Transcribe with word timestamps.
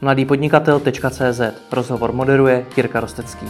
mladýpodnikatel.cz 0.00 1.40
Rozhovor 1.72 2.12
moderuje 2.12 2.66
Jirka 2.76 3.00
Rostecký. 3.00 3.46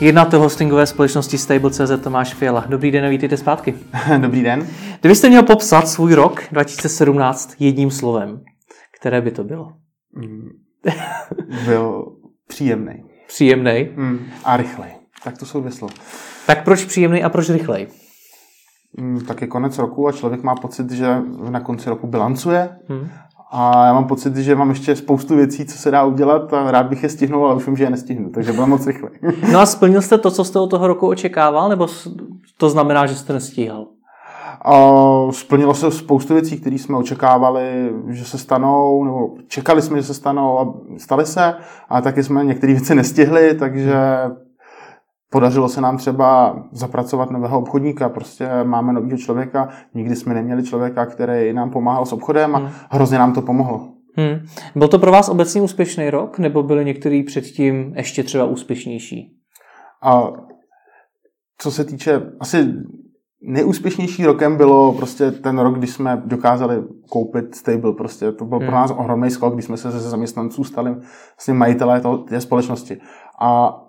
Jednatel 0.00 0.40
hostingové 0.40 0.86
společnosti 0.86 1.38
Stable.cz 1.38 2.02
Tomáš 2.02 2.34
Fiala. 2.34 2.64
Dobrý 2.68 2.90
den 2.90 3.04
a 3.04 3.08
vítejte 3.08 3.36
zpátky. 3.36 3.74
Dobrý 4.18 4.42
den. 4.42 4.66
Kdybyste 5.00 5.28
měl 5.28 5.42
popsat 5.42 5.88
svůj 5.88 6.14
rok 6.14 6.42
2017 6.52 7.54
jedním 7.58 7.90
slovem, 7.90 8.40
které 9.00 9.20
by 9.20 9.30
to 9.30 9.44
bylo? 9.44 9.72
Mm, 10.12 10.48
byl 11.64 12.12
příjemný. 12.46 13.04
Příjemný? 13.26 13.88
Mm, 13.96 14.26
a 14.44 14.56
rychlej. 14.56 14.90
Tak 15.24 15.38
to 15.38 15.46
jsou 15.46 15.60
dvě 15.60 15.72
slova. 15.72 15.94
Tak 16.46 16.64
proč 16.64 16.84
příjemný 16.84 17.24
a 17.24 17.28
proč 17.28 17.50
rychlej? 17.50 17.86
Mm, 18.96 19.20
tak 19.20 19.40
je 19.40 19.46
konec 19.46 19.78
roku 19.78 20.08
a 20.08 20.12
člověk 20.12 20.42
má 20.42 20.54
pocit, 20.54 20.90
že 20.90 21.18
na 21.50 21.60
konci 21.60 21.90
roku 21.90 22.06
bilancuje. 22.06 22.70
Hmm. 22.88 23.08
A 23.50 23.86
já 23.86 23.92
mám 23.92 24.04
pocit, 24.04 24.36
že 24.36 24.54
mám 24.54 24.70
ještě 24.70 24.96
spoustu 24.96 25.36
věcí, 25.36 25.64
co 25.64 25.78
se 25.78 25.90
dá 25.90 26.04
udělat 26.04 26.52
a 26.52 26.70
rád 26.70 26.86
bych 26.86 27.02
je 27.02 27.08
stihnul, 27.08 27.46
ale 27.46 27.64
vím, 27.64 27.76
že 27.76 27.84
je 27.84 27.90
nestihnu, 27.90 28.30
takže 28.30 28.52
bylo 28.52 28.66
moc 28.66 28.86
rychle. 28.86 29.10
no 29.52 29.58
a 29.58 29.66
splnil 29.66 30.02
jste 30.02 30.18
to, 30.18 30.30
co 30.30 30.44
jste 30.44 30.58
od 30.58 30.66
toho 30.66 30.86
roku 30.86 31.08
očekával, 31.08 31.68
nebo 31.68 31.86
to 32.56 32.70
znamená, 32.70 33.06
že 33.06 33.14
jste 33.14 33.32
nestíhal? 33.32 33.86
A 34.62 34.72
splnilo 35.30 35.74
se 35.74 35.90
spoustu 35.90 36.34
věcí, 36.34 36.60
které 36.60 36.76
jsme 36.76 36.96
očekávali, 36.96 37.92
že 38.08 38.24
se 38.24 38.38
stanou, 38.38 39.04
nebo 39.04 39.30
čekali 39.48 39.82
jsme, 39.82 39.96
že 39.96 40.02
se 40.02 40.14
stanou 40.14 40.58
a 40.58 40.74
staly 40.98 41.26
se, 41.26 41.54
a 41.88 42.00
taky 42.00 42.22
jsme 42.22 42.44
některé 42.44 42.72
věci 42.72 42.94
nestihli, 42.94 43.54
takže 43.54 43.94
Podařilo 45.30 45.68
se 45.68 45.80
nám 45.80 45.96
třeba 45.96 46.56
zapracovat 46.72 47.30
nového 47.30 47.58
obchodníka, 47.58 48.08
prostě 48.08 48.48
máme 48.64 48.92
nového 48.92 49.18
člověka, 49.18 49.68
nikdy 49.94 50.16
jsme 50.16 50.34
neměli 50.34 50.62
člověka, 50.62 51.06
který 51.06 51.52
nám 51.52 51.70
pomáhal 51.70 52.06
s 52.06 52.12
obchodem 52.12 52.54
a 52.54 52.58
hmm. 52.58 52.68
hrozně 52.90 53.18
nám 53.18 53.32
to 53.32 53.42
pomohlo. 53.42 53.88
Hmm. 54.16 54.46
Byl 54.76 54.88
to 54.88 54.98
pro 54.98 55.12
vás 55.12 55.28
obecně 55.28 55.62
úspěšný 55.62 56.10
rok, 56.10 56.38
nebo 56.38 56.62
byly 56.62 56.84
některý 56.84 57.22
předtím 57.22 57.92
ještě 57.96 58.22
třeba 58.22 58.44
úspěšnější? 58.44 59.36
A 60.02 60.22
co 61.58 61.70
se 61.70 61.84
týče, 61.84 62.22
asi 62.40 62.74
nejúspěšnější 63.42 64.26
rokem 64.26 64.56
bylo 64.56 64.92
prostě 64.92 65.30
ten 65.30 65.58
rok, 65.58 65.78
kdy 65.78 65.86
jsme 65.86 66.22
dokázali 66.24 66.82
koupit 67.10 67.54
Stable. 67.54 67.92
Prostě 67.92 68.32
to 68.32 68.44
byl 68.44 68.58
hmm. 68.58 68.66
pro 68.66 68.76
nás 68.76 68.90
ohromný 68.90 69.30
skok, 69.30 69.54
když 69.54 69.64
jsme 69.64 69.76
se 69.76 69.90
ze 69.90 70.10
zaměstnanců 70.10 70.64
stali 70.64 70.90
vlastně 71.36 71.54
majitelé 71.54 72.02
té 72.28 72.40
společnosti. 72.40 73.00
A 73.40 73.80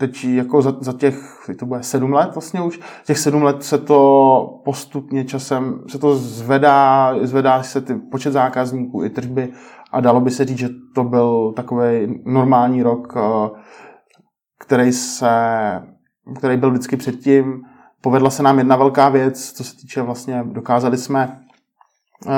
teď 0.00 0.24
jako 0.24 0.62
za, 0.62 0.76
za 0.80 0.92
těch, 0.92 1.50
to 1.58 1.66
bude 1.66 1.82
sedm 1.82 2.12
let 2.12 2.30
vlastně 2.34 2.62
už, 2.62 2.80
těch 3.04 3.18
sedm 3.18 3.42
let 3.42 3.62
se 3.62 3.78
to 3.78 4.60
postupně 4.64 5.24
časem, 5.24 5.80
se 5.88 5.98
to 5.98 6.16
zvedá, 6.16 7.14
zvedá 7.22 7.62
se 7.62 7.80
ty 7.80 7.94
počet 7.94 8.30
zákazníků 8.30 9.04
i 9.04 9.10
tržby 9.10 9.52
a 9.92 10.00
dalo 10.00 10.20
by 10.20 10.30
se 10.30 10.44
říct, 10.44 10.58
že 10.58 10.68
to 10.94 11.04
byl 11.04 11.52
takový 11.56 12.20
normální 12.24 12.82
rok, 12.82 13.14
eh, 13.16 13.50
který 14.58 14.92
se, 14.92 15.30
který 16.36 16.56
byl 16.56 16.70
vždycky 16.70 16.96
předtím. 16.96 17.62
Povedla 18.00 18.30
se 18.30 18.42
nám 18.42 18.58
jedna 18.58 18.76
velká 18.76 19.08
věc, 19.08 19.52
co 19.52 19.64
se 19.64 19.76
týče 19.76 20.02
vlastně, 20.02 20.44
dokázali 20.46 20.96
jsme 20.96 21.40
eh, 22.26 22.30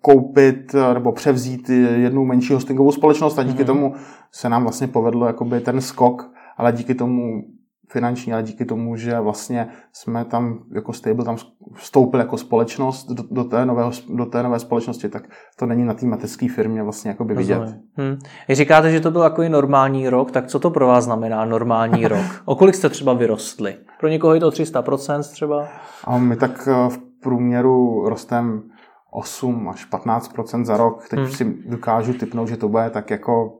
koupit 0.00 0.74
eh, 0.74 0.94
nebo 0.94 1.12
převzít 1.12 1.68
jednu 1.68 2.24
menší 2.24 2.52
hostingovou 2.52 2.92
společnost 2.92 3.38
a 3.38 3.42
díky 3.42 3.62
mm-hmm. 3.62 3.66
tomu 3.66 3.94
se 4.32 4.48
nám 4.48 4.62
vlastně 4.62 4.86
povedlo 4.86 5.26
jakoby 5.26 5.60
ten 5.60 5.80
skok 5.80 6.35
ale 6.56 6.72
díky 6.72 6.94
tomu 6.94 7.42
finanční, 7.88 8.32
ale 8.32 8.42
díky 8.42 8.64
tomu, 8.64 8.96
že 8.96 9.20
vlastně 9.20 9.68
jsme 9.92 10.24
tam 10.24 10.58
jako 10.74 10.92
stable 10.92 11.24
tam 11.24 11.36
vstoupili 11.74 12.20
jako 12.20 12.38
společnost 12.38 13.10
do, 13.10 13.24
do, 13.30 13.44
té, 13.44 13.66
nové, 13.66 13.90
do 14.14 14.26
té 14.26 14.42
nové 14.42 14.58
společnosti, 14.58 15.08
tak 15.08 15.28
to 15.58 15.66
není 15.66 15.84
na 15.84 15.94
té 15.94 16.06
mateřské 16.06 16.48
firmě 16.48 16.82
vlastně 16.82 17.08
jako 17.08 17.24
by 17.24 17.34
vidět. 17.34 17.58
Hmm. 17.94 18.18
Říkáte, 18.50 18.92
že 18.92 19.00
to 19.00 19.10
byl 19.10 19.22
jako 19.22 19.42
normální 19.42 20.08
rok, 20.08 20.30
tak 20.30 20.46
co 20.46 20.58
to 20.58 20.70
pro 20.70 20.86
vás 20.86 21.04
znamená 21.04 21.44
normální 21.44 22.06
rok? 22.08 22.26
O 22.44 22.56
kolik 22.56 22.74
jste 22.74 22.88
třeba 22.88 23.12
vyrostli? 23.12 23.76
Pro 24.00 24.08
někoho 24.08 24.34
je 24.34 24.40
to 24.40 24.50
300% 24.50 25.32
třeba? 25.32 25.68
A 26.04 26.18
my 26.18 26.36
tak 26.36 26.68
eh, 26.70 26.90
v 26.90 26.98
průměru 27.22 28.08
rostem 28.08 28.62
8 29.12 29.68
až 29.68 29.90
15% 29.90 30.64
za 30.64 30.76
rok. 30.76 31.08
Teď 31.08 31.18
hmm. 31.18 31.30
si 31.30 31.44
dokážu 31.66 32.12
typnout, 32.12 32.48
že 32.48 32.56
to 32.56 32.68
bude 32.68 32.90
tak 32.90 33.10
jako 33.10 33.58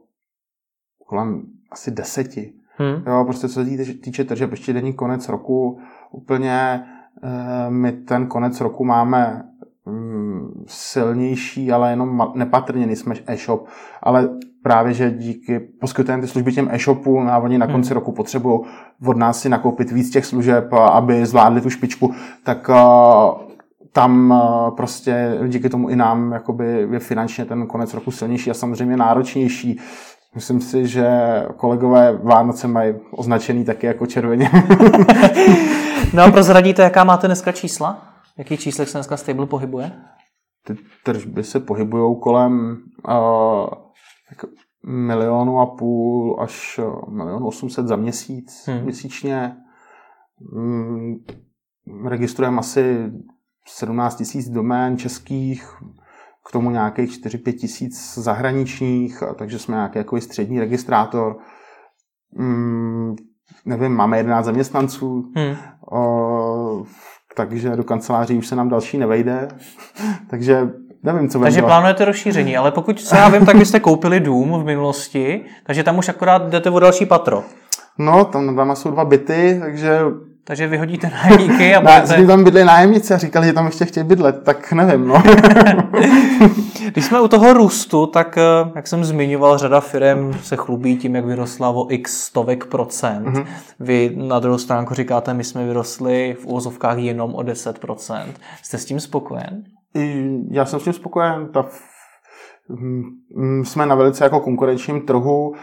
kolem 1.06 1.42
asi 1.70 1.90
deseti. 1.90 2.52
Hmm. 2.78 3.02
Jo, 3.06 3.24
prostě 3.24 3.48
co 3.48 3.64
se 3.64 3.94
týče 3.94 4.24
tržeb, 4.24 4.50
ještě 4.50 4.72
není 4.72 4.92
konec 4.92 5.28
roku, 5.28 5.78
úplně 6.10 6.52
e, 6.52 7.70
my 7.70 7.92
ten 7.92 8.26
konec 8.26 8.60
roku 8.60 8.84
máme 8.84 9.42
mm, 9.86 10.64
silnější, 10.66 11.72
ale 11.72 11.90
jenom 11.90 12.32
nepatrně, 12.34 12.86
nejsme 12.86 13.14
e-shop, 13.26 13.66
ale 14.02 14.28
právě, 14.62 14.94
že 14.94 15.10
díky 15.10 15.60
poskytujeme 15.60 16.22
ty 16.22 16.28
služby 16.28 16.52
těm 16.52 16.68
e-shopům 16.72 17.28
a 17.28 17.38
oni 17.38 17.58
na 17.58 17.66
konci 17.66 17.88
hmm. 17.88 17.94
roku 17.94 18.12
potřebují 18.12 18.60
od 19.06 19.16
nás 19.16 19.40
si 19.40 19.48
nakoupit 19.48 19.92
víc 19.92 20.10
těch 20.10 20.26
služeb, 20.26 20.72
aby 20.72 21.26
zvládli 21.26 21.60
tu 21.60 21.70
špičku, 21.70 22.14
tak 22.44 22.68
uh, 22.68 23.46
tam 23.92 24.30
uh, 24.30 24.76
prostě 24.76 25.38
díky 25.48 25.68
tomu 25.68 25.88
i 25.88 25.96
nám 25.96 26.32
jakoby 26.32 26.88
je 26.90 26.98
finančně 26.98 27.44
ten 27.44 27.66
konec 27.66 27.94
roku 27.94 28.10
silnější 28.10 28.50
a 28.50 28.54
samozřejmě 28.54 28.96
náročnější. 28.96 29.80
Myslím 30.36 30.60
si, 30.60 30.86
že 30.86 31.08
kolegové 31.56 32.16
Vánoce 32.16 32.68
mají 32.68 32.94
označený 33.10 33.64
taky 33.64 33.86
jako 33.86 34.06
červeně. 34.06 34.50
no 36.14 36.22
a 36.22 36.30
prozradíte, 36.30 36.82
jaká 36.82 37.04
máte 37.04 37.26
dneska 37.26 37.52
čísla? 37.52 38.14
Jaký 38.38 38.56
číslech 38.56 38.88
se 38.88 38.98
dneska 38.98 39.16
Stable 39.16 39.46
pohybuje? 39.46 39.92
Ty 40.66 40.76
tržby 41.04 41.44
se 41.44 41.60
pohybují 41.60 42.20
kolem 42.20 42.76
uh, 43.08 43.66
milionu 44.86 45.60
a 45.60 45.66
půl 45.66 46.36
až 46.40 46.80
milion 47.08 47.44
osmset 47.44 47.86
za 47.86 47.96
měsíc, 47.96 48.64
hmm. 48.66 48.82
měsíčně. 48.82 49.56
Mm, 50.54 51.14
registrujeme 52.08 52.58
asi 52.58 53.12
17 53.68 54.16
tisíc 54.16 54.48
domén 54.48 54.98
českých, 54.98 55.76
k 56.48 56.52
tomu 56.52 56.70
nějakých 56.70 57.10
4-5 57.10 57.52
tisíc 57.52 58.18
zahraničních, 58.18 59.22
takže 59.38 59.58
jsme 59.58 59.76
nějaký 59.76 59.98
jako 59.98 60.20
střední 60.20 60.60
registrátor. 60.60 61.36
Hmm, 62.38 63.16
nevím, 63.64 63.92
máme 63.92 64.16
11 64.16 64.44
zaměstnanců, 64.44 65.32
hmm. 65.36 65.56
o, 65.92 66.84
takže 67.36 67.76
do 67.76 67.84
kanceláří 67.84 68.38
už 68.38 68.46
se 68.46 68.56
nám 68.56 68.68
další 68.68 68.98
nevejde. 68.98 69.48
takže 70.30 70.70
nevím, 71.02 71.28
co 71.28 71.38
Takže 71.38 71.62
plánujete 71.62 72.04
rozšíření, 72.04 72.56
ale 72.56 72.70
pokud 72.70 73.00
se 73.00 73.16
já 73.16 73.28
vím, 73.28 73.46
tak 73.46 73.56
byste 73.56 73.80
koupili 73.80 74.20
dům 74.20 74.52
v 74.62 74.64
minulosti, 74.64 75.44
takže 75.66 75.82
tam 75.82 75.98
už 75.98 76.08
akorát 76.08 76.48
jdete 76.48 76.70
o 76.70 76.78
další 76.78 77.06
patro. 77.06 77.44
No, 77.98 78.24
tam 78.24 78.56
tam 78.56 78.76
jsou 78.76 78.90
dva 78.90 79.04
byty, 79.04 79.60
takže 79.60 80.00
takže 80.46 80.66
vyhodíte 80.66 81.10
nájemníky 81.10 81.74
a 81.74 81.80
budete... 81.80 82.18
Ne, 82.20 82.26
tam 82.26 82.44
bydli 82.44 82.64
nájemníci 82.64 83.14
a 83.14 83.18
říkali, 83.18 83.46
že 83.46 83.52
tam 83.52 83.66
ještě 83.66 83.84
chtějí 83.84 84.06
bydlet, 84.06 84.42
tak 84.44 84.72
nevím, 84.72 85.08
no. 85.08 85.22
Když 86.92 87.04
jsme 87.04 87.20
u 87.20 87.28
toho 87.28 87.52
růstu, 87.52 88.06
tak 88.06 88.38
eh, 88.38 88.70
jak 88.74 88.86
jsem 88.86 89.04
zmiňoval, 89.04 89.58
řada 89.58 89.80
firm 89.80 90.32
se 90.42 90.56
chlubí 90.56 90.96
tím, 90.96 91.14
jak 91.14 91.24
vyrostla 91.24 91.68
o 91.70 91.86
x 91.90 92.20
stovek 92.20 92.66
procent. 92.66 93.26
Mm-hmm. 93.26 93.46
Vy 93.80 94.12
na 94.16 94.38
druhou 94.38 94.58
stránku 94.58 94.94
říkáte, 94.94 95.34
my 95.34 95.44
jsme 95.44 95.66
vyrostli 95.66 96.36
v 96.40 96.46
úvozovkách 96.46 96.98
jenom 96.98 97.34
o 97.34 97.42
10 97.42 97.78
procent. 97.78 98.40
Jste 98.62 98.78
s 98.78 98.84
tím 98.84 99.00
spokojen? 99.00 99.64
Já 100.50 100.64
jsem 100.64 100.80
s 100.80 100.84
tím 100.84 100.92
spokojen. 100.92 101.48
Ta... 101.48 101.66
Jsme 103.62 103.86
na 103.86 103.94
velice 103.94 104.24
jako 104.24 104.40
konkurenčním 104.40 105.00
trhu 105.00 105.54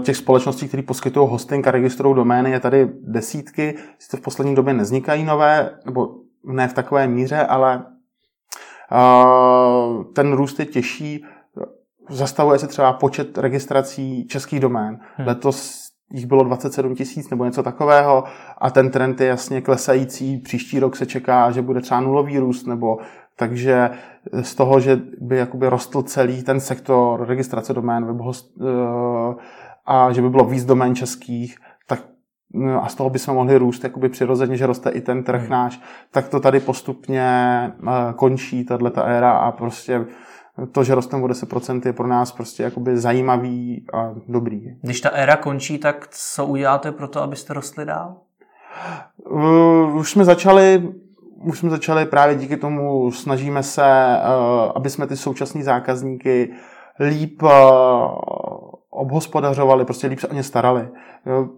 těch 0.00 0.16
společností, 0.16 0.68
které 0.68 0.82
poskytují 0.82 1.28
hosting 1.30 1.66
a 1.66 1.70
registrují 1.70 2.16
domény, 2.16 2.50
je 2.50 2.60
tady 2.60 2.88
desítky. 3.02 3.74
Sice 3.98 4.16
v 4.16 4.20
poslední 4.20 4.54
době 4.54 4.74
nevznikají 4.74 5.24
nové, 5.24 5.70
nebo 5.86 6.14
ne 6.44 6.68
v 6.68 6.72
takové 6.72 7.06
míře, 7.06 7.46
ale 7.46 7.84
eh, 8.92 10.04
ten 10.14 10.32
růst 10.32 10.58
je 10.58 10.66
těžší. 10.66 11.24
Zastavuje 12.10 12.58
se 12.58 12.66
třeba 12.66 12.92
počet 12.92 13.38
registrací 13.38 14.26
českých 14.26 14.60
domén. 14.60 14.98
Hmm. 15.16 15.26
Letos 15.26 15.90
jich 16.12 16.26
bylo 16.26 16.44
27 16.44 16.94
tisíc 16.94 17.30
nebo 17.30 17.44
něco 17.44 17.62
takového 17.62 18.24
a 18.58 18.70
ten 18.70 18.90
trend 18.90 19.20
je 19.20 19.26
jasně 19.26 19.60
klesající. 19.60 20.38
Příští 20.38 20.78
rok 20.78 20.96
se 20.96 21.06
čeká, 21.06 21.50
že 21.50 21.62
bude 21.62 21.80
třeba 21.80 22.00
nulový 22.00 22.38
růst 22.38 22.66
nebo 22.66 22.98
takže 23.40 23.90
z 24.42 24.54
toho, 24.54 24.80
že 24.80 25.00
by 25.20 25.36
jakoby 25.36 25.68
rostl 25.68 26.02
celý 26.02 26.42
ten 26.42 26.60
sektor 26.60 27.26
registrace 27.26 27.72
domén 27.72 28.06
webhost, 28.06 28.52
eh, 28.60 29.34
a 29.86 30.12
že 30.12 30.22
by 30.22 30.30
bylo 30.30 30.44
víc 30.44 30.64
domén 30.64 30.94
českých, 30.94 31.56
tak 31.86 32.00
no, 32.54 32.84
a 32.84 32.88
z 32.88 32.94
toho 32.94 33.10
bychom 33.10 33.34
mohli 33.34 33.58
růst 33.58 33.84
jakoby 33.84 34.08
přirozeně, 34.08 34.56
že 34.56 34.66
roste 34.66 34.90
i 34.90 35.00
ten 35.00 35.24
trh 35.24 35.40
hmm. 35.40 35.50
náš, 35.50 35.80
tak 36.10 36.28
to 36.28 36.40
tady 36.40 36.60
postupně 36.60 37.22
eh, 37.88 38.12
končí 38.16 38.64
tato 38.64 39.04
éra 39.04 39.32
a 39.32 39.52
prostě 39.52 40.06
to, 40.72 40.84
že 40.84 40.94
rosteme 40.94 41.22
o 41.22 41.26
10% 41.26 41.80
je 41.86 41.92
pro 41.92 42.06
nás 42.06 42.32
prostě 42.32 42.62
jakoby 42.62 42.96
zajímavý 42.96 43.86
a 43.92 44.14
dobrý. 44.28 44.76
Když 44.82 45.00
ta 45.00 45.08
éra 45.08 45.36
končí, 45.36 45.78
tak 45.78 46.08
co 46.10 46.46
uděláte 46.46 46.92
pro 46.92 47.08
to, 47.08 47.22
abyste 47.22 47.54
rostli 47.54 47.84
dál? 47.84 48.16
Uh, 49.30 49.96
už 49.96 50.10
jsme 50.10 50.24
začali 50.24 50.92
už 51.44 51.58
jsme 51.58 51.70
začali 51.70 52.06
právě 52.06 52.34
díky 52.34 52.56
tomu, 52.56 53.12
snažíme 53.12 53.62
se, 53.62 53.82
uh, 53.82 54.72
aby 54.74 54.90
jsme 54.90 55.06
ty 55.06 55.16
současné 55.16 55.62
zákazníky 55.62 56.50
líp 57.00 57.42
uh, 57.42 57.50
obhospodařovali, 58.90 59.84
prostě 59.84 60.06
líp 60.06 60.20
se 60.20 60.28
o 60.28 60.34
ně 60.34 60.42
starali. 60.42 60.88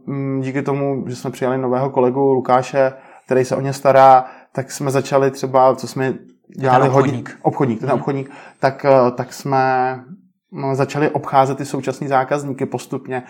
Mm, 0.06 0.40
díky 0.40 0.62
tomu, 0.62 1.05
že 1.08 1.17
jsme 1.17 1.31
přijali 1.31 1.58
nového 1.58 1.90
kolegu 1.90 2.32
Lukáše, 2.32 2.93
který 3.25 3.44
se 3.44 3.56
o 3.56 3.61
ně 3.61 3.73
stará, 3.73 4.25
tak 4.52 4.70
jsme 4.70 4.90
začali 4.90 5.31
třeba, 5.31 5.76
co 5.76 5.88
jsme 5.88 6.14
dělali 6.58 6.82
ten 6.82 6.90
obchodník. 6.90 7.28
hodně, 7.28 7.43
obchodník, 7.43 7.81
ten 7.81 7.90
obchodník, 7.90 8.31
tak, 8.58 8.85
eh, 8.85 9.11
tak 9.11 9.32
jsme 9.32 9.96
no, 10.52 10.75
začali 10.75 11.11
obcházet 11.11 11.58
ty 11.58 11.64
současní 11.64 12.08
zákazníky 12.08 12.67
postupně. 12.67 13.23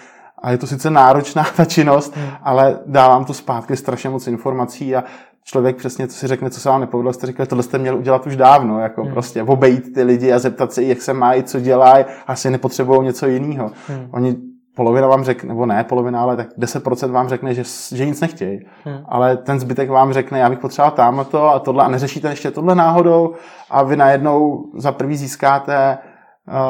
A 0.42 0.50
je 0.50 0.58
to 0.58 0.66
sice 0.66 0.90
náročná 0.90 1.44
ta 1.56 1.64
činnost, 1.64 2.16
hmm. 2.16 2.30
ale 2.42 2.78
dávám 2.86 3.24
to 3.24 3.34
zpátky 3.34 3.76
strašně 3.76 4.10
moc 4.10 4.26
informací 4.26 4.96
a 4.96 5.04
člověk 5.44 5.76
přesně 5.76 6.06
to 6.06 6.12
si 6.12 6.26
řekne, 6.26 6.50
co 6.50 6.60
se 6.60 6.68
vám 6.68 6.80
nepovedlo, 6.80 7.12
jste 7.12 7.26
řekli, 7.26 7.46
tohle 7.46 7.62
jste 7.62 7.78
měl 7.78 7.96
udělat 7.96 8.26
už 8.26 8.36
dávno, 8.36 8.80
jako 8.80 9.02
hmm. 9.02 9.12
prostě 9.12 9.42
obejít 9.42 9.94
ty 9.94 10.02
lidi 10.02 10.32
a 10.32 10.38
zeptat 10.38 10.72
se, 10.72 10.82
jak 10.82 11.02
se 11.02 11.12
mají, 11.12 11.42
co 11.42 11.60
dělají, 11.60 12.04
asi 12.26 12.50
nepotřebují 12.50 13.02
něco 13.02 13.26
jiného. 13.26 13.70
Hmm. 13.88 14.08
Oni 14.10 14.36
polovina 14.74 15.06
vám 15.06 15.24
řekne, 15.24 15.48
nebo 15.48 15.66
ne 15.66 15.84
polovina, 15.84 16.22
ale 16.22 16.36
tak 16.36 16.48
10% 16.58 17.10
vám 17.10 17.28
řekne, 17.28 17.54
že, 17.54 17.62
že 17.94 18.06
nic 18.06 18.20
nechtějí. 18.20 18.60
Hmm. 18.84 18.98
Ale 19.08 19.36
ten 19.36 19.60
zbytek 19.60 19.90
vám 19.90 20.12
řekne, 20.12 20.38
já 20.38 20.50
bych 20.50 20.58
potřeboval 20.58 20.90
tam 20.90 21.26
to 21.30 21.48
a 21.48 21.58
tohle 21.58 21.84
a 21.84 21.88
neřešíte 21.88 22.28
ještě 22.28 22.50
tohle 22.50 22.74
náhodou 22.74 23.34
a 23.70 23.82
vy 23.82 23.96
najednou 23.96 24.64
za 24.76 24.92
prvý 24.92 25.16
získáte 25.16 25.98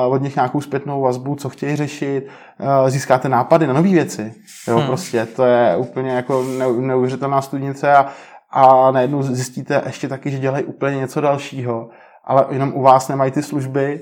uh, 0.07 0.15
od 0.15 0.23
nich 0.23 0.37
nějakou 0.37 0.61
zpětnou 0.61 1.01
vazbu, 1.01 1.35
co 1.35 1.49
chtějí 1.49 1.77
řešit, 1.77 2.27
uh, 2.61 2.89
získáte 2.89 3.29
nápady 3.29 3.67
na 3.67 3.73
nové 3.73 3.89
věci. 3.89 4.35
Jo, 4.69 4.77
hmm. 4.79 4.87
prostě 4.87 5.27
to 5.27 5.45
je 5.45 5.77
úplně 5.77 6.11
jako 6.11 6.45
neuvěřitelná 6.81 7.43
studnice 7.43 7.95
a, 7.95 8.07
a 8.53 8.91
najednou 8.91 9.23
zjistíte 9.23 9.83
ještě 9.87 10.09
taky, 10.09 10.31
že 10.31 10.39
dělají 10.39 10.65
úplně 10.65 10.97
něco 10.97 11.21
dalšího, 11.21 11.89
ale 12.25 12.47
jenom 12.51 12.73
u 12.75 12.83
vás 12.83 13.09
nemají 13.09 13.33
ty 13.33 13.43
služby 13.43 14.01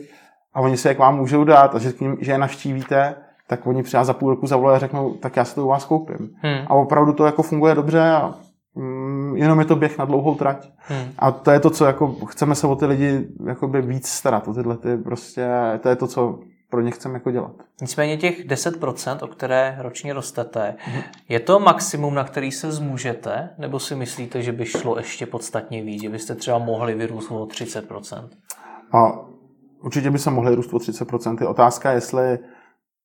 a 0.54 0.60
oni 0.60 0.76
se 0.76 0.88
jak 0.88 0.98
vám 0.98 1.16
můžou 1.16 1.44
dát 1.44 1.74
a 1.74 1.78
že, 1.78 1.92
k 1.92 2.00
ním, 2.00 2.16
že 2.20 2.32
je 2.32 2.38
navštívíte, 2.38 3.14
tak 3.46 3.66
oni 3.66 3.82
třeba 3.82 4.04
za 4.04 4.12
půl 4.12 4.30
roku 4.30 4.46
zavolají 4.46 4.76
a 4.76 4.78
řeknou, 4.78 5.14
tak 5.14 5.36
já 5.36 5.44
si 5.44 5.54
to 5.54 5.64
u 5.64 5.68
vás 5.68 5.84
koupím. 5.84 6.30
Hmm. 6.42 6.66
A 6.66 6.74
opravdu 6.74 7.12
to 7.12 7.26
jako 7.26 7.42
funguje 7.42 7.74
dobře 7.74 8.10
a 8.10 8.34
mm, 8.74 9.36
jenom 9.36 9.58
je 9.58 9.64
to 9.64 9.76
běh 9.76 9.98
na 9.98 10.04
dlouhou 10.04 10.34
trať. 10.34 10.70
Hmm. 10.78 11.12
A 11.18 11.30
to 11.30 11.50
je 11.50 11.60
to, 11.60 11.70
co 11.70 11.84
jako 11.84 12.14
chceme 12.26 12.54
se 12.54 12.66
o 12.66 12.76
ty 12.76 12.86
lidi 12.86 13.28
jakoby 13.46 13.82
víc 13.82 14.08
starat, 14.08 14.48
o 14.48 14.54
tyhle 14.54 14.76
ty 14.76 14.96
prostě, 14.96 15.48
to 15.80 15.88
je 15.88 15.96
to, 15.96 16.06
co 16.06 16.38
pro 16.70 16.80
ně 16.80 16.90
chceme 16.90 17.14
jako 17.14 17.30
dělat. 17.30 17.52
Nicméně 17.80 18.16
těch 18.16 18.46
10%, 18.46 19.18
o 19.22 19.26
které 19.26 19.76
ročně 19.80 20.12
rostete, 20.12 20.74
hmm. 20.78 21.02
je 21.28 21.40
to 21.40 21.60
maximum, 21.60 22.14
na 22.14 22.24
který 22.24 22.52
se 22.52 22.72
zmůžete, 22.72 23.50
nebo 23.58 23.78
si 23.78 23.94
myslíte, 23.94 24.42
že 24.42 24.52
by 24.52 24.66
šlo 24.66 24.98
ještě 24.98 25.26
podstatně 25.26 25.82
víc, 25.82 26.02
že 26.02 26.08
byste 26.08 26.34
třeba 26.34 26.58
mohli 26.58 26.94
vyrůst 26.94 27.30
o 27.30 27.44
30%? 27.44 28.28
A 28.92 29.12
určitě 29.82 30.10
by 30.10 30.18
se 30.18 30.30
mohli 30.30 30.54
růst 30.54 30.72
o 30.72 30.76
30%. 30.76 31.36
Je 31.40 31.46
otázka, 31.46 31.92
jestli 31.92 32.38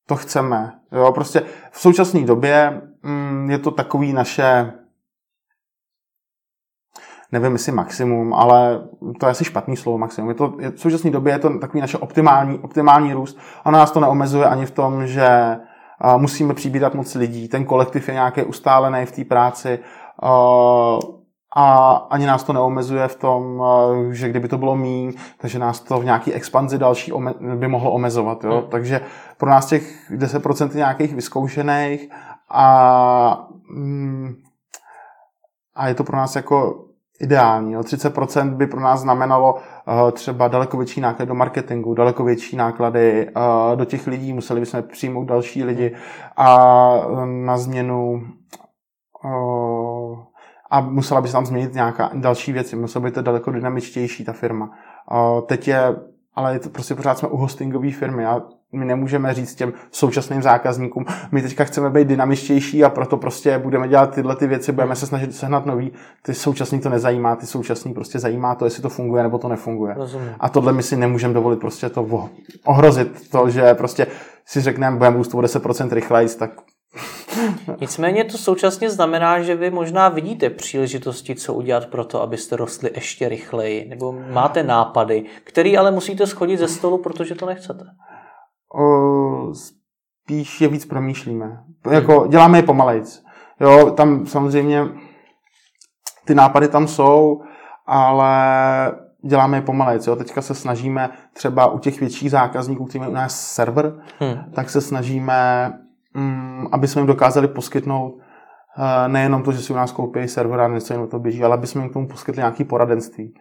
to 0.08 0.16
chceme. 0.16 0.72
Jo, 0.92 1.12
prostě 1.12 1.42
v 1.72 1.80
současné 1.80 2.26
době 2.26 2.82
mm, 3.04 3.50
je 3.52 3.58
to 3.58 3.72
takový 3.72 4.14
naše 4.14 4.74
nevím, 7.40 7.54
jestli 7.54 7.72
maximum, 7.72 8.34
ale 8.34 8.82
to 9.20 9.26
je 9.26 9.32
asi 9.32 9.46
špatný 9.46 9.78
slovo 9.78 9.98
maximum. 9.98 10.30
Je 10.30 10.36
to, 10.36 10.54
je, 10.60 10.72
v 10.72 10.80
současné 10.80 11.12
době 11.12 11.34
je 11.34 11.40
to 11.40 11.60
takový 11.60 11.82
naše 11.82 11.98
optimální, 11.98 12.60
optimální 12.60 13.14
růst. 13.14 13.38
A 13.64 13.72
nás 13.72 13.92
to 13.92 14.00
neomezuje 14.00 14.46
ani 14.46 14.66
v 14.66 14.72
tom, 14.72 15.08
že 15.08 15.58
uh, 16.04 16.22
musíme 16.22 16.54
přibírat 16.54 16.96
moc 16.96 17.16
lidí. 17.16 17.48
Ten 17.48 17.66
kolektiv 17.66 18.08
je 18.08 18.14
nějaký 18.14 18.44
ustálený 18.44 19.06
v 19.06 19.12
té 19.12 19.24
práci. 19.24 19.80
Uh, 20.24 21.00
a 21.58 21.94
ani 22.10 22.26
nás 22.26 22.44
to 22.44 22.54
neomezuje 22.54 23.08
v 23.08 23.16
tom, 23.16 23.64
že 24.12 24.30
kdyby 24.30 24.48
to 24.48 24.58
bylo 24.58 24.76
míň, 24.76 25.14
takže 25.38 25.60
nás 25.60 25.80
to 25.80 26.00
v 26.00 26.06
nějaký 26.06 26.34
expanzi 26.34 26.78
další 26.78 27.12
by 27.56 27.68
mohlo 27.68 27.92
omezovat. 27.92 28.44
Jo? 28.44 28.60
Hmm. 28.60 28.70
Takže 28.70 29.02
pro 29.38 29.50
nás 29.50 29.66
těch 29.66 30.12
10% 30.12 30.76
nějakých 30.76 31.16
vyzkoušených 31.16 32.10
a, 32.52 33.48
mm, 33.70 34.36
a 35.76 35.88
je 35.88 35.96
to 35.96 36.04
pro 36.04 36.18
nás 36.18 36.36
jako 36.36 36.85
ideální. 37.22 37.74
Jo? 37.74 37.82
30% 37.82 38.56
by 38.56 38.68
pro 38.68 38.80
nás 38.80 39.00
znamenalo 39.00 39.54
uh, 39.54 40.12
třeba 40.12 40.48
daleko 40.48 40.78
větší 40.78 41.02
náklady 41.02 41.28
do 41.28 41.36
marketingu, 41.36 41.94
daleko 41.94 42.24
větší 42.24 42.56
náklady 42.56 43.30
uh, 43.36 43.78
do 43.78 43.86
těch 43.86 44.08
lidí, 44.08 44.34
museli 44.34 44.60
bychom 44.60 44.84
přijmout 44.84 45.26
další 45.26 45.64
lidi 45.64 45.96
a 46.38 46.58
na 47.26 47.58
změnu 47.58 48.22
uh, 49.26 50.18
a 50.72 50.82
musela 50.82 51.22
by 51.22 51.28
se 51.28 51.34
tam 51.34 51.46
změnit 51.46 51.74
nějaká 51.74 52.12
další 52.14 52.54
věci, 52.54 52.76
musela 52.76 53.04
by 53.04 53.12
to 53.12 53.22
daleko 53.22 53.52
dynamičtější 53.52 54.26
ta 54.26 54.34
firma. 54.34 54.72
Teď 55.46 55.68
je, 55.68 55.96
ale 56.36 56.54
je 56.54 56.60
to 56.60 56.70
prostě 56.70 56.96
pořád 56.96 57.18
jsme 57.18 57.30
u 57.30 57.38
hostingové 57.38 57.92
firmy 57.92 58.26
a 58.26 58.42
my 58.74 58.86
nemůžeme 58.86 59.34
říct 59.34 59.56
těm 59.56 59.74
současným 59.92 60.42
zákazníkům, 60.42 61.06
my 61.32 61.42
teďka 61.42 61.64
chceme 61.64 61.90
být 61.90 62.08
dynamičtější 62.08 62.84
a 62.84 62.90
proto 62.90 63.18
prostě 63.18 63.58
budeme 63.58 63.88
dělat 63.88 64.16
tyhle 64.16 64.36
ty 64.36 64.48
věci, 64.48 64.72
budeme 64.72 64.96
se 64.96 65.08
snažit 65.08 65.36
sehnat 65.36 65.66
nový. 65.66 65.92
Ty 66.22 66.34
současný 66.34 66.80
to 66.80 66.90
nezajímá, 66.90 67.36
ty 67.36 67.46
současný 67.46 67.94
prostě 67.94 68.20
zajímá 68.20 68.56
to, 68.56 68.66
jestli 68.66 68.82
to 68.82 68.90
funguje 68.90 69.24
nebo 69.24 69.38
to 69.38 69.48
nefunguje. 69.48 69.94
Rozumím. 69.98 70.30
A 70.40 70.50
tohle 70.50 70.74
my 70.74 70.84
si 70.84 70.98
nemůžeme 70.98 71.34
dovolit 71.34 71.60
prostě 71.60 71.90
to 71.90 72.30
ohrozit, 72.66 73.30
to, 73.30 73.50
že 73.50 73.74
prostě 73.74 74.08
si 74.46 74.62
řekneme, 74.62 74.98
budeme 74.98 75.18
růst 75.18 75.34
o 75.34 75.38
10% 75.38 75.94
rychleji, 75.94 76.30
tak 76.30 76.52
Nicméně 77.82 78.24
to 78.24 78.38
současně 78.38 78.90
znamená, 78.90 79.42
že 79.42 79.56
vy 79.56 79.72
možná 79.72 80.10
vidíte 80.10 80.50
příležitosti, 80.50 81.36
co 81.36 81.54
udělat 81.54 81.86
pro 81.86 82.06
to, 82.06 82.22
abyste 82.22 82.56
rostli 82.56 82.92
ještě 82.96 83.30
rychleji, 83.30 83.90
nebo 83.90 84.12
máte 84.12 84.64
nápady, 84.64 85.26
který 85.44 85.78
ale 85.78 85.92
musíte 85.92 86.28
schodit 86.28 86.60
ze 86.60 86.68
stolu, 86.68 86.98
protože 86.98 87.36
to 87.36 87.46
nechcete. 87.46 87.86
O, 88.80 89.54
spíš 89.54 90.62
je 90.62 90.68
víc 90.68 90.86
promýšlíme. 90.86 91.64
Jako, 91.92 92.28
děláme 92.28 92.58
je 92.58 92.64
pomalejc. 92.64 93.24
Jo, 93.60 93.92
tam 93.92 94.26
samozřejmě 94.26 94.86
ty 96.26 96.36
nápady 96.36 96.68
tam 96.68 96.88
jsou, 96.88 97.42
ale 97.86 98.36
děláme 99.26 99.58
je 99.58 99.62
pomalejc. 99.62 100.08
Jo. 100.08 100.16
Teďka 100.16 100.42
se 100.42 100.56
snažíme 100.56 101.10
třeba 101.34 101.68
u 101.68 101.80
těch 101.80 102.00
větších 102.00 102.32
zákazníků, 102.32 102.86
kteří 102.86 103.00
mají 103.00 103.12
u 103.12 103.16
nás 103.16 103.54
server, 103.54 103.94
hmm. 104.20 104.52
tak 104.54 104.70
se 104.70 104.82
snažíme 104.82 105.72
aby 106.72 106.88
jsme 106.88 107.02
jim 107.02 107.08
dokázali 107.08 107.48
poskytnout 107.48 108.18
eh, 108.78 109.08
nejenom 109.08 109.44
to, 109.44 109.52
že 109.52 109.62
si 109.62 109.74
u 109.74 109.76
nás 109.76 109.92
koupí 109.92 110.28
server 110.28 110.60
a 110.60 110.68
něco 110.68 110.94
jiného 110.94 111.08
to 111.08 111.20
běží, 111.20 111.44
ale 111.44 111.54
aby 111.54 111.68
jsme 111.68 111.82
jim 111.82 111.90
k 111.90 111.94
tomu 111.94 112.08
poskytli 112.08 112.40
nějaké 112.40 112.64
poradenství. 112.64 113.34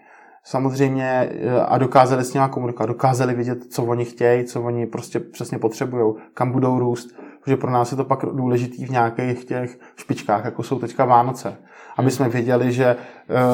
Samozřejmě 0.44 1.30
eh, 1.30 1.60
a 1.60 1.78
dokázali 1.78 2.24
s 2.24 2.34
nimi 2.34 2.46
komunikovat, 2.50 2.86
dokázali 2.86 3.34
vidět, 3.34 3.64
co 3.64 3.84
oni 3.84 4.04
chtějí, 4.04 4.44
co 4.44 4.62
oni 4.62 4.86
prostě 4.86 5.20
přesně 5.20 5.58
potřebují, 5.58 6.14
kam 6.34 6.52
budou 6.52 6.78
růst, 6.78 7.16
protože 7.40 7.56
pro 7.56 7.70
nás 7.70 7.90
je 7.90 7.96
to 7.96 8.04
pak 8.04 8.24
důležitý 8.24 8.86
v 8.86 8.90
nějakých 8.90 9.44
těch 9.44 9.78
špičkách, 9.96 10.44
jako 10.44 10.62
jsou 10.62 10.78
teďka 10.78 11.04
Vánoce. 11.04 11.56
Aby 11.96 12.10
jsme 12.10 12.28
věděli, 12.28 12.72
že 12.72 12.96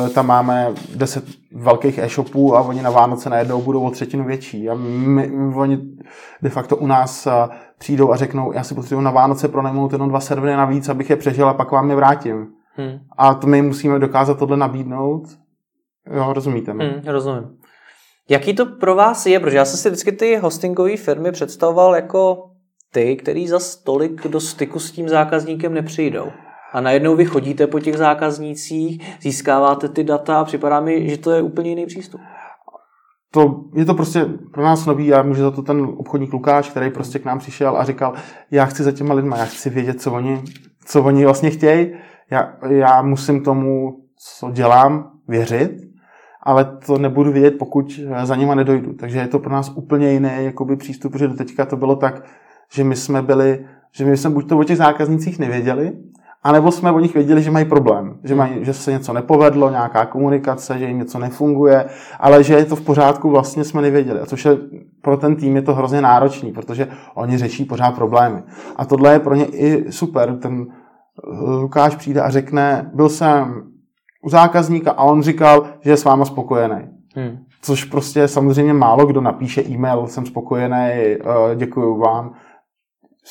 uh, 0.03 0.09
tam 0.09 0.27
máme 0.27 0.73
10 0.95 1.25
velkých 1.53 1.99
e-shopů 1.99 2.57
a 2.57 2.61
oni 2.61 2.83
na 2.83 2.91
Vánoce 2.91 3.31
najednou 3.31 3.63
budou 3.63 3.83
o 3.83 3.91
třetinu 3.91 4.25
větší. 4.25 4.71
A 4.71 4.75
my, 4.75 5.27
my, 5.27 5.55
oni 5.55 5.79
de 6.43 6.51
facto 6.51 6.77
u 6.77 6.87
nás 6.87 7.27
uh, 7.27 7.33
přijdou 7.79 8.13
a 8.13 8.17
řeknou, 8.17 8.53
já 8.53 8.65
si 8.65 8.75
potřebuji 8.75 9.01
na 9.01 9.11
Vánoce 9.11 9.49
pronajmout 9.49 9.93
jenom 9.93 10.09
dva 10.09 10.21
servery 10.21 10.57
navíc, 10.57 10.89
abych 10.89 11.11
je 11.11 11.17
přežil 11.17 11.49
a 11.49 11.55
pak 11.55 11.73
vám 11.73 11.91
je 11.91 11.97
vrátím. 11.97 12.47
Hmm. 12.75 12.99
A 13.19 13.35
to 13.35 13.47
my 13.47 13.63
musíme 13.63 13.99
dokázat 13.99 14.39
tohle 14.39 14.57
nabídnout. 14.57 15.23
Jo, 16.17 16.33
rozumíte 16.33 16.75
mi? 16.75 16.85
Hmm, 16.85 17.03
rozumím. 17.07 17.57
Jaký 18.29 18.55
to 18.55 18.67
pro 18.67 18.95
vás 18.95 19.27
je? 19.27 19.41
Protože 19.41 19.57
já 19.57 19.65
jsem 19.65 19.79
si 19.79 19.89
vždycky 19.89 20.13
ty 20.13 20.37
hostingové 20.37 20.97
firmy 20.97 21.33
představoval 21.33 21.95
jako 21.95 22.51
ty, 22.93 23.17
který 23.17 23.49
za 23.49 23.59
stolik 23.59 24.29
do 24.29 24.41
styku 24.41 24.79
s 24.79 24.91
tím 24.91 25.09
zákazníkem 25.09 25.75
nepřijdou. 25.75 26.27
A 26.73 26.81
najednou 26.81 27.17
vy 27.17 27.25
chodíte 27.25 27.67
po 27.67 27.81
těch 27.81 27.97
zákaznících, 27.97 29.17
získáváte 29.23 29.89
ty 29.89 30.05
data 30.05 30.41
a 30.41 30.45
připadá 30.45 30.81
mi, 30.81 31.11
že 31.11 31.19
to 31.19 31.31
je 31.31 31.43
úplně 31.43 31.71
jiný 31.71 31.87
přístup. 31.87 32.21
To, 33.33 33.65
je 33.75 33.85
to 33.85 33.95
prostě 33.95 34.27
pro 34.53 34.63
nás 34.63 34.87
nový 34.87 35.15
a 35.15 35.23
může 35.23 35.43
za 35.43 35.51
to 35.51 35.63
ten 35.63 35.81
obchodník 35.97 36.33
Lukáš, 36.33 36.71
který 36.71 36.91
prostě 36.91 37.19
k 37.19 37.25
nám 37.25 37.39
přišel 37.39 37.77
a 37.77 37.85
říkal, 37.85 38.15
já 38.51 38.67
chci 38.67 38.83
za 38.83 38.93
těma 38.93 39.15
lidma, 39.15 39.37
já 39.37 39.45
chci 39.45 39.71
vědět, 39.71 40.01
co 40.01 40.13
oni, 40.13 40.43
co 40.85 41.03
oni 41.03 41.25
vlastně 41.25 41.51
chtějí, 41.51 41.93
já, 42.31 42.57
já 42.69 43.03
musím 43.03 43.45
tomu, 43.45 43.97
co 44.17 44.51
dělám, 44.51 45.11
věřit, 45.29 45.71
ale 46.43 46.79
to 46.87 46.99
nebudu 46.99 47.33
vědět, 47.33 47.59
pokud 47.59 48.01
za 48.23 48.37
nima 48.37 48.55
nedojdu. 48.55 48.93
Takže 48.93 49.19
je 49.19 49.29
to 49.29 49.39
pro 49.39 49.53
nás 49.53 49.73
úplně 49.75 50.13
jiný 50.13 50.31
jakoby, 50.39 50.77
přístup, 50.77 51.13
protože 51.13 51.29
do 51.29 51.35
teďka 51.35 51.67
to 51.67 51.77
bylo 51.77 51.97
tak, 51.97 52.25
že 52.73 52.85
my 52.85 52.97
jsme 52.97 53.23
byli, 53.23 53.67
že 53.93 54.05
my 54.05 54.17
jsme 54.17 54.31
buď 54.31 54.49
to 54.49 54.59
o 54.59 54.65
těch 54.65 54.77
zákaznících 54.77 55.39
nevěděli, 55.39 55.93
anebo 56.43 56.73
jsme 56.73 56.93
o 56.93 57.01
nich 57.01 57.15
věděli, 57.15 57.43
že 57.43 57.51
mají 57.51 57.65
problém, 57.65 58.19
že, 58.25 58.35
mají, 58.35 58.65
že 58.65 58.73
se 58.73 58.93
něco 58.93 59.13
nepovedlo, 59.13 59.71
nějaká 59.71 60.07
komunikace, 60.07 60.79
že 60.79 60.85
jim 60.85 60.99
něco 60.99 61.19
nefunguje, 61.19 61.85
ale 62.21 62.45
že 62.45 62.55
je 62.55 62.65
to 62.65 62.77
v 62.77 62.81
pořádku, 62.81 63.31
vlastně 63.31 63.65
jsme 63.65 63.83
nevěděli. 63.83 64.21
A 64.21 64.27
což 64.27 64.45
je 64.45 64.57
pro 65.03 65.17
ten 65.17 65.37
tým 65.37 65.57
je 65.57 65.63
to 65.63 65.75
hrozně 65.75 66.01
náročný, 66.01 66.53
protože 66.53 66.89
oni 67.15 67.39
řeší 67.39 67.65
pořád 67.65 67.95
problémy. 67.95 68.43
A 68.77 68.85
tohle 68.85 69.13
je 69.13 69.19
pro 69.19 69.35
ně 69.35 69.45
i 69.45 69.93
super. 69.93 70.37
Ten 70.37 70.67
Lukáš 71.61 71.97
přijde 71.97 72.21
a 72.21 72.31
řekne, 72.31 72.91
byl 72.95 73.09
jsem 73.09 73.63
u 74.23 74.29
zákazníka 74.29 74.91
a 74.91 75.03
on 75.03 75.23
říkal, 75.23 75.67
že 75.81 75.91
je 75.91 75.97
s 75.97 76.05
váma 76.05 76.25
spokojený. 76.25 77.01
Hmm. 77.17 77.39
což 77.63 77.85
prostě 77.85 78.29
samozřejmě 78.29 78.73
málo 78.73 79.07
kdo 79.07 79.21
napíše 79.21 79.63
e-mail, 79.63 80.07
jsem 80.07 80.27
spokojený, 80.27 81.17
uh, 81.25 81.57
děkuji 81.57 81.99
vám. 81.99 82.35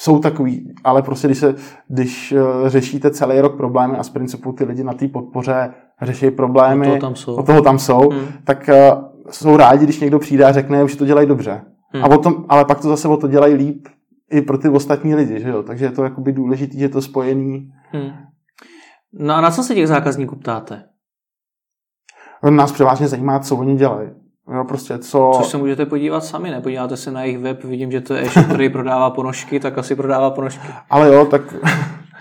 Jsou 0.02 0.20
takový, 0.20 0.74
ale 0.84 1.02
prostě 1.02 1.28
když, 1.28 1.38
se, 1.38 1.56
když 1.88 2.32
uh, 2.32 2.68
řešíte 2.68 3.12
celý 3.12 3.40
rok 3.40 3.58
problémy 3.58 3.98
a 3.98 4.04
z 4.04 4.10
principu 4.10 4.52
ty 4.52 4.64
lidi 4.64 4.84
na 4.84 4.94
té 4.94 5.08
podpoře 5.08 5.74
řeší 6.02 6.32
problémy, 6.32 6.88
od 6.88 6.90
toho 6.90 7.00
tam 7.00 7.16
jsou, 7.16 7.44
toho 7.44 7.62
tam 7.62 7.80
jsou 7.80 8.10
hmm. 8.10 8.28
tak 8.44 8.70
uh, 8.94 9.04
jsou 9.32 9.58
rádi, 9.58 9.84
když 9.84 10.00
někdo 10.00 10.20
přijde 10.20 10.46
a 10.46 10.52
řekne, 10.52 10.88
že 10.88 10.98
to 10.98 11.06
dělají 11.06 11.28
dobře. 11.28 11.62
Hmm. 11.90 12.04
A 12.04 12.08
o 12.08 12.18
tom, 12.18 12.46
ale 12.50 12.66
pak 12.66 12.80
to 12.80 12.88
zase 12.88 13.08
o 13.08 13.18
to 13.18 13.28
dělají 13.28 13.54
líp 13.54 13.88
i 14.32 14.42
pro 14.42 14.58
ty 14.58 14.70
ostatní 14.70 15.16
lidi, 15.16 15.40
že 15.40 15.50
jo? 15.50 15.64
Takže 15.64 15.86
je 15.86 15.92
to 15.92 16.04
jakoby 16.04 16.32
důležité, 16.32 16.78
že 16.78 16.86
je 16.86 16.90
to 16.90 17.02
spojený. 17.02 17.72
Hmm. 17.92 18.12
No 19.14 19.34
a 19.34 19.42
na 19.42 19.52
co 19.52 19.64
se 19.64 19.76
těch 19.76 19.88
zákazníků 19.88 20.36
ptáte? 20.36 20.84
Nás 22.50 22.72
převážně 22.72 23.08
zajímá, 23.08 23.40
co 23.40 23.56
oni 23.56 23.76
dělají. 23.76 24.10
Jo, 24.56 24.64
prostě 24.64 24.98
co... 24.98 25.32
Což 25.38 25.48
se 25.48 25.58
můžete 25.58 25.86
podívat 25.86 26.24
sami, 26.24 26.52
nepodíváte 26.52 26.98
se 26.98 27.12
na 27.12 27.24
jejich 27.24 27.40
web, 27.40 27.64
vidím, 27.64 27.92
že 27.92 28.02
to 28.02 28.14
je 28.14 28.22
e 28.22 28.44
který 28.44 28.70
prodává 28.70 29.10
ponožky, 29.10 29.60
tak 29.60 29.78
asi 29.78 29.96
prodává 29.96 30.30
ponožky. 30.30 30.68
Ale 30.90 31.14
jo, 31.14 31.26
tak 31.26 31.42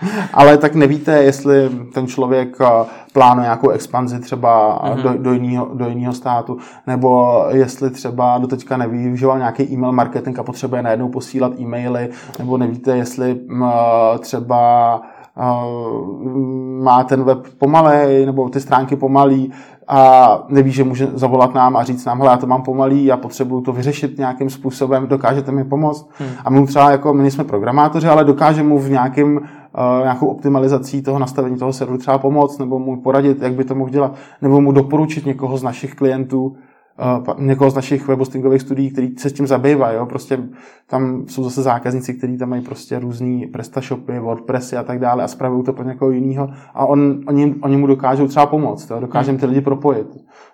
ale 0.33 0.57
tak 0.57 0.75
nevíte, 0.75 1.23
jestli 1.23 1.69
ten 1.93 2.07
člověk 2.07 2.57
eh, 2.61 2.85
plánuje 3.13 3.43
nějakou 3.43 3.69
expanzi 3.69 4.19
třeba 4.19 4.81
mm-hmm. 4.83 5.01
do, 5.01 5.13
do, 5.17 5.33
jiného, 5.33 5.69
do 5.73 5.89
jiného 5.89 6.13
státu, 6.13 6.57
nebo 6.87 7.43
jestli 7.49 7.89
třeba 7.89 8.37
do 8.37 8.47
teďka 8.47 8.77
nevyužíval 8.77 9.37
nějaký 9.37 9.63
e-mail 9.63 9.91
marketing 9.91 10.39
a 10.39 10.43
potřebuje 10.43 10.81
najednou 10.81 11.09
posílat 11.09 11.59
e-maily, 11.59 12.09
nebo 12.39 12.57
nevíte, 12.57 12.97
jestli 12.97 13.39
m, 13.49 13.63
eh, 13.63 14.19
třeba 14.19 15.01
má 16.79 17.03
ten 17.03 17.23
web 17.23 17.47
pomalej, 17.57 18.25
nebo 18.25 18.49
ty 18.49 18.59
stránky 18.59 18.95
pomalý 18.95 19.51
a 19.87 20.43
neví, 20.49 20.71
že 20.71 20.83
může 20.83 21.07
zavolat 21.13 21.53
nám 21.53 21.77
a 21.77 21.83
říct 21.83 22.05
nám, 22.05 22.17
hele, 22.17 22.31
já 22.31 22.37
to 22.37 22.47
mám 22.47 22.61
pomalý, 22.61 23.05
já 23.05 23.17
potřebuju 23.17 23.61
to 23.61 23.73
vyřešit 23.73 24.17
nějakým 24.17 24.49
způsobem, 24.49 25.07
dokážete 25.07 25.51
mi 25.51 25.63
pomoct. 25.63 26.09
Hmm. 26.19 26.29
A 26.45 26.49
my 26.49 26.59
mu 26.59 26.65
třeba, 26.65 26.91
jako 26.91 27.13
my 27.13 27.21
nejsme 27.21 27.43
programátoři, 27.43 28.07
ale 28.07 28.25
dokážeme 28.25 28.69
mu 28.69 28.79
v 28.79 28.89
nějakým 28.89 29.35
uh, 29.37 30.03
nějakou 30.03 30.27
optimalizací 30.27 31.01
toho 31.01 31.19
nastavení 31.19 31.57
toho 31.57 31.73
serveru 31.73 31.97
třeba 31.97 32.17
pomoct, 32.17 32.57
nebo 32.57 32.79
mu 32.79 33.01
poradit, 33.01 33.41
jak 33.41 33.53
by 33.53 33.63
to 33.63 33.75
mohl 33.75 33.89
dělat, 33.89 34.15
nebo 34.41 34.61
mu 34.61 34.71
doporučit 34.71 35.25
někoho 35.25 35.57
z 35.57 35.63
našich 35.63 35.95
klientů, 35.95 36.55
uh, 37.19 37.39
někoho 37.39 37.69
z 37.69 37.75
našich 37.75 38.07
webhostingových 38.07 38.61
studií, 38.61 38.91
který 38.91 39.17
se 39.17 39.29
s 39.29 39.33
tím 39.33 39.47
zabývá. 39.47 39.91
Jo? 39.91 40.05
Prostě 40.05 40.39
tam 40.87 41.27
jsou 41.27 41.43
zase 41.43 41.61
zákazníci, 41.61 42.13
kteří 42.13 42.37
tam 42.37 42.49
mají 42.49 42.61
prostě 42.61 42.99
různý 42.99 43.47
PrestaShopy, 43.47 44.19
WordPressy 44.19 44.77
a 44.77 44.83
tak 44.83 44.99
dále 44.99 45.23
a 45.23 45.27
spravují 45.27 45.63
to 45.63 45.73
pro 45.73 45.85
někoho 45.85 46.11
jiného 46.11 46.49
a 46.73 46.85
on, 46.85 47.19
oni, 47.27 47.55
oni 47.61 47.77
mu 47.77 47.87
dokážou 47.87 48.27
třeba 48.27 48.45
pomoct, 48.45 48.89
jo? 48.89 48.99
dokážeme 48.99 49.37
ty 49.37 49.45
lidi 49.45 49.61
propojit, 49.61 50.07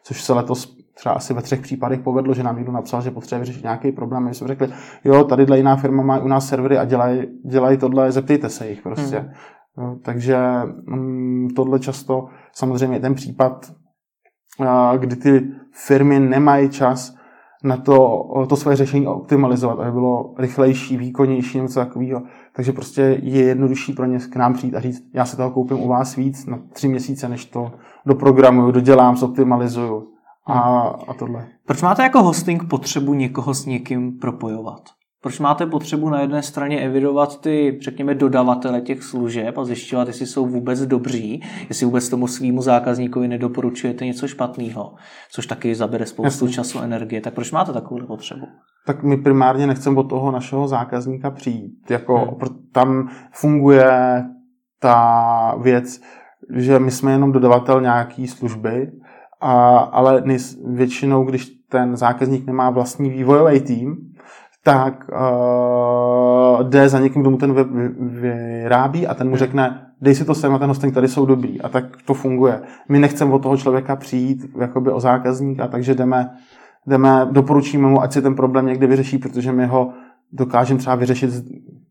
což 0.04 0.24
se 0.24 0.34
letos 0.34 0.76
třeba 0.96 1.16
asi 1.16 1.34
ve 1.34 1.42
třech 1.42 1.62
případech 1.62 2.00
povedlo, 2.00 2.34
že 2.34 2.44
nám 2.44 2.56
někdo 2.56 2.72
napsal, 2.72 3.02
že 3.02 3.12
potřebuje 3.12 3.40
vyřešit 3.40 3.64
nějaký 3.64 3.92
problém. 3.92 4.24
My 4.24 4.34
jsme 4.34 4.48
řekli, 4.48 4.68
jo, 5.04 5.24
tady 5.24 5.58
jiná 5.58 5.76
firma 5.76 6.04
má 6.04 6.20
u 6.20 6.28
nás 6.28 6.48
servery 6.48 6.78
a 6.78 6.86
dělají 6.86 7.22
dělaj 7.46 7.78
tohle, 7.78 8.12
zeptejte 8.12 8.50
se 8.50 8.70
jich 8.70 8.82
prostě. 8.82 9.18
Hmm. 9.18 9.30
No, 9.78 9.98
takže 10.02 10.38
um, 10.88 11.48
tohle 11.56 11.80
často 11.80 12.26
samozřejmě 12.54 12.96
je 12.96 13.02
ten 13.02 13.14
případ, 13.14 13.72
kdy 14.98 15.16
ty 15.16 15.48
firmy 15.72 16.20
nemají 16.20 16.70
čas 16.70 17.16
na 17.64 17.78
to, 17.78 18.24
to 18.50 18.56
své 18.56 18.76
řešení 18.76 19.08
optimalizovat, 19.08 19.80
aby 19.80 19.92
bylo 19.92 20.34
rychlejší, 20.38 20.98
výkonnější, 20.98 21.62
něco 21.62 21.80
takového. 21.80 22.22
Takže 22.54 22.72
prostě 22.72 23.02
je 23.22 23.44
jednodušší 23.44 23.94
pro 23.94 24.06
ně 24.06 24.20
k 24.20 24.36
nám 24.36 24.54
přijít 24.54 24.76
a 24.76 24.80
říct, 24.80 25.04
já 25.14 25.26
se 25.26 25.38
toho 25.38 25.52
koupím 25.52 25.80
u 25.80 25.88
vás 25.88 26.16
víc 26.16 26.46
na 26.46 26.60
tři 26.74 26.88
měsíce, 26.88 27.30
než 27.30 27.46
to 27.46 27.72
doprogramuju, 28.06 28.72
dodělám, 28.72 29.18
zoptimalizuju 29.18 30.08
a, 30.48 30.60
a 31.08 31.14
tohle. 31.14 31.48
Proč 31.66 31.82
máte 31.82 32.04
jako 32.04 32.24
hosting 32.24 32.70
potřebu 32.70 33.14
někoho 33.14 33.54
s 33.54 33.66
někým 33.66 34.20
propojovat? 34.20 34.82
Proč 35.26 35.40
máte 35.40 35.66
potřebu 35.66 36.10
na 36.10 36.22
jedné 36.22 36.44
straně 36.44 36.80
evidovat 36.80 37.42
ty, 37.42 37.80
řekněme, 37.82 38.16
dodavatele 38.16 38.82
těch 38.82 39.04
služeb 39.04 39.58
a 39.58 39.66
zjišťovat, 39.66 40.08
jestli 40.08 40.26
jsou 40.26 40.46
vůbec 40.46 40.86
dobří, 40.86 41.44
jestli 41.70 41.86
vůbec 41.86 42.10
tomu 42.10 42.28
svýmu 42.28 42.62
zákazníkovi 42.62 43.28
nedoporučujete 43.28 44.06
něco 44.06 44.28
špatného, 44.28 44.94
což 45.32 45.48
taky 45.48 45.76
zabere 45.76 46.06
spoustu 46.06 46.46
Jasně. 46.46 46.56
času, 46.56 46.80
energie. 46.80 47.22
Tak 47.22 47.34
proč 47.34 47.52
máte 47.52 47.74
takovou 47.74 48.08
potřebu? 48.08 48.46
Tak 48.88 49.04
my 49.04 49.18
primárně 49.18 49.68
nechceme 49.68 50.00
od 50.00 50.04
toho 50.04 50.32
našeho 50.32 50.68
zákazníka 50.68 51.32
přijít. 51.32 51.92
Jako 51.92 52.18
hmm. 52.18 52.58
Tam 52.72 53.10
funguje 53.32 54.24
ta 54.80 55.56
věc, 55.62 56.02
že 56.56 56.80
my 56.80 56.92
jsme 56.92 57.12
jenom 57.12 57.32
dodavatel 57.32 57.82
nějaký 57.82 58.28
služby 58.28 58.92
a, 59.42 59.78
ale 59.78 60.24
většinou, 60.66 61.24
když 61.24 61.46
ten 61.70 61.96
zákazník 61.96 62.46
nemá 62.46 62.70
vlastní 62.70 63.10
vývojový 63.10 63.62
tým, 63.62 63.98
tak 64.66 65.10
uh, 65.12 66.64
jde 66.64 66.90
za 66.90 67.00
někým, 67.00 67.22
kdo 67.22 67.32
mu 67.32 67.38
ten 67.38 67.54
web 67.54 67.68
vyrábí 68.00 69.08
a 69.08 69.14
ten 69.14 69.28
mu 69.28 69.32
hmm. 69.32 69.40
řekne, 69.40 69.92
dej 70.02 70.16
si 70.16 70.26
to 70.26 70.36
sem 70.36 70.54
a 70.54 70.60
ten 70.60 70.68
hosting 70.68 70.94
tady 70.94 71.08
jsou 71.08 71.26
dobrý. 71.26 71.62
A 71.62 71.70
tak 71.70 71.84
to 72.06 72.14
funguje. 72.14 72.62
My 72.90 73.00
nechceme 73.00 73.34
od 73.34 73.40
toho 73.40 73.58
člověka 73.58 73.96
přijít 73.96 74.46
jakoby 74.60 74.92
o 74.92 75.00
zákazníka, 75.00 75.68
takže 75.68 75.94
jdeme, 75.94 76.30
jdeme, 76.88 77.28
doporučíme 77.32 77.88
mu, 77.88 78.02
ať 78.02 78.14
si 78.14 78.22
ten 78.22 78.36
problém 78.36 78.66
někdy 78.66 78.88
vyřeší, 78.88 79.18
protože 79.18 79.52
my 79.52 79.66
ho 79.66 79.94
dokážeme 80.32 80.80
třeba 80.80 80.96
vyřešit 80.96 81.30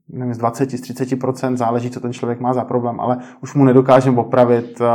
nevím, 0.09 0.35
z 0.35 0.39
20, 0.39 0.71
z 0.71 0.81
30 0.81 1.09
záleží, 1.55 1.91
co 1.91 2.01
ten 2.01 2.13
člověk 2.13 2.41
má 2.41 2.53
za 2.53 2.65
problém, 2.65 3.01
ale 3.01 3.19
už 3.43 3.55
mu 3.55 3.65
nedokážeme 3.65 4.21
opravit 4.21 4.81
uh, 4.81 4.87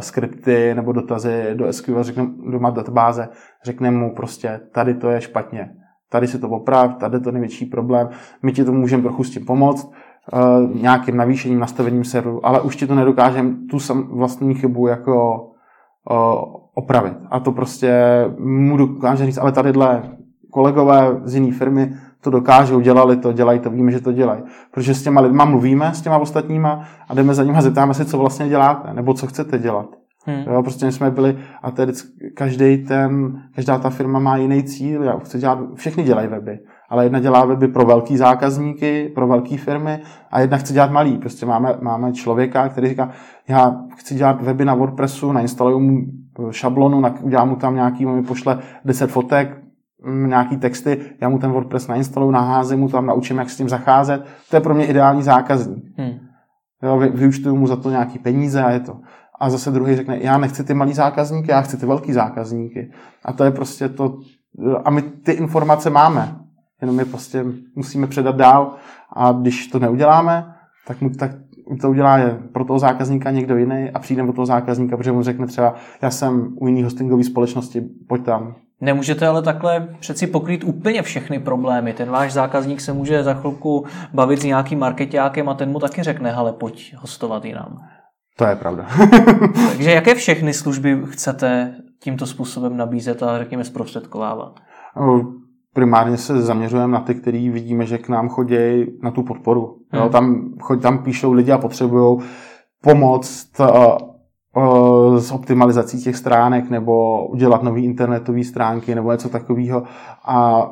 skripty 0.00 0.74
nebo 0.74 0.92
dotazy 0.92 1.44
do 1.54 1.72
SQL, 1.72 2.02
řekneme 2.02 2.28
doma 2.50 2.70
databáze, 2.70 3.28
řekneme 3.64 3.98
mu 3.98 4.14
prostě, 4.14 4.60
tady 4.72 4.94
to 4.94 5.10
je 5.10 5.20
špatně, 5.20 5.70
tady 6.14 6.26
si 6.26 6.38
to 6.38 6.48
oprav, 6.48 6.94
tady 6.94 7.20
to 7.20 7.32
největší 7.32 7.66
problém, 7.66 8.08
my 8.42 8.52
ti 8.52 8.64
to 8.64 8.72
můžeme 8.72 9.02
trochu 9.02 9.24
s 9.24 9.30
tím 9.30 9.46
pomoct, 9.46 9.92
uh, 10.32 10.82
nějakým 10.82 11.16
navýšením, 11.16 11.58
nastavením 11.58 12.04
serveru, 12.04 12.46
ale 12.46 12.60
už 12.60 12.76
ti 12.76 12.86
to 12.86 12.94
nedokážeme 12.94 13.54
tu 13.70 13.78
sam, 13.78 14.02
vlastní 14.02 14.54
chybu 14.54 14.86
jako 14.86 15.46
uh, 16.10 16.16
opravit. 16.74 17.14
A 17.30 17.40
to 17.40 17.52
prostě 17.52 17.92
mu 18.38 18.76
dokáže 18.76 19.26
říct, 19.26 19.38
ale 19.38 19.52
tadyhle 19.52 20.02
kolegové 20.50 21.20
z 21.24 21.34
jiné 21.34 21.52
firmy 21.52 21.94
to 22.20 22.30
dokážou, 22.30 22.80
dělali 22.80 23.16
to, 23.16 23.32
dělají 23.32 23.58
to, 23.60 23.70
víme, 23.70 23.92
že 23.92 24.00
to 24.00 24.12
dělají. 24.12 24.42
Protože 24.70 24.94
s 24.94 25.02
těma 25.02 25.20
lidma 25.20 25.44
mluvíme, 25.44 25.94
s 25.94 26.02
těma 26.02 26.18
ostatníma 26.18 26.84
a 27.08 27.14
jdeme 27.14 27.34
za 27.34 27.44
nimi 27.44 27.58
a 27.58 27.62
zeptáme 27.62 27.94
se, 27.94 28.04
co 28.04 28.18
vlastně 28.18 28.48
děláte, 28.48 28.94
nebo 28.94 29.14
co 29.14 29.26
chcete 29.26 29.58
dělat. 29.58 30.03
Hmm. 30.26 30.44
Jo, 30.52 30.62
prostě 30.62 30.92
jsme 30.92 31.10
byli, 31.10 31.38
a 31.62 31.70
tedy 31.70 31.92
každý 32.34 32.84
ten, 32.84 33.42
každá 33.54 33.78
ta 33.78 33.90
firma 33.90 34.18
má 34.18 34.36
jiný 34.36 34.62
cíl, 34.62 35.02
já 35.02 35.18
chci 35.18 35.38
dělat, 35.38 35.58
všechny 35.74 36.02
dělají 36.02 36.28
weby, 36.28 36.58
ale 36.88 37.04
jedna 37.04 37.20
dělá 37.20 37.44
weby 37.44 37.68
pro 37.68 37.84
velký 37.84 38.16
zákazníky, 38.16 39.12
pro 39.14 39.26
velké 39.26 39.58
firmy 39.58 39.98
a 40.30 40.40
jedna 40.40 40.56
chce 40.56 40.72
dělat 40.72 40.90
malý. 40.90 41.18
Prostě 41.18 41.46
máme, 41.46 41.74
máme 41.80 42.12
člověka, 42.12 42.68
který 42.68 42.88
říká, 42.88 43.10
já 43.48 43.76
chci 43.96 44.14
dělat 44.14 44.42
weby 44.42 44.64
na 44.64 44.74
WordPressu, 44.74 45.32
nainstaluju 45.32 45.80
mu 45.80 46.00
šablonu, 46.50 47.02
udělám 47.22 47.48
mu 47.48 47.56
tam 47.56 47.74
nějaký, 47.74 48.06
mi 48.06 48.22
pošle 48.22 48.58
10 48.84 49.10
fotek, 49.10 49.64
Mm, 50.04 50.28
nějaký 50.28 50.56
texty, 50.56 51.00
já 51.20 51.28
mu 51.28 51.38
ten 51.38 51.50
WordPress 51.50 51.88
nainstaluju, 51.88 52.30
naházím 52.30 52.80
mu 52.80 52.88
tam, 52.88 53.06
naučím, 53.06 53.38
jak 53.38 53.50
s 53.50 53.56
tím 53.56 53.68
zacházet. 53.68 54.26
To 54.50 54.56
je 54.56 54.60
pro 54.60 54.74
mě 54.74 54.86
ideální 54.86 55.22
zákazník. 55.22 55.84
Hmm. 55.98 56.18
Jo, 56.82 57.00
mu 57.54 57.66
za 57.66 57.76
to 57.76 57.90
nějaký 57.90 58.18
peníze 58.18 58.62
a 58.62 58.70
je 58.70 58.80
to. 58.80 59.00
A 59.40 59.50
zase 59.50 59.70
druhý 59.70 59.96
řekne, 59.96 60.18
já 60.20 60.38
nechci 60.38 60.64
ty 60.64 60.74
malý 60.74 60.92
zákazníky, 60.92 61.50
já 61.50 61.60
chci 61.60 61.76
ty 61.76 61.86
velký 61.86 62.12
zákazníky. 62.12 62.90
A 63.24 63.32
to 63.32 63.44
je 63.44 63.50
prostě 63.50 63.88
to, 63.88 64.18
a 64.84 64.90
my 64.90 65.02
ty 65.02 65.32
informace 65.32 65.90
máme, 65.90 66.36
jenom 66.80 66.98
je 66.98 67.04
prostě 67.04 67.44
musíme 67.76 68.06
předat 68.06 68.36
dál 68.36 68.74
a 69.12 69.32
když 69.32 69.66
to 69.66 69.78
neuděláme, 69.78 70.54
tak 70.86 71.00
mu 71.00 71.10
tak 71.10 71.30
to 71.80 71.90
udělá 71.90 72.18
je 72.18 72.38
pro 72.52 72.64
toho 72.64 72.78
zákazníka 72.78 73.30
někdo 73.30 73.56
jiný 73.56 73.90
a 73.94 73.98
přijde 73.98 74.22
do 74.22 74.32
toho 74.32 74.46
zákazníka, 74.46 74.96
protože 74.96 75.12
mu 75.12 75.22
řekne 75.22 75.46
třeba, 75.46 75.74
já 76.02 76.10
jsem 76.10 76.48
u 76.56 76.66
jiný 76.66 76.82
hostingové 76.82 77.24
společnosti, 77.24 77.80
pojď 78.08 78.24
tam, 78.24 78.54
Nemůžete 78.80 79.26
ale 79.26 79.42
takhle 79.42 79.88
přeci 80.00 80.26
pokrýt 80.26 80.64
úplně 80.64 81.02
všechny 81.02 81.38
problémy. 81.38 81.92
Ten 81.92 82.10
váš 82.10 82.32
zákazník 82.32 82.80
se 82.80 82.92
může 82.92 83.22
za 83.22 83.34
chvilku 83.34 83.86
bavit 84.14 84.40
s 84.40 84.44
nějakým 84.44 84.78
marketákem 84.78 85.48
a 85.48 85.54
ten 85.54 85.70
mu 85.70 85.78
taky 85.78 86.02
řekne, 86.02 86.34
ale 86.34 86.52
pojď 86.52 86.94
hostovat 86.98 87.44
jinam. 87.44 87.78
To 88.36 88.44
je 88.44 88.56
pravda. 88.56 88.86
Takže 89.68 89.90
jaké 89.90 90.14
všechny 90.14 90.54
služby 90.54 91.02
chcete 91.06 91.74
tímto 92.02 92.26
způsobem 92.26 92.76
nabízet 92.76 93.22
a 93.22 93.38
řekněme 93.38 93.64
zprostředkovávat? 93.64 94.60
Primárně 95.74 96.16
se 96.16 96.42
zaměřujeme 96.42 96.92
na 96.92 97.00
ty, 97.00 97.14
který 97.14 97.50
vidíme, 97.50 97.86
že 97.86 97.98
k 97.98 98.08
nám 98.08 98.28
chodí 98.28 98.56
na 99.02 99.10
tu 99.10 99.22
podporu. 99.22 99.78
Hmm. 99.90 100.02
Jo, 100.02 100.08
tam, 100.08 100.54
chodí, 100.60 100.80
tam 100.80 101.04
píšou 101.04 101.32
lidi 101.32 101.52
a 101.52 101.58
potřebují 101.58 102.18
pomoc 102.82 103.50
s 105.18 105.32
optimalizací 105.32 106.02
těch 106.02 106.16
stránek 106.16 106.70
nebo 106.70 107.26
udělat 107.28 107.62
nové 107.62 107.80
internetové 107.80 108.44
stránky 108.44 108.94
nebo 108.94 109.12
něco 109.12 109.28
takového 109.28 109.82
a 110.24 110.66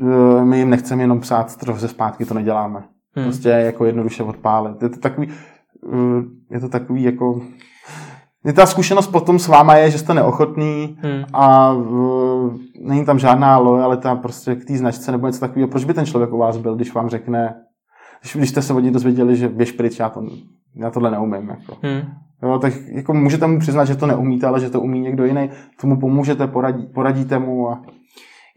e, 0.00 0.44
my 0.44 0.58
jim 0.58 0.70
nechceme 0.70 1.02
jenom 1.02 1.20
psát 1.20 1.56
trochu 1.56 1.78
ze 1.78 1.88
zpátky, 1.88 2.24
to 2.24 2.34
neděláme. 2.34 2.84
Hmm. 3.14 3.24
Prostě 3.24 3.48
jako 3.48 3.84
jednoduše 3.84 4.22
odpálit. 4.22 4.82
Je 4.82 4.88
to 4.88 4.98
takový, 4.98 5.28
e, 5.28 5.32
je 6.50 6.60
to 6.60 6.68
takový 6.68 7.02
jako 7.02 7.40
ta 8.52 8.66
zkušenost 8.66 9.06
potom 9.06 9.38
s 9.38 9.48
váma 9.48 9.74
je, 9.74 9.90
že 9.90 9.98
jste 9.98 10.14
neochotný 10.14 10.98
hmm. 11.02 11.24
a 11.32 11.72
uh, 11.72 12.56
není 12.80 13.04
tam 13.04 13.18
žádná 13.18 13.58
lojalita 13.58 14.14
prostě 14.14 14.54
k 14.54 14.64
té 14.64 14.78
značce 14.78 15.12
nebo 15.12 15.26
něco 15.26 15.40
takového. 15.40 15.68
Proč 15.68 15.84
by 15.84 15.94
ten 15.94 16.06
člověk 16.06 16.32
u 16.32 16.38
vás 16.38 16.56
byl, 16.56 16.76
když 16.76 16.94
vám 16.94 17.08
řekne, 17.08 17.54
když, 18.20 18.36
když 18.36 18.50
jste 18.50 18.62
se 18.62 18.74
od 18.74 18.80
něj 18.80 18.92
dozvěděli, 18.92 19.36
že 19.36 19.48
běž 19.48 19.72
pryč, 19.72 19.98
já, 19.98 20.08
to, 20.08 20.22
já 20.76 20.90
tohle 20.90 21.10
neumím. 21.10 21.48
Jako. 21.48 21.76
Hmm. 21.82 22.02
Jo, 22.42 22.58
tak 22.58 22.72
jako 22.92 23.14
můžete 23.14 23.46
mu 23.46 23.58
přiznat, 23.58 23.84
že 23.84 23.96
to 23.96 24.06
neumíte, 24.06 24.46
ale 24.46 24.60
že 24.60 24.70
to 24.70 24.80
umí 24.80 25.00
někdo 25.00 25.24
jiný. 25.24 25.50
Tomu 25.80 26.00
pomůžete, 26.00 26.46
poradí, 26.46 26.86
poradíte 26.86 27.38
mu. 27.38 27.70
A... 27.70 27.82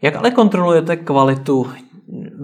Jak 0.02 0.16
ale 0.16 0.30
kontrolujete 0.30 0.96
kvalitu 0.96 1.66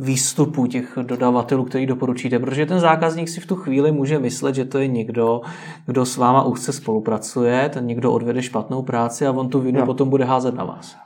výstupu 0.00 0.66
těch 0.66 0.98
dodavatelů, 1.02 1.64
který 1.64 1.86
doporučíte, 1.86 2.38
protože 2.38 2.66
ten 2.66 2.80
zákazník 2.80 3.28
si 3.28 3.40
v 3.40 3.46
tu 3.46 3.56
chvíli 3.56 3.92
může 3.92 4.18
myslet, 4.18 4.54
že 4.54 4.64
to 4.64 4.78
je 4.78 4.86
někdo, 4.86 5.40
kdo 5.86 6.06
s 6.06 6.16
váma 6.16 6.42
úzce 6.42 6.72
spolupracuje, 6.72 7.68
ten 7.68 7.86
někdo 7.86 8.12
odvede 8.12 8.42
špatnou 8.42 8.82
práci 8.82 9.26
a 9.26 9.32
on 9.32 9.48
tu 9.48 9.60
vinu 9.60 9.80
jo. 9.80 9.86
potom 9.86 10.10
bude 10.10 10.24
házet 10.24 10.54
na 10.54 10.64
vás. 10.64 10.96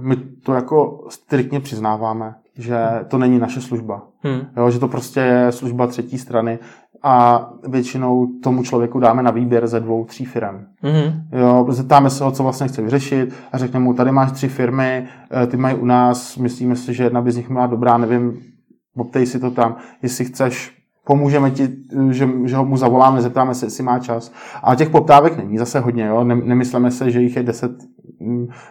My 0.00 0.16
to 0.16 0.54
jako 0.54 1.06
striktně 1.08 1.60
přiznáváme, 1.60 2.34
že 2.58 2.78
to 3.08 3.18
není 3.18 3.38
naše 3.38 3.60
služba. 3.60 4.02
Hmm. 4.22 4.40
Jo, 4.56 4.70
že 4.70 4.78
to 4.78 4.88
prostě 4.88 5.20
je 5.20 5.52
služba 5.52 5.86
třetí 5.86 6.18
strany 6.18 6.58
a 7.02 7.46
většinou 7.68 8.26
tomu 8.42 8.62
člověku 8.62 9.00
dáme 9.00 9.22
na 9.22 9.30
výběr 9.30 9.66
ze 9.66 9.80
dvou, 9.80 10.04
tří 10.04 10.24
firm. 10.24 10.56
Mm-hmm. 10.84 11.12
Jo, 11.32 11.66
zeptáme 11.68 12.10
se 12.10 12.24
ho, 12.24 12.30
co 12.30 12.42
vlastně 12.42 12.68
chce 12.68 12.82
vyřešit 12.82 13.34
a 13.52 13.58
řekneme 13.58 13.84
mu, 13.84 13.94
tady 13.94 14.12
máš 14.12 14.32
tři 14.32 14.48
firmy, 14.48 15.06
eh, 15.42 15.46
ty 15.46 15.56
mají 15.56 15.76
u 15.76 15.84
nás, 15.84 16.36
myslíme 16.36 16.76
si, 16.76 16.94
že 16.94 17.04
jedna 17.04 17.22
by 17.22 17.32
z 17.32 17.36
nich 17.36 17.48
má 17.48 17.66
dobrá, 17.66 17.98
nevím, 17.98 18.38
poptej 18.96 19.26
si 19.26 19.38
to 19.40 19.50
tam, 19.50 19.76
jestli 20.02 20.24
chceš, 20.24 20.76
pomůžeme 21.06 21.50
ti, 21.50 21.68
že, 22.10 22.28
že 22.44 22.56
ho 22.56 22.64
mu 22.64 22.76
zavoláme, 22.76 23.22
zeptáme 23.22 23.54
se, 23.54 23.66
jestli 23.66 23.82
má 23.82 23.98
čas. 23.98 24.32
A 24.62 24.74
těch 24.74 24.90
poptávek 24.90 25.36
není 25.36 25.58
zase 25.58 25.80
hodně, 25.80 26.06
jo? 26.06 26.24
nemyslíme 26.24 26.90
se, 26.90 27.10
že 27.10 27.20
jich 27.20 27.36
je 27.36 27.42
10, 27.42 27.72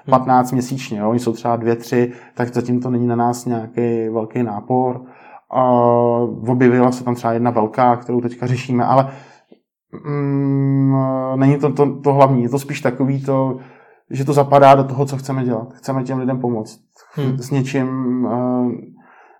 15 0.09 0.51
mm, 0.51 0.55
měsíčně, 0.55 0.99
jo? 0.99 1.09
oni 1.09 1.19
jsou 1.19 1.33
třeba 1.33 1.55
dvě, 1.55 1.75
tři, 1.75 2.11
tak 2.33 2.53
zatím 2.53 2.81
to 2.81 2.89
není 2.89 3.07
na 3.07 3.15
nás 3.15 3.45
nějaký 3.45 4.09
velký 4.09 4.43
nápor. 4.43 5.01
A 5.51 5.63
objevila 6.47 6.91
se 6.91 7.03
tam 7.03 7.15
třeba 7.15 7.33
jedna 7.33 7.51
velká, 7.51 7.95
kterou 7.95 8.21
teďka 8.21 8.47
řešíme, 8.47 8.85
ale 8.85 9.11
mm, 10.05 10.95
není 11.35 11.59
to, 11.59 11.73
to 11.73 11.99
to 11.99 12.13
hlavní. 12.13 12.43
Je 12.43 12.49
to 12.49 12.59
spíš 12.59 12.81
takový 12.81 13.21
to, 13.21 13.57
že 14.11 14.25
to 14.25 14.33
zapadá 14.33 14.75
do 14.75 14.83
toho, 14.83 15.05
co 15.05 15.17
chceme 15.17 15.43
dělat. 15.43 15.73
Chceme 15.73 16.03
těm 16.03 16.19
lidem 16.19 16.39
pomoct. 16.39 16.79
Hmm. 17.15 17.37
S 17.37 17.51
něčím 17.51 17.87
uh, 18.25 18.71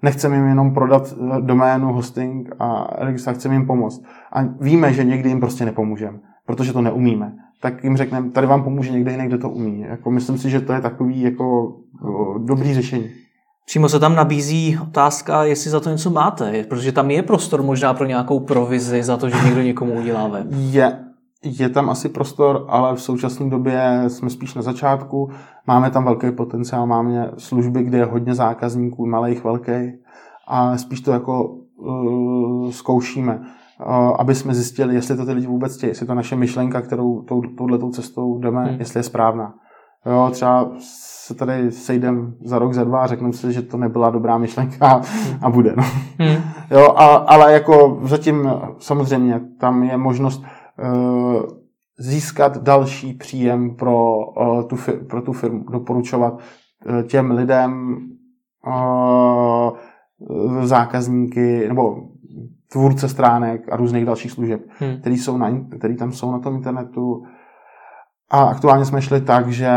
nechceme 0.06 0.36
jim 0.36 0.48
jenom 0.48 0.74
prodat 0.74 1.14
eh, 1.14 1.42
doménu, 1.42 1.94
hosting 1.94 2.50
a 2.60 2.88
registraci, 3.06 3.40
chceme 3.40 3.56
jim 3.56 3.66
pomoct. 3.66 4.04
A 4.32 4.42
víme, 4.62 4.94
že 4.94 5.04
někdy 5.04 5.30
jim 5.30 5.40
prostě 5.40 5.66
nepomůžeme, 5.66 6.20
protože 6.46 6.74
to 6.74 6.82
neumíme. 6.82 7.34
Tak 7.62 7.84
jim 7.84 7.98
řekneme, 7.98 8.30
tady 8.30 8.48
vám 8.48 8.64
pomůže 8.64 8.92
někde 8.92 9.12
jiný, 9.12 9.28
kdo 9.28 9.38
to 9.38 9.50
umí. 9.50 9.82
Jako 9.82 10.12
myslím 10.12 10.38
si, 10.38 10.50
že 10.50 10.62
to 10.62 10.74
je 10.74 10.82
takový 10.82 11.22
jako 11.22 11.78
dobrý 12.38 12.74
řešení. 12.74 13.10
Přímo 13.66 13.90
se 13.90 14.00
tam 14.00 14.16
nabízí 14.16 14.78
otázka, 14.82 15.44
jestli 15.44 15.72
za 15.72 15.80
to 15.80 15.90
něco 15.90 16.10
máte, 16.10 16.64
protože 16.64 16.92
tam 16.92 17.12
je 17.12 17.24
prostor 17.24 17.64
možná 17.64 17.94
pro 17.94 18.06
nějakou 18.06 18.40
provizi 18.40 19.04
za 19.04 19.18
to, 19.18 19.30
že 19.30 19.46
někdo 19.46 19.62
někomu 19.62 19.94
udělá 20.00 20.28
web. 20.28 20.48
Je, 20.50 21.00
je 21.44 21.70
tam 21.70 21.90
asi 21.90 22.10
prostor, 22.10 22.66
ale 22.70 22.96
v 22.96 23.02
současné 23.02 23.50
době 23.50 24.04
jsme 24.08 24.30
spíš 24.30 24.54
na 24.54 24.62
začátku. 24.62 25.30
Máme 25.68 25.92
tam 25.92 26.06
velký 26.06 26.32
potenciál, 26.32 26.88
máme 26.88 27.32
služby, 27.38 27.84
kde 27.84 27.98
je 27.98 28.06
hodně 28.06 28.36
zákazníků, 28.36 29.06
malých, 29.06 29.44
velkých 29.44 29.94
a 30.48 30.78
spíš 30.78 31.02
to 31.02 31.12
jako 31.12 31.58
uh, 31.78 32.72
zkoušíme, 32.72 33.40
uh, 33.40 34.16
aby 34.20 34.36
jsme 34.36 34.56
zjistili, 34.56 34.96
jestli 34.96 35.18
to 35.18 35.26
ty 35.26 35.32
lidi 35.32 35.48
vůbec 35.48 35.78
chtějí, 35.78 35.92
jestli 35.92 36.06
to 36.06 36.16
naše 36.16 36.36
myšlenka, 36.36 36.82
kterou 36.82 37.22
tou, 37.22 37.42
touhletou 37.42 37.90
cestou 37.90 38.40
jdeme, 38.40 38.66
hmm. 38.66 38.80
jestli 38.80 39.00
je 39.00 39.04
správná. 39.04 39.54
Jo, 40.06 40.30
třeba 40.32 40.72
se 41.26 41.36
tady 41.36 41.72
sejdem 41.72 42.36
za 42.44 42.60
rok, 42.60 42.74
za 42.74 42.84
dva 42.84 43.02
a 43.02 43.08
řekneme 43.08 43.34
si, 43.34 43.54
že 43.54 43.62
to 43.62 43.78
nebyla 43.78 44.10
dobrá 44.10 44.38
myšlenka 44.38 45.02
a 45.42 45.50
bude. 45.50 45.74
No. 45.78 45.84
Hmm. 46.20 46.44
Jo, 46.72 46.94
a, 46.96 47.06
ale 47.06 47.54
jako 47.54 48.00
zatím 48.04 48.50
samozřejmě 48.80 49.42
tam 49.60 49.84
je 49.84 49.98
možnost 49.98 50.44
uh, 50.44 51.44
získat 52.00 52.58
další 52.58 53.14
příjem 53.14 53.76
pro, 53.76 54.18
uh, 54.18 54.64
tu, 54.64 54.76
pro 55.10 55.22
tu 55.22 55.34
firmu, 55.34 55.64
doporučovat 55.72 56.34
uh, 56.34 57.02
těm 57.02 57.32
lidem 57.32 57.98
uh, 58.68 59.78
zákazníky 60.64 61.68
nebo 61.68 61.96
tvůrce 62.72 63.10
stránek 63.10 63.62
a 63.72 63.76
různých 63.76 64.06
dalších 64.06 64.32
služeb, 64.32 64.62
hmm. 64.80 64.98
který, 64.98 65.18
jsou 65.18 65.38
na, 65.38 65.52
který 65.78 65.96
tam 65.96 66.12
jsou 66.12 66.32
na 66.32 66.40
tom 66.40 66.56
internetu. 66.56 67.24
A 68.32 68.44
aktuálně 68.44 68.86
jsme 68.86 69.02
šli 69.02 69.22
tak, 69.22 69.48
že 69.48 69.70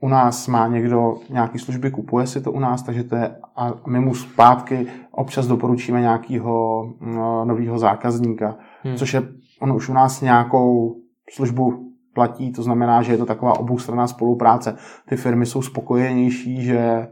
u 0.00 0.08
nás 0.08 0.48
má 0.48 0.66
někdo 0.66 1.14
nějaký 1.30 1.58
služby, 1.58 1.90
kupuje 1.90 2.26
si 2.26 2.40
to 2.40 2.52
u 2.52 2.58
nás, 2.58 2.82
takže 2.82 3.04
to 3.04 3.16
je, 3.16 3.36
a 3.56 3.72
my 3.86 4.00
mu 4.00 4.14
zpátky 4.14 4.86
občas 5.12 5.46
doporučíme 5.46 6.00
nějakého 6.00 6.82
no, 7.00 7.44
nového 7.44 7.78
zákazníka, 7.78 8.56
hmm. 8.82 8.96
což 8.96 9.14
je, 9.14 9.22
on 9.60 9.72
už 9.72 9.88
u 9.88 9.92
nás 9.92 10.20
nějakou 10.20 10.96
službu 11.30 11.92
platí, 12.14 12.52
to 12.52 12.62
znamená, 12.62 13.02
že 13.02 13.12
je 13.12 13.18
to 13.18 13.26
taková 13.26 13.58
oboustranná 13.58 14.06
spolupráce. 14.06 14.76
Ty 15.08 15.16
firmy 15.16 15.46
jsou 15.46 15.62
spokojenější, 15.62 16.64
že 16.64 17.08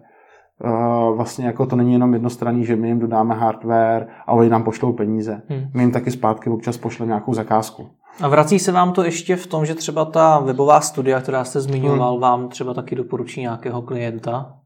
uh, 0.64 1.16
vlastně 1.16 1.46
jako 1.46 1.66
to 1.66 1.76
není 1.76 1.92
jenom 1.92 2.12
jednostranný, 2.12 2.64
že 2.64 2.76
my 2.76 2.88
jim 2.88 2.98
dodáme 2.98 3.34
hardware 3.34 4.08
a 4.26 4.32
oni 4.32 4.48
nám 4.48 4.62
pošlou 4.62 4.92
peníze. 4.92 5.42
Hmm. 5.48 5.60
My 5.74 5.82
jim 5.82 5.92
taky 5.92 6.10
zpátky 6.10 6.50
občas 6.50 6.76
pošleme 6.76 7.10
nějakou 7.10 7.34
zakázku. 7.34 7.90
A 8.20 8.28
vrací 8.28 8.58
se 8.58 8.72
vám 8.72 8.92
to 8.92 9.04
ještě 9.04 9.36
v 9.36 9.46
tom, 9.46 9.66
že 9.66 9.74
třeba 9.74 10.04
ta 10.04 10.38
webová 10.38 10.80
studia, 10.80 11.20
která 11.20 11.44
jste 11.44 11.60
zmiňoval, 11.60 12.12
hmm. 12.12 12.20
vám 12.20 12.48
třeba 12.48 12.74
taky 12.74 12.96
doporučí 12.96 13.40
nějakého 13.40 13.82
klienta? 13.82 14.56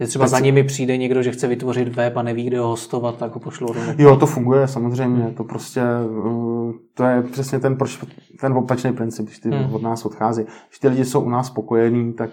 Že 0.00 0.06
třeba 0.06 0.24
Teď 0.24 0.30
za 0.30 0.38
nimi 0.38 0.64
přijde 0.64 0.96
někdo, 0.96 1.22
že 1.22 1.32
chce 1.32 1.46
vytvořit 1.46 1.96
web 1.96 2.16
a 2.16 2.22
neví, 2.22 2.46
kde 2.46 2.58
ho 2.58 2.68
hostovat, 2.68 3.16
tak 3.16 3.34
ho 3.34 3.40
pošlou 3.40 3.72
do 3.72 3.80
Jo, 3.98 4.16
to 4.16 4.26
funguje 4.26 4.68
samozřejmě. 4.68 5.22
Hmm. 5.22 5.34
To 5.34 5.44
prostě, 5.44 5.82
uh, 6.24 6.72
to 6.94 7.04
je 7.04 7.22
přesně 7.22 7.58
ten, 7.58 7.76
proč, 7.76 7.98
ten 8.40 8.52
opačný 8.52 8.92
princip, 8.92 9.26
když 9.26 9.38
ty 9.38 9.50
hmm. 9.50 9.74
od 9.74 9.82
nás 9.82 10.04
odchází. 10.04 10.42
Když 10.42 10.78
ty 10.78 10.88
lidi 10.88 11.04
jsou 11.04 11.20
u 11.20 11.28
nás 11.28 11.46
spokojení, 11.46 12.12
tak, 12.12 12.30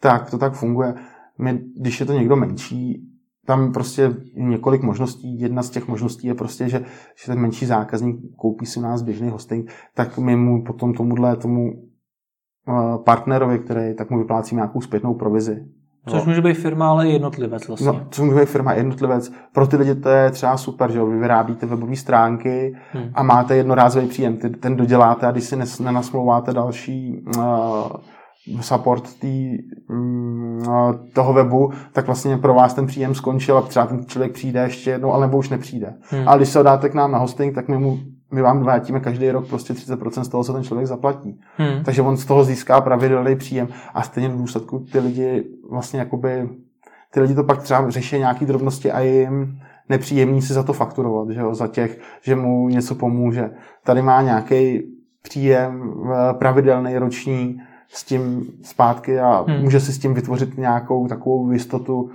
tak 0.00 0.30
to 0.30 0.38
tak 0.38 0.52
funguje. 0.52 0.94
My, 1.38 1.60
když 1.80 2.00
je 2.00 2.06
to 2.06 2.12
někdo 2.12 2.36
menší, 2.36 3.02
tam 3.48 3.72
prostě 3.72 4.16
několik 4.34 4.82
možností. 4.82 5.40
Jedna 5.40 5.62
z 5.62 5.70
těch 5.70 5.88
možností 5.88 6.26
je 6.26 6.34
prostě, 6.34 6.68
že, 6.68 6.78
že 7.16 7.26
ten 7.26 7.38
menší 7.38 7.66
zákazník 7.66 8.16
koupí 8.36 8.66
si 8.66 8.78
u 8.78 8.82
nás 8.82 9.02
běžný 9.02 9.28
hosting, 9.28 9.70
tak 9.94 10.18
my 10.18 10.36
mu 10.36 10.64
potom 10.64 10.94
tomuhle 10.94 11.36
tomu 11.36 11.70
eh, 11.72 12.98
partnerovi, 13.04 13.58
který 13.58 13.94
tak 13.94 14.10
mu 14.10 14.18
vyplácíme 14.18 14.58
nějakou 14.58 14.80
zpětnou 14.80 15.14
provizi. 15.14 15.64
Což 16.06 16.24
může 16.24 16.40
být 16.40 16.54
firma, 16.54 16.90
ale 16.90 17.08
jednotlivec 17.08 17.68
vlastně. 17.68 17.86
No, 17.86 18.06
což 18.10 18.24
může 18.24 18.40
být 18.40 18.48
firma 18.48 18.72
jednotlivec. 18.72 19.32
Pro 19.52 19.66
ty 19.66 19.76
lidi 19.76 19.94
to 19.94 20.08
je 20.08 20.30
třeba 20.30 20.56
super, 20.56 20.92
že 20.92 21.04
vy 21.04 21.18
vyrábíte 21.18 21.66
webové 21.66 21.96
stránky 21.96 22.76
hmm. 22.92 23.10
a 23.14 23.22
máte 23.22 23.56
jednorázový 23.56 24.06
příjem. 24.06 24.36
Ten 24.60 24.76
doděláte 24.76 25.26
a 25.26 25.30
když 25.30 25.44
si 25.44 25.56
nenasmlouváte 25.82 26.52
další 26.52 27.24
uh, 27.36 27.42
support 28.60 29.14
tý, 29.18 29.58
mm, 29.88 30.62
toho 31.12 31.32
webu, 31.32 31.72
tak 31.92 32.06
vlastně 32.06 32.36
pro 32.36 32.54
vás 32.54 32.74
ten 32.74 32.86
příjem 32.86 33.14
skončil 33.14 33.58
a 33.58 33.62
třeba 33.62 33.86
ten 33.86 34.06
člověk 34.06 34.32
přijde 34.32 34.60
ještě 34.60 34.90
jednou, 34.90 35.12
ale 35.12 35.26
nebo 35.26 35.38
už 35.38 35.48
nepřijde. 35.48 35.94
Hmm. 36.10 36.28
Ale 36.28 36.38
když 36.38 36.48
se 36.48 36.58
ho 36.58 36.62
dáte 36.62 36.88
k 36.88 36.94
nám 36.94 37.12
na 37.12 37.18
hosting, 37.18 37.54
tak 37.54 37.68
my, 37.68 37.78
mu, 37.78 37.98
my 38.32 38.42
vám 38.42 38.60
vrátíme 38.60 39.00
každý 39.00 39.30
rok 39.30 39.48
prostě 39.48 39.72
30% 39.72 40.22
z 40.22 40.28
toho, 40.28 40.44
co 40.44 40.52
ten 40.52 40.64
člověk 40.64 40.86
zaplatí. 40.86 41.40
Hmm. 41.56 41.84
Takže 41.84 42.02
on 42.02 42.16
z 42.16 42.24
toho 42.24 42.44
získá 42.44 42.80
pravidelný 42.80 43.36
příjem 43.36 43.68
a 43.94 44.02
stejně 44.02 44.28
v 44.28 44.38
důsledku 44.38 44.86
ty 44.92 44.98
lidi 44.98 45.44
vlastně 45.70 45.98
jakoby, 45.98 46.48
ty 47.10 47.20
lidi 47.20 47.34
to 47.34 47.44
pak 47.44 47.62
třeba 47.62 47.90
řeší 47.90 48.18
nějaký 48.18 48.46
drobnosti 48.46 48.92
a 48.92 49.00
jim 49.00 49.58
nepříjemný 49.88 50.42
si 50.42 50.52
za 50.52 50.62
to 50.62 50.72
fakturovat, 50.72 51.30
že 51.30 51.40
jo, 51.40 51.54
za 51.54 51.66
těch, 51.66 51.98
že 52.22 52.36
mu 52.36 52.68
něco 52.68 52.94
pomůže. 52.94 53.50
Tady 53.84 54.02
má 54.02 54.22
nějaký 54.22 54.82
příjem 55.22 55.92
eh, 56.12 56.34
pravidelný 56.34 56.98
roční, 56.98 57.60
s 57.88 58.04
tím 58.04 58.46
zpátky 58.62 59.20
a 59.20 59.44
hmm. 59.48 59.62
může 59.62 59.80
si 59.80 59.92
s 59.92 59.98
tím 59.98 60.14
vytvořit 60.14 60.58
nějakou 60.58 61.08
takovou 61.08 61.50
jistotu, 61.50 62.10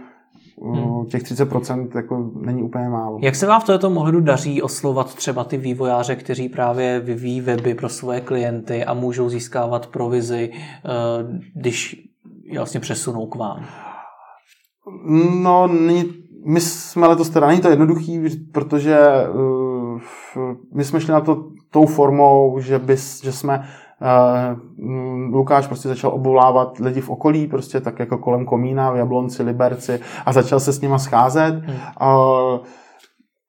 Hmm. 0.62 1.06
Těch 1.06 1.24
30% 1.24 1.88
jako 1.96 2.32
není 2.36 2.64
úplně 2.64 2.90
málo. 2.90 3.20
Jak 3.22 3.36
se 3.36 3.48
vám 3.48 3.62
v 3.62 3.64
této 3.64 3.90
ohledu 3.90 4.20
daří 4.20 4.62
oslovat 4.62 5.16
třeba 5.16 5.44
ty 5.44 5.58
vývojáře, 5.58 6.16
kteří 6.16 6.50
právě 6.50 7.00
vyvíjí 7.00 7.42
weby 7.42 7.74
pro 7.74 7.90
svoje 7.90 8.22
klienty 8.22 8.86
a 8.86 8.94
můžou 8.94 9.30
získávat 9.30 9.88
provizi, 9.88 10.52
eh, 10.54 10.90
když 11.56 12.08
je 12.44 12.60
vlastně 12.60 12.80
přesunou 12.80 13.26
k 13.26 13.36
vám? 13.36 13.66
No, 15.42 15.68
my 16.46 16.62
jsme 16.62 17.08
letos 17.08 17.30
teda, 17.30 17.48
není 17.48 17.62
to 17.62 17.70
jednoduchý, 17.70 18.22
protože 18.52 18.98
uh, 19.34 20.02
my 20.74 20.84
jsme 20.84 21.02
šli 21.02 21.12
na 21.12 21.22
to 21.22 21.46
tou 21.70 21.86
formou, 21.86 22.60
že, 22.60 22.80
bys, 22.80 23.24
že 23.24 23.32
jsme 23.32 23.68
Uh, 24.04 25.34
Lukáš 25.34 25.68
prostě 25.68 25.89
začal 25.89 26.12
obvolávat 26.12 26.78
lidi 26.78 27.02
v 27.02 27.10
okolí, 27.10 27.48
prostě 27.48 27.82
tak 27.82 28.00
jako 28.00 28.18
kolem 28.18 28.46
Komína, 28.46 28.92
v 28.92 28.98
Jablonci, 28.98 29.44
Liberci 29.44 30.00
a 30.26 30.34
začal 30.34 30.60
se 30.60 30.74
s 30.74 30.82
nima 30.82 31.00
scházet. 31.00 31.56
Hmm. 31.56 31.76
Uh, 32.02 32.60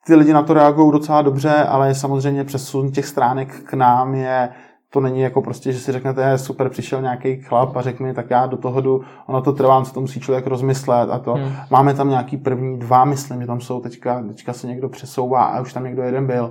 ty 0.06 0.14
lidi 0.14 0.32
na 0.32 0.42
to 0.42 0.54
reagují 0.54 0.92
docela 0.92 1.22
dobře, 1.22 1.50
ale 1.50 1.94
samozřejmě 1.94 2.44
přesun 2.44 2.90
těch 2.90 3.06
stránek 3.06 3.60
k 3.64 3.74
nám 3.74 4.14
je 4.14 4.48
to 4.94 5.00
není 5.00 5.20
jako 5.20 5.42
prostě, 5.42 5.72
že 5.72 5.78
si 5.78 5.92
řeknete, 5.92 6.38
super, 6.38 6.68
přišel 6.68 7.02
nějaký 7.02 7.36
chlap 7.36 7.76
a 7.76 7.82
řekl 7.82 8.02
mi, 8.02 8.14
tak 8.14 8.30
já 8.30 8.46
do 8.46 8.56
toho 8.56 8.80
jdu, 8.80 9.00
ono 9.26 9.42
to 9.42 9.52
trvá, 9.52 9.82
co 9.82 9.94
to 9.94 10.00
musí 10.00 10.20
člověk 10.20 10.46
rozmyslet 10.46 11.10
a 11.10 11.18
to. 11.18 11.34
Hmm. 11.34 11.52
Máme 11.70 11.94
tam 11.94 12.08
nějaký 12.08 12.36
první 12.36 12.78
dva, 12.78 13.04
myslím, 13.04 13.40
že 13.40 13.46
tam 13.46 13.60
jsou 13.60 13.80
teďka, 13.80 14.22
teďka 14.28 14.52
se 14.52 14.66
někdo 14.66 14.88
přesouvá 14.88 15.44
a 15.44 15.60
už 15.60 15.72
tam 15.72 15.84
někdo 15.84 16.02
jeden 16.02 16.26
byl, 16.26 16.50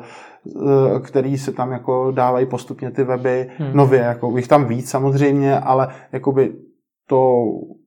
který 1.04 1.38
se 1.38 1.52
tam 1.52 1.72
jako 1.72 2.12
dávají 2.12 2.46
postupně 2.46 2.92
ty 2.92 3.04
weby 3.04 3.50
hmm. 3.58 3.70
nově, 3.74 4.00
jako 4.00 4.38
jich 4.38 4.48
tam 4.48 4.66
víc 4.66 4.90
samozřejmě, 4.90 5.60
ale 5.60 5.88
jakoby 6.12 6.54
to 7.08 7.44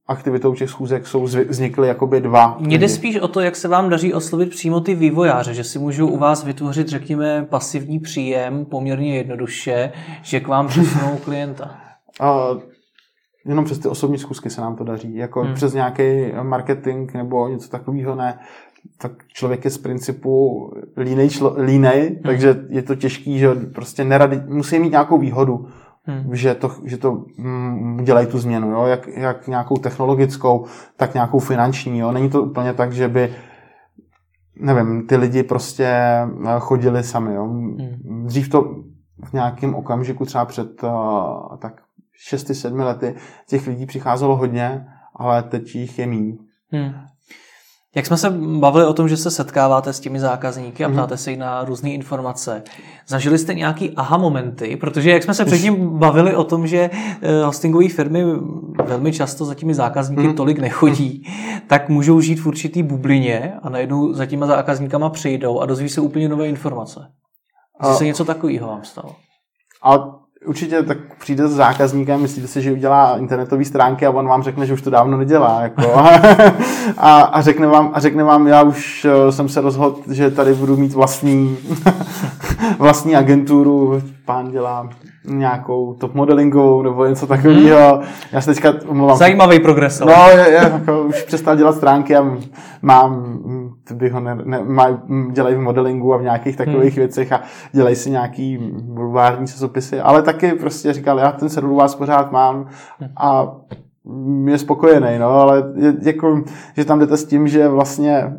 aktivitou 0.08 0.54
těch 0.54 0.70
schůzek 0.70 1.06
jsou 1.06 1.22
vznikly 1.22 1.88
jakoby 1.88 2.20
dva. 2.20 2.56
Mně 2.60 2.78
jde 2.78 2.88
spíš 2.88 3.16
o 3.16 3.28
to, 3.28 3.40
jak 3.40 3.56
se 3.56 3.68
vám 3.68 3.90
daří 3.90 4.14
oslovit 4.14 4.50
přímo 4.50 4.80
ty 4.80 4.94
vývojáře, 4.94 5.54
že 5.54 5.64
si 5.64 5.78
můžou 5.78 6.08
u 6.08 6.18
vás 6.18 6.44
vytvořit, 6.44 6.88
řekněme, 6.88 7.46
pasivní 7.50 7.98
příjem 7.98 8.64
poměrně 8.64 9.16
jednoduše, 9.16 9.92
že 10.22 10.40
k 10.40 10.48
vám 10.48 10.68
přesunou 10.68 11.16
klienta. 11.24 11.80
Uh, 12.20 12.60
jenom 13.46 13.64
přes 13.64 13.78
ty 13.78 13.88
osobní 13.88 14.18
zkusky 14.18 14.50
se 14.50 14.60
nám 14.60 14.76
to 14.76 14.84
daří. 14.84 15.16
Jako 15.16 15.42
hmm. 15.42 15.54
přes 15.54 15.74
nějaký 15.74 16.32
marketing 16.42 17.14
nebo 17.14 17.48
něco 17.48 17.68
takového 17.68 18.14
ne. 18.14 18.38
Tak 18.98 19.12
člověk 19.28 19.64
je 19.64 19.70
z 19.70 19.78
principu 19.78 20.70
línej, 20.96 21.30
člo, 21.30 21.54
línej 21.58 22.08
hmm. 22.08 22.22
takže 22.24 22.56
je 22.68 22.82
to 22.82 22.94
těžký, 22.94 23.38
že 23.38 23.54
prostě 23.54 24.04
neradi, 24.04 24.40
musí 24.46 24.78
mít 24.78 24.90
nějakou 24.90 25.18
výhodu 25.18 25.68
hmm. 26.06 26.34
že 26.34 26.54
to, 26.54 26.70
že 26.84 26.96
to 26.96 27.24
mm, 27.38 28.04
dělají 28.04 28.26
tu 28.26 28.38
změnu, 28.38 28.70
jo? 28.70 28.86
Jak, 28.86 29.08
jak 29.08 29.46
nějakou 29.46 29.76
technologickou, 29.76 30.66
tak 30.96 31.14
nějakou 31.14 31.38
finanční. 31.38 31.98
Jo? 31.98 32.12
Není 32.12 32.30
to 32.30 32.42
úplně 32.42 32.72
tak, 32.72 32.92
že 32.92 33.08
by 33.08 33.34
nevím, 34.60 35.06
ty 35.06 35.16
lidi 35.16 35.42
prostě 35.42 35.86
eh, 35.86 36.54
chodili 36.58 37.02
sami. 37.02 37.34
Jo? 37.34 37.44
Hmm. 37.44 38.26
Dřív 38.26 38.48
to 38.48 38.62
v 39.24 39.32
nějakém 39.32 39.74
okamžiku, 39.74 40.24
třeba 40.24 40.44
před 40.44 40.82
uh, 40.82 41.56
tak 41.56 41.80
6-7 42.30 42.84
lety, 42.84 43.14
těch 43.48 43.66
lidí 43.66 43.86
přicházelo 43.86 44.36
hodně, 44.36 44.86
ale 45.14 45.42
teď 45.42 45.74
jich 45.74 45.98
je 45.98 46.06
méně. 46.06 46.36
Hmm. 46.72 46.92
Jak 47.96 48.06
jsme 48.06 48.16
se 48.16 48.30
bavili 48.58 48.86
o 48.86 48.92
tom, 48.92 49.08
že 49.08 49.16
se 49.16 49.30
setkáváte 49.30 49.92
s 49.92 50.00
těmi 50.00 50.20
zákazníky 50.20 50.84
a 50.84 50.88
mhm. 50.88 50.96
ptáte 50.96 51.16
se 51.16 51.30
jich 51.30 51.38
na 51.38 51.64
různé 51.64 51.90
informace, 51.90 52.62
zažili 53.06 53.38
jste 53.38 53.54
nějaký 53.54 53.90
aha 53.96 54.16
momenty? 54.16 54.76
Protože 54.76 55.10
jak 55.10 55.22
jsme 55.22 55.34
se 55.34 55.44
předtím 55.44 55.98
bavili 55.98 56.36
o 56.36 56.44
tom, 56.44 56.66
že 56.66 56.90
eh, 57.22 57.44
hostingové 57.44 57.88
firmy 57.88 58.24
velmi 58.84 59.12
často 59.12 59.44
za 59.44 59.54
těmi 59.54 59.74
zákazníky 59.74 60.28
mm. 60.28 60.34
tolik 60.34 60.58
nechodí, 60.58 61.26
tak 61.66 61.88
můžou 61.88 62.20
žít 62.20 62.40
v 62.40 62.46
určitý 62.46 62.82
bublině 62.82 63.52
a 63.62 63.68
najednou 63.68 64.12
za 64.12 64.26
těma 64.26 64.46
zákazníkama 64.46 65.10
přijdou 65.10 65.60
a 65.60 65.66
dozví 65.66 65.88
se 65.88 66.00
úplně 66.00 66.28
nové 66.28 66.48
informace. 66.48 67.00
A... 67.80 67.94
se 67.94 68.04
něco 68.04 68.24
takového 68.24 68.68
vám 68.68 68.84
stalo? 68.84 69.16
A 69.82 70.15
určitě 70.44 70.82
tak 70.82 70.98
přijde 71.18 71.48
s 71.48 71.52
zákazníkem, 71.52 72.22
myslíte 72.22 72.48
si, 72.48 72.62
že 72.62 72.72
udělá 72.72 73.18
internetové 73.18 73.64
stránky 73.64 74.06
a 74.06 74.10
on 74.10 74.28
vám 74.28 74.42
řekne, 74.42 74.66
že 74.66 74.72
už 74.72 74.82
to 74.82 74.90
dávno 74.90 75.18
nedělá. 75.18 75.60
Jako. 75.62 75.94
a, 76.98 77.20
a, 77.20 77.40
řekne 77.40 77.66
vám, 77.66 77.90
a 77.94 78.00
řekne 78.00 78.24
vám, 78.24 78.46
já 78.46 78.62
už 78.62 79.04
eh, 79.04 79.32
jsem 79.32 79.48
se 79.48 79.60
rozhodl, 79.60 79.96
že 80.10 80.30
tady 80.30 80.54
budu 80.54 80.76
mít 80.76 80.92
vlastní, 80.92 81.56
vlastní 82.78 83.16
agenturu, 83.16 84.02
pán 84.24 84.50
dělá 84.50 84.88
nějakou 85.24 85.94
top 85.94 86.14
modelingovou 86.14 86.82
nebo 86.82 87.06
něco 87.06 87.26
takového. 87.26 87.96
Hmm. 87.96 88.06
Já 88.32 88.40
se 88.40 88.54
teďka 88.54 88.74
umluvám. 88.88 89.16
Zajímavý 89.16 89.60
progres. 89.60 90.00
No, 90.00 90.30
je, 90.30 90.48
je, 90.48 90.70
jako, 90.72 91.02
už 91.02 91.22
přestal 91.22 91.56
dělat 91.56 91.76
stránky 91.76 92.16
a 92.16 92.36
mám, 92.82 93.38
bych 93.92 94.12
ho 94.12 94.20
ne, 94.20 94.38
ne, 94.44 94.64
maj, 94.64 94.96
dělají 95.32 95.56
v 95.56 95.60
modelingu 95.60 96.14
a 96.14 96.16
v 96.16 96.22
nějakých 96.22 96.56
takových 96.56 96.94
hmm. 96.94 97.00
věcech 97.00 97.32
a 97.32 97.40
dělají 97.72 97.96
si 97.96 98.10
nějaký 98.10 98.58
bulvární 98.82 99.46
časopisy, 99.46 100.00
ale 100.00 100.22
taky 100.22 100.52
prostě 100.52 100.92
říkal, 100.92 101.18
já 101.18 101.32
ten 101.32 101.48
server 101.48 101.76
vás 101.76 101.94
pořád 101.94 102.32
mám 102.32 102.66
a 103.16 103.56
je 104.44 104.58
spokojený, 104.58 105.18
no, 105.18 105.28
ale 105.28 105.64
je, 105.76 105.94
jako, 106.02 106.44
že 106.76 106.84
tam 106.84 106.98
jdete 106.98 107.16
s 107.16 107.24
tím, 107.24 107.48
že 107.48 107.68
vlastně 107.68 108.32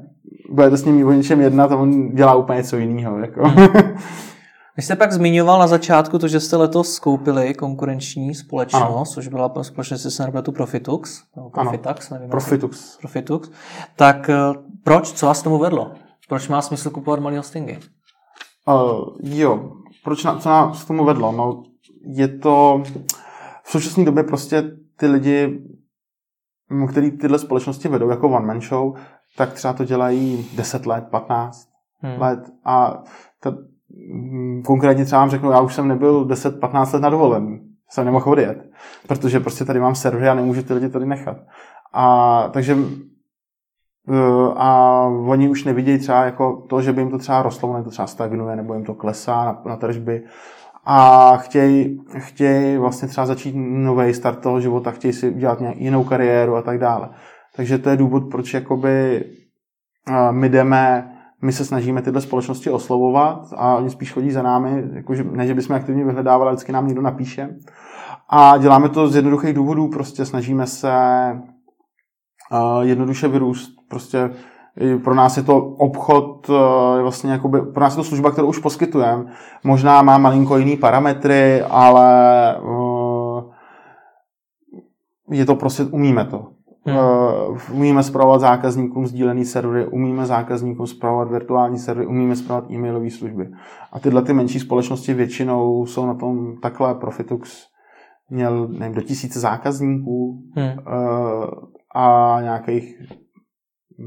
budete 0.51 0.77
s 0.77 0.85
ním 0.85 1.07
o 1.07 1.11
něčem 1.11 1.41
jednat 1.41 1.71
a 1.71 1.75
on 1.75 2.09
dělá 2.09 2.35
úplně 2.35 2.57
něco 2.57 2.77
jiného. 2.77 3.19
Jako. 3.19 3.47
Hmm. 3.47 3.67
Vy 4.77 4.83
jste 4.83 4.95
pak 4.95 5.11
zmiňoval 5.11 5.59
na 5.59 5.67
začátku 5.67 6.19
to, 6.19 6.27
že 6.27 6.39
jste 6.39 6.57
letos 6.57 6.93
skoupili 6.93 7.53
konkurenční 7.53 8.35
společnost, 8.35 8.83
ano. 8.83 9.03
což 9.05 9.27
byla 9.27 9.63
společnost, 9.63 10.01
se 10.01 10.23
jmenuje 10.23 10.43
Profitux, 10.43 11.23
nebo 11.35 11.49
Profitax, 11.49 12.09
nevím. 12.09 12.29
Profitux. 12.29 12.97
Profitux. 12.97 13.49
Tak 13.95 14.29
eh, 14.29 14.35
proč, 14.83 15.11
co 15.11 15.25
vás 15.25 15.41
tomu 15.41 15.57
vedlo? 15.57 15.91
Proč 16.29 16.47
má 16.47 16.61
smysl 16.61 16.89
kupovat 16.89 17.19
malý 17.19 17.37
hostingy? 17.37 17.79
Uh, 18.67 19.17
jo, 19.23 19.71
proč 20.03 20.23
na, 20.23 20.39
co 20.39 20.49
nás 20.49 20.83
k 20.83 20.87
tomu 20.87 21.05
vedlo? 21.05 21.31
No, 21.31 21.63
je 22.05 22.27
to 22.27 22.83
v 23.63 23.71
současné 23.71 24.05
době 24.05 24.23
prostě 24.23 24.63
ty 24.97 25.07
lidi, 25.07 25.61
který 26.89 27.11
tyhle 27.11 27.39
společnosti 27.39 27.87
vedou 27.87 28.09
jako 28.09 28.29
one 28.29 28.45
man 28.45 28.61
show, 28.61 28.97
tak 29.37 29.53
třeba 29.53 29.73
to 29.73 29.83
dělají 29.83 30.49
10 30.55 30.85
let, 30.85 31.03
15 31.11 31.67
hmm. 32.01 32.21
let 32.21 32.39
a 32.65 33.03
ta, 33.39 33.51
Mm, 33.51 33.76
konkrétně 34.65 35.05
třeba 35.05 35.21
vám 35.21 35.29
řeknu, 35.29 35.51
já 35.51 35.61
už 35.61 35.75
jsem 35.75 35.87
nebyl 35.87 36.25
10-15 36.25 36.93
let 36.93 37.01
na 37.01 37.09
dovolený. 37.09 37.59
Jsem 37.89 38.05
nemohl 38.05 38.31
odjet, 38.31 38.69
protože 39.07 39.39
prostě 39.39 39.65
tady 39.65 39.79
mám 39.79 39.95
servery 39.95 40.29
a 40.29 40.33
nemůžu 40.33 40.63
ty 40.63 40.73
lidi 40.73 40.89
tady 40.89 41.05
nechat. 41.05 41.37
A 41.93 42.49
takže 42.53 42.77
eh, 44.09 44.53
a 44.55 45.01
oni 45.27 45.49
už 45.49 45.63
nevidějí 45.63 45.99
třeba 45.99 46.25
jako 46.25 46.65
to, 46.69 46.81
že 46.81 46.93
by 46.93 47.01
jim 47.01 47.11
to 47.11 47.17
třeba 47.17 47.41
rostlo, 47.41 47.73
nebo 47.73 47.83
to 47.83 47.89
třeba 47.89 48.07
stagnuje, 48.07 48.55
nebo 48.55 48.73
jim 48.73 48.85
to 48.85 48.93
klesá 48.93 49.45
na, 49.45 49.61
na 49.65 49.75
tržby 49.75 50.23
a 50.89 51.37
chtějí, 51.37 52.01
chtějí 52.17 52.77
vlastně 52.77 53.07
třeba 53.07 53.25
začít 53.25 53.55
nový 53.55 54.13
start 54.13 54.39
toho 54.39 54.61
života, 54.61 54.91
chtějí 54.91 55.13
si 55.13 55.29
udělat 55.29 55.59
nějak 55.59 55.77
jinou 55.77 56.03
kariéru 56.03 56.55
a 56.55 56.61
tak 56.61 56.79
dále. 56.79 57.09
Takže 57.55 57.77
to 57.77 57.89
je 57.89 57.97
důvod, 57.97 58.23
proč 58.31 58.53
jakoby 58.53 59.25
eh, 60.07 60.31
my 60.31 60.49
jdeme 60.49 61.13
my 61.41 61.51
se 61.51 61.65
snažíme 61.65 62.01
tyhle 62.01 62.21
společnosti 62.21 62.69
oslovovat 62.69 63.53
a 63.57 63.75
oni 63.75 63.89
spíš 63.89 64.13
chodí 64.13 64.31
za 64.31 64.41
námi, 64.41 64.83
jakože, 64.93 65.23
ne, 65.23 65.47
že 65.47 65.53
bychom 65.53 65.75
aktivně 65.75 66.05
vyhledávali, 66.05 66.51
vždycky 66.51 66.71
nám 66.71 66.87
někdo 66.87 67.01
napíše. 67.01 67.55
A 68.29 68.57
děláme 68.57 68.89
to 68.89 69.07
z 69.07 69.15
jednoduchých 69.15 69.53
důvodů, 69.53 69.87
prostě 69.87 70.25
snažíme 70.25 70.67
se 70.67 70.91
uh, 72.51 72.81
jednoduše 72.81 73.27
vyrůst. 73.27 73.71
Prostě 73.89 74.29
pro 75.03 75.15
nás 75.15 75.37
je 75.37 75.43
to 75.43 75.57
obchod, 75.57 76.49
uh, 76.49 76.55
vlastně 77.01 77.31
jakoby, 77.31 77.61
pro 77.61 77.81
nás 77.81 77.93
je 77.93 77.97
to 77.97 78.03
služba, 78.03 78.31
kterou 78.31 78.47
už 78.47 78.59
poskytujeme. 78.59 79.25
Možná 79.63 80.01
má 80.01 80.17
malinko 80.17 80.57
jiný 80.57 80.77
parametry, 80.77 81.61
ale 81.61 82.55
uh, 82.61 83.53
je 85.31 85.45
to 85.45 85.55
prostě, 85.55 85.83
umíme 85.83 86.25
to. 86.25 86.56
Hmm. 86.87 86.97
Uh, 86.97 87.57
umíme 87.73 88.03
zpravovat 88.03 88.41
zákazníkům 88.41 89.07
sdílený 89.07 89.45
servery, 89.45 89.87
umíme 89.87 90.25
zákazníkům 90.25 90.87
zpravovat 90.87 91.31
virtuální 91.31 91.79
servery, 91.79 92.07
umíme 92.07 92.35
zpravovat 92.35 92.71
e-mailové 92.71 93.09
služby. 93.09 93.49
A 93.91 93.99
tyhle 93.99 94.21
ty 94.21 94.33
menší 94.33 94.59
společnosti 94.59 95.13
většinou 95.13 95.85
jsou 95.85 96.05
na 96.05 96.13
tom 96.13 96.57
takhle. 96.61 96.95
Profitux 96.95 97.65
měl 98.29 98.67
nevím, 98.67 98.95
do 98.95 99.01
tisíce 99.01 99.39
zákazníků 99.39 100.43
hmm. 100.55 100.67
uh, 100.67 101.45
a 101.95 102.37
nějakých 102.41 102.95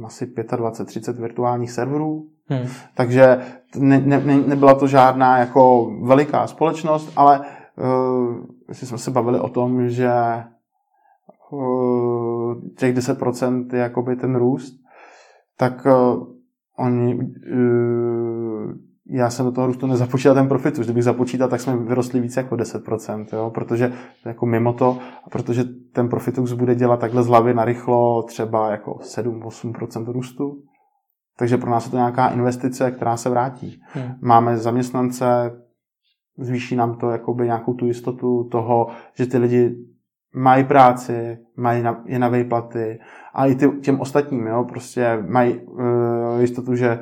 asi 0.04 0.26
25-30 0.26 1.20
virtuálních 1.20 1.70
serverů. 1.70 2.26
Hmm. 2.46 2.68
Takže 2.94 3.38
ne, 3.78 4.00
ne, 4.00 4.20
nebyla 4.46 4.74
to 4.74 4.86
žádná 4.86 5.38
jako 5.38 5.90
veliká 6.02 6.46
společnost, 6.46 7.12
ale 7.16 7.40
uh, 7.40 8.44
jsme 8.72 8.98
se 8.98 9.10
bavili 9.10 9.40
o 9.40 9.48
tom, 9.48 9.88
že 9.88 10.10
těch 12.76 12.96
10% 12.96 13.74
je 13.74 13.80
jakoby 13.80 14.16
ten 14.16 14.36
růst, 14.36 14.80
tak 15.56 15.86
uh, 15.86 16.26
oni, 16.78 17.14
uh, 17.14 18.72
já 19.06 19.30
jsem 19.30 19.46
do 19.46 19.52
toho 19.52 19.66
růstu 19.66 19.86
nezapočítal 19.86 20.34
ten 20.34 20.48
profit, 20.48 20.78
už 20.78 20.86
kdybych 20.86 21.04
započítal, 21.04 21.48
tak 21.48 21.60
jsme 21.60 21.76
vyrostli 21.76 22.20
více 22.20 22.40
jako 22.40 22.54
10%, 22.54 23.26
jo? 23.32 23.50
protože 23.54 23.92
jako 24.26 24.46
mimo 24.46 24.72
to, 24.72 24.98
protože 25.30 25.64
ten 25.92 26.08
profit 26.08 26.38
už 26.38 26.52
bude 26.52 26.74
dělat 26.74 27.00
takhle 27.00 27.22
z 27.22 27.26
hlavy 27.26 27.54
narychlo 27.54 28.22
třeba 28.22 28.70
jako 28.70 28.92
7-8% 28.92 30.12
růstu, 30.12 30.62
takže 31.38 31.56
pro 31.56 31.70
nás 31.70 31.84
je 31.84 31.90
to 31.90 31.96
nějaká 31.96 32.28
investice, 32.28 32.90
která 32.90 33.16
se 33.16 33.30
vrátí. 33.30 33.80
Hmm. 33.86 34.14
Máme 34.20 34.56
zaměstnance, 34.56 35.52
zvýší 36.38 36.76
nám 36.76 36.98
to 36.98 37.10
jakoby 37.10 37.44
nějakou 37.44 37.74
tu 37.74 37.86
jistotu 37.86 38.48
toho, 38.52 38.86
že 39.14 39.26
ty 39.26 39.38
lidi 39.38 39.76
mají 40.34 40.64
práci, 40.64 41.38
mají 41.56 41.82
na, 41.82 42.02
je 42.04 42.18
na 42.18 42.28
výplaty 42.28 43.00
a 43.34 43.46
i 43.46 43.54
ty, 43.54 43.68
těm 43.68 44.00
ostatním, 44.00 44.46
jo, 44.46 44.64
prostě 44.68 45.18
mají 45.28 45.54
uh, 45.54 46.40
jistotu, 46.40 46.76
že 46.76 46.98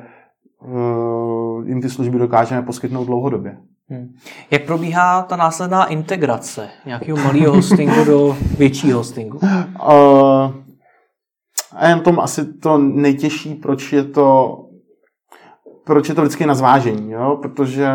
uh, 0.61 1.69
jim 1.69 1.83
ty 1.83 1.91
služby 1.91 2.19
dokážeme 2.19 2.63
poskytnout 2.63 3.05
dlouhodobě. 3.05 3.57
Hmm. 3.91 4.15
Jak 4.51 4.65
probíhá 4.65 5.23
ta 5.23 5.37
následná 5.37 5.85
integrace 5.85 6.69
nějakého 6.87 7.19
malého 7.19 7.55
hostingu 7.55 8.05
do 8.05 8.37
většího 8.59 8.99
hostingu? 8.99 9.39
Uh, 9.39 9.49
a 11.77 11.89
jen 11.89 12.01
tom 12.01 12.21
asi 12.21 12.53
to 12.53 12.79
nejtěžší, 12.79 13.55
proč 13.55 13.93
je 13.93 14.05
to 14.05 14.59
proč 15.89 16.09
je 16.09 16.15
to 16.15 16.21
vždycky 16.21 16.47
na 16.47 16.55
zvážení, 16.55 17.13
jo? 17.13 17.39
protože 17.43 17.89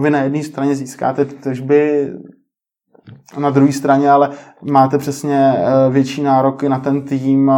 vy 0.00 0.10
na 0.10 0.18
jedné 0.18 0.42
straně 0.42 0.74
získáte 0.74 1.24
tržby, 1.24 2.12
na 3.38 3.50
druhé 3.50 3.72
straně 3.72 4.10
ale 4.10 4.30
máte 4.62 4.98
přesně 4.98 5.54
větší 5.90 6.22
nároky 6.22 6.68
na 6.68 6.78
ten 6.78 7.02
tým, 7.02 7.52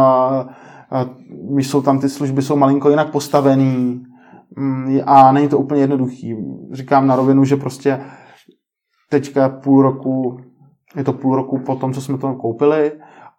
jsou 1.57 1.81
tam 1.81 1.99
ty 1.99 2.09
služby, 2.09 2.41
jsou 2.41 2.55
malinko 2.55 2.89
jinak 2.89 3.11
postavený 3.11 4.03
mm, 4.57 4.99
a 5.05 5.31
není 5.31 5.47
to 5.47 5.57
úplně 5.57 5.81
jednoduchý. 5.81 6.35
Říkám 6.71 7.07
na 7.07 7.15
rovinu, 7.15 7.45
že 7.45 7.55
prostě 7.55 8.01
teďka 9.09 9.49
půl 9.49 9.81
roku, 9.81 10.37
je 10.95 11.03
to 11.03 11.13
půl 11.13 11.35
roku 11.35 11.59
po 11.59 11.75
tom, 11.75 11.93
co 11.93 12.01
jsme 12.01 12.17
to 12.17 12.33
koupili 12.33 12.91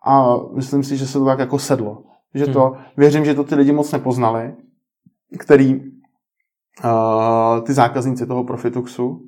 a 0.06 0.36
myslím 0.54 0.82
si, 0.82 0.96
že 0.96 1.06
se 1.06 1.18
to 1.18 1.24
tak 1.24 1.38
jako 1.38 1.58
sedlo. 1.58 2.02
Že 2.34 2.46
to, 2.46 2.64
hmm. 2.64 2.84
věřím, 2.96 3.24
že 3.24 3.34
to 3.34 3.44
ty 3.44 3.54
lidi 3.54 3.72
moc 3.72 3.92
nepoznali, 3.92 4.54
který 5.38 5.74
uh, 5.74 7.64
ty 7.66 7.72
zákazníci 7.72 8.26
toho 8.26 8.44
Profituxu 8.44 9.20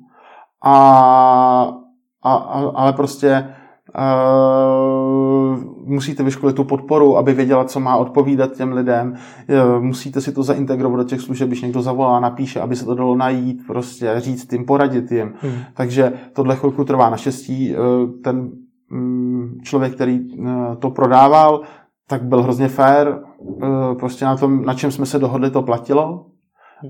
a, 0.63 1.71
a, 2.23 2.35
a 2.35 2.71
ale 2.75 2.93
prostě 2.93 3.49
Uh, 3.97 5.63
musíte 5.85 6.23
vyškolit 6.23 6.55
tu 6.55 6.63
podporu, 6.63 7.17
aby 7.17 7.33
věděla, 7.33 7.63
co 7.63 7.79
má 7.79 7.95
odpovídat 7.95 8.51
těm 8.51 8.73
lidem. 8.73 9.13
Uh, 9.77 9.83
musíte 9.83 10.21
si 10.21 10.31
to 10.31 10.43
zaintegrovat 10.43 10.99
do 10.99 11.03
těch 11.03 11.21
služeb, 11.21 11.47
když 11.47 11.61
někdo 11.61 11.81
zavolá, 11.81 12.19
napíše, 12.19 12.61
aby 12.61 12.75
se 12.75 12.85
to 12.85 12.95
dalo 12.95 13.15
najít, 13.15 13.67
prostě 13.67 14.13
říct 14.17 14.53
jim, 14.53 14.65
poradit 14.65 15.11
jim. 15.11 15.33
Hmm. 15.41 15.53
Takže 15.73 16.13
tohle 16.33 16.55
chvilku 16.55 16.83
trvá. 16.83 17.09
Naštěstí 17.09 17.75
uh, 17.75 18.09
ten 18.23 18.51
um, 18.91 19.57
člověk, 19.63 19.93
který 19.93 20.19
to 20.79 20.89
prodával, 20.89 21.61
tak 22.07 22.23
byl 22.23 22.43
hrozně 22.43 22.67
fair. 22.67 23.07
Prostě 23.99 24.25
na 24.25 24.37
tom, 24.37 24.65
na 24.65 24.73
čem 24.73 24.91
jsme 24.91 25.05
se 25.05 25.19
dohodli, 25.19 25.51
to 25.51 25.61
platilo. 25.61 26.25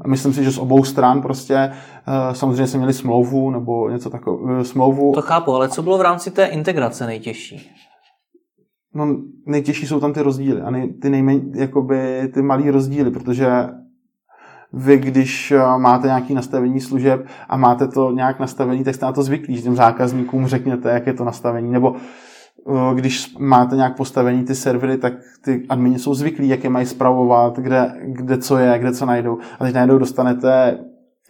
Myslím 0.08 0.34
si, 0.34 0.44
že 0.44 0.52
z 0.52 0.58
obou 0.58 0.84
stran 0.84 1.22
prostě 1.22 1.56
eh, 1.56 2.36
samozřejmě 2.36 2.68
jsme 2.68 2.78
měli 2.78 2.94
smlouvu 2.94 3.52
nebo 3.52 3.90
něco 3.90 4.10
takového, 4.10 4.62
eh, 4.62 4.66
smlouvu. 4.66 5.12
To 5.16 5.22
chápu, 5.22 5.56
ale 5.56 5.70
co 5.70 5.84
bylo 5.84 5.98
v 5.98 6.02
rámci 6.02 6.32
té 6.32 6.46
integrace 6.46 7.06
nejtěžší? 7.06 7.72
No, 8.94 9.16
nejtěžší 9.46 9.88
jsou 9.88 10.00
tam 10.00 10.14
ty 10.14 10.22
rozdíly 10.22 10.62
a 10.62 10.70
nej, 10.70 10.94
ty 10.94 11.10
nejméně, 11.10 11.42
jakoby 11.56 12.30
ty 12.34 12.42
malý 12.42 12.70
rozdíly, 12.70 13.12
protože 13.12 13.50
vy, 14.74 14.98
když 14.98 15.52
eh, 15.52 15.78
máte 15.78 16.08
nějaké 16.08 16.34
nastavení 16.34 16.82
služeb 16.82 17.26
a 17.50 17.58
máte 17.58 17.88
to 17.88 18.12
nějak 18.12 18.40
nastavení, 18.40 18.84
tak 18.84 18.96
jste 18.96 19.06
na 19.06 19.12
to 19.12 19.24
zvyklí, 19.24 19.56
že 19.56 19.62
těm 19.62 19.76
zákazníkům 19.76 20.48
řekněte, 20.48 20.90
jak 20.90 21.08
je 21.08 21.14
to 21.14 21.24
nastavení, 21.24 21.72
nebo 21.72 21.96
když 22.94 23.36
máte 23.38 23.76
nějak 23.76 23.98
postavení 23.98 24.44
ty 24.44 24.56
servery, 24.56 24.98
tak 24.98 25.14
ty 25.44 25.66
admini 25.70 26.00
jsou 26.00 26.14
zvyklí, 26.14 26.50
jak 26.50 26.64
je 26.64 26.70
mají 26.70 26.86
zpravovat, 26.86 27.60
kde, 27.60 27.94
kde 28.04 28.38
co 28.38 28.58
je, 28.58 28.80
kde 28.80 28.92
co 28.92 29.06
najdou. 29.06 29.38
A 29.60 29.64
teď 29.64 29.74
najednou 29.74 29.98
dostanete 29.98 30.78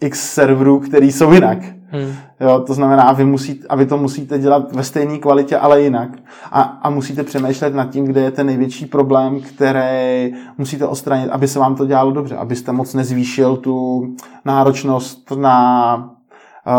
x 0.01 0.33
serverů, 0.33 0.79
který 0.79 1.11
jsou 1.11 1.31
jinak. 1.31 1.57
Hmm. 1.91 2.13
Jo, 2.39 2.63
to 2.67 2.73
znamená, 2.73 3.03
a 3.03 3.13
vy, 3.13 3.25
musíte, 3.25 3.67
a 3.67 3.75
vy 3.75 3.85
to 3.85 3.97
musíte 3.97 4.39
dělat 4.39 4.75
ve 4.75 4.83
stejné 4.83 5.17
kvalitě, 5.17 5.57
ale 5.57 5.81
jinak. 5.81 6.09
A, 6.51 6.61
a 6.61 6.89
musíte 6.89 7.23
přemýšlet 7.23 7.73
nad 7.75 7.89
tím, 7.89 8.05
kde 8.05 8.21
je 8.21 8.31
ten 8.31 8.47
největší 8.47 8.85
problém, 8.85 9.41
který 9.41 10.33
musíte 10.57 10.87
odstranit, 10.87 11.29
aby 11.29 11.47
se 11.47 11.59
vám 11.59 11.75
to 11.75 11.85
dělalo 11.85 12.11
dobře, 12.11 12.35
abyste 12.35 12.71
moc 12.71 12.93
nezvýšil 12.93 13.57
tu 13.57 14.03
náročnost 14.45 15.31
na, 15.31 16.15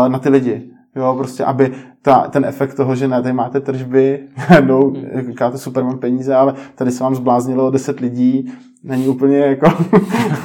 na 0.07 0.19
ty 0.19 0.29
lidi. 0.29 0.69
Jo, 0.95 1.15
prostě, 1.17 1.45
aby 1.45 1.73
ta, 2.01 2.27
ten 2.27 2.45
efekt 2.45 2.75
toho, 2.75 2.95
že 2.95 3.07
ne, 3.07 3.21
tady 3.21 3.33
máte 3.33 3.59
tržby, 3.59 4.27
no, 4.65 4.93
říkáte 5.27 5.57
super, 5.57 5.83
mám 5.83 5.99
peníze, 5.99 6.35
ale 6.35 6.55
tady 6.75 6.91
se 6.91 7.03
vám 7.03 7.15
zbláznilo 7.15 7.71
10 7.71 7.99
lidí, 7.99 8.53
není 8.83 9.07
úplně 9.07 9.37
jako, 9.37 9.67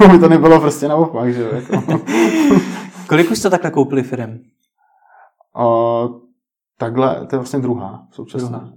by 0.11 0.19
to 0.19 0.29
nebylo 0.29 0.61
prostě 0.61 0.87
naopak, 0.87 1.33
že 1.33 1.41
jo. 1.41 1.49
Jako. 1.55 2.01
Kolik 3.07 3.31
už 3.31 3.39
jste 3.39 3.49
takhle 3.49 3.71
koupili 3.71 4.03
firm? 4.03 4.39
Uh, 5.57 6.21
takhle, 6.77 7.27
to 7.27 7.35
je 7.35 7.39
vlastně 7.39 7.59
druhá 7.59 8.07
současná. 8.11 8.59
Druhá. 8.59 8.73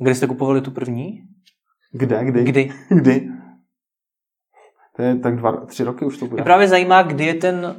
Kdy 0.00 0.14
jste 0.14 0.26
kupovali 0.26 0.60
tu 0.60 0.70
první? 0.70 1.20
Kde, 1.92 2.24
kdy? 2.24 2.44
Kdy? 2.44 2.72
Kdy? 2.88 3.28
To 4.96 5.02
je 5.02 5.18
tak 5.18 5.36
dva, 5.36 5.66
tři 5.66 5.84
roky 5.84 6.04
už 6.04 6.18
to 6.18 6.26
bude. 6.26 6.36
Mě 6.36 6.44
právě 6.44 6.68
zajímá, 6.68 7.02
kdy 7.02 7.24
je 7.24 7.34
ten 7.34 7.76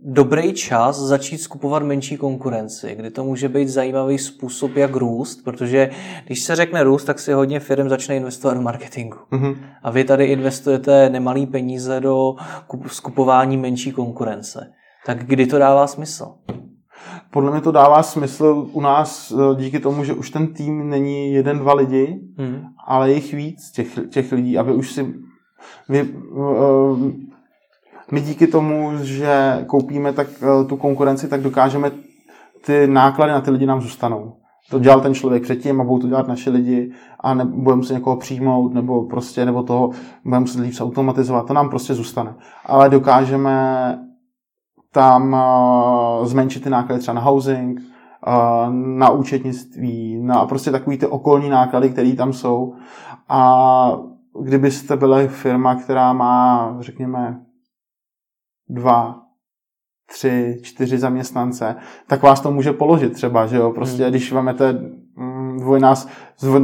dobrý 0.00 0.52
čas 0.52 0.98
začít 0.98 1.38
skupovat 1.38 1.82
menší 1.82 2.16
konkurenci, 2.16 2.94
kdy 2.94 3.10
to 3.10 3.24
může 3.24 3.48
být 3.48 3.68
zajímavý 3.68 4.18
způsob, 4.18 4.76
jak 4.76 4.96
růst, 4.96 5.44
protože 5.44 5.90
když 6.26 6.42
se 6.42 6.56
řekne 6.56 6.82
růst, 6.82 7.04
tak 7.04 7.18
si 7.18 7.32
hodně 7.32 7.60
firm 7.60 7.88
začne 7.88 8.16
investovat 8.16 8.54
do 8.54 8.62
marketingu. 8.62 9.16
Mm-hmm. 9.32 9.56
A 9.82 9.90
vy 9.90 10.04
tady 10.04 10.24
investujete 10.24 11.10
nemalý 11.10 11.46
peníze 11.46 12.00
do 12.00 12.34
skupování 12.86 13.56
menší 13.56 13.92
konkurence. 13.92 14.72
Tak 15.06 15.24
kdy 15.26 15.46
to 15.46 15.58
dává 15.58 15.86
smysl? 15.86 16.34
Podle 17.30 17.50
mě 17.50 17.60
to 17.60 17.72
dává 17.72 18.02
smysl 18.02 18.66
u 18.72 18.80
nás 18.80 19.32
eh, 19.32 19.56
díky 19.56 19.80
tomu, 19.80 20.04
že 20.04 20.12
už 20.12 20.30
ten 20.30 20.46
tým 20.46 20.90
není 20.90 21.32
jeden, 21.32 21.58
dva 21.58 21.74
lidi, 21.74 22.20
hmm. 22.38 22.62
ale 22.86 23.12
jich 23.12 23.34
víc 23.34 23.70
těch, 23.70 23.98
těch 24.10 24.32
lidí, 24.32 24.58
aby 24.58 24.72
už 24.72 24.92
si 24.92 25.14
vy, 25.88 26.02
uh, 26.02 27.10
my 28.12 28.20
díky 28.20 28.46
tomu, 28.46 28.90
že 29.02 29.64
koupíme 29.66 30.12
tak 30.12 30.26
eh, 30.42 30.64
tu 30.64 30.76
konkurenci, 30.76 31.28
tak 31.28 31.42
dokážeme 31.42 31.90
ty 32.66 32.86
náklady 32.86 33.32
na 33.32 33.40
ty 33.40 33.50
lidi 33.50 33.66
nám 33.66 33.80
zůstanou. 33.80 34.34
To 34.70 34.78
dělal 34.78 35.00
ten 35.00 35.14
člověk 35.14 35.42
předtím 35.42 35.80
a 35.80 35.84
budou 35.84 35.98
to 35.98 36.08
dělat 36.08 36.28
naši 36.28 36.50
lidi 36.50 36.92
a 37.20 37.34
ne, 37.34 37.44
budeme 37.44 37.82
se 37.82 37.94
někoho 37.94 38.16
přijmout 38.16 38.74
nebo 38.74 39.04
prostě, 39.04 39.44
nebo 39.44 39.62
toho 39.62 39.90
budeme 40.24 40.46
se 40.46 40.60
líp 40.60 40.74
automatizovat. 40.80 41.46
To 41.46 41.54
nám 41.54 41.70
prostě 41.70 41.94
zůstane. 41.94 42.34
Ale 42.66 42.88
dokážeme 42.88 43.98
tam 44.92 45.32
uh, 45.32 46.26
zmenšit 46.26 46.62
ty 46.62 46.70
náklady 46.70 47.00
třeba 47.00 47.14
na 47.14 47.20
housing, 47.20 47.80
uh, 47.80 48.74
na 48.74 49.10
účetnictví, 49.10 50.20
na 50.22 50.46
prostě 50.46 50.70
takový 50.70 50.98
ty 50.98 51.06
okolní 51.06 51.48
náklady, 51.48 51.90
které 51.90 52.12
tam 52.12 52.32
jsou. 52.32 52.74
A 53.28 53.92
kdybyste 54.42 54.96
byli 54.96 55.28
firma, 55.28 55.74
která 55.74 56.12
má, 56.12 56.76
řekněme, 56.80 57.40
dva, 58.68 59.20
tři, 60.10 60.58
čtyři 60.62 60.98
zaměstnance, 60.98 61.76
tak 62.06 62.22
vás 62.22 62.40
to 62.40 62.50
může 62.50 62.72
položit 62.72 63.12
třeba, 63.12 63.46
že 63.46 63.56
jo, 63.56 63.70
prostě 63.70 64.02
hmm. 64.02 64.10
když 64.10 64.32
vezmete 64.32 64.72
mm, 65.16 65.58
dvojnás, 65.58 66.08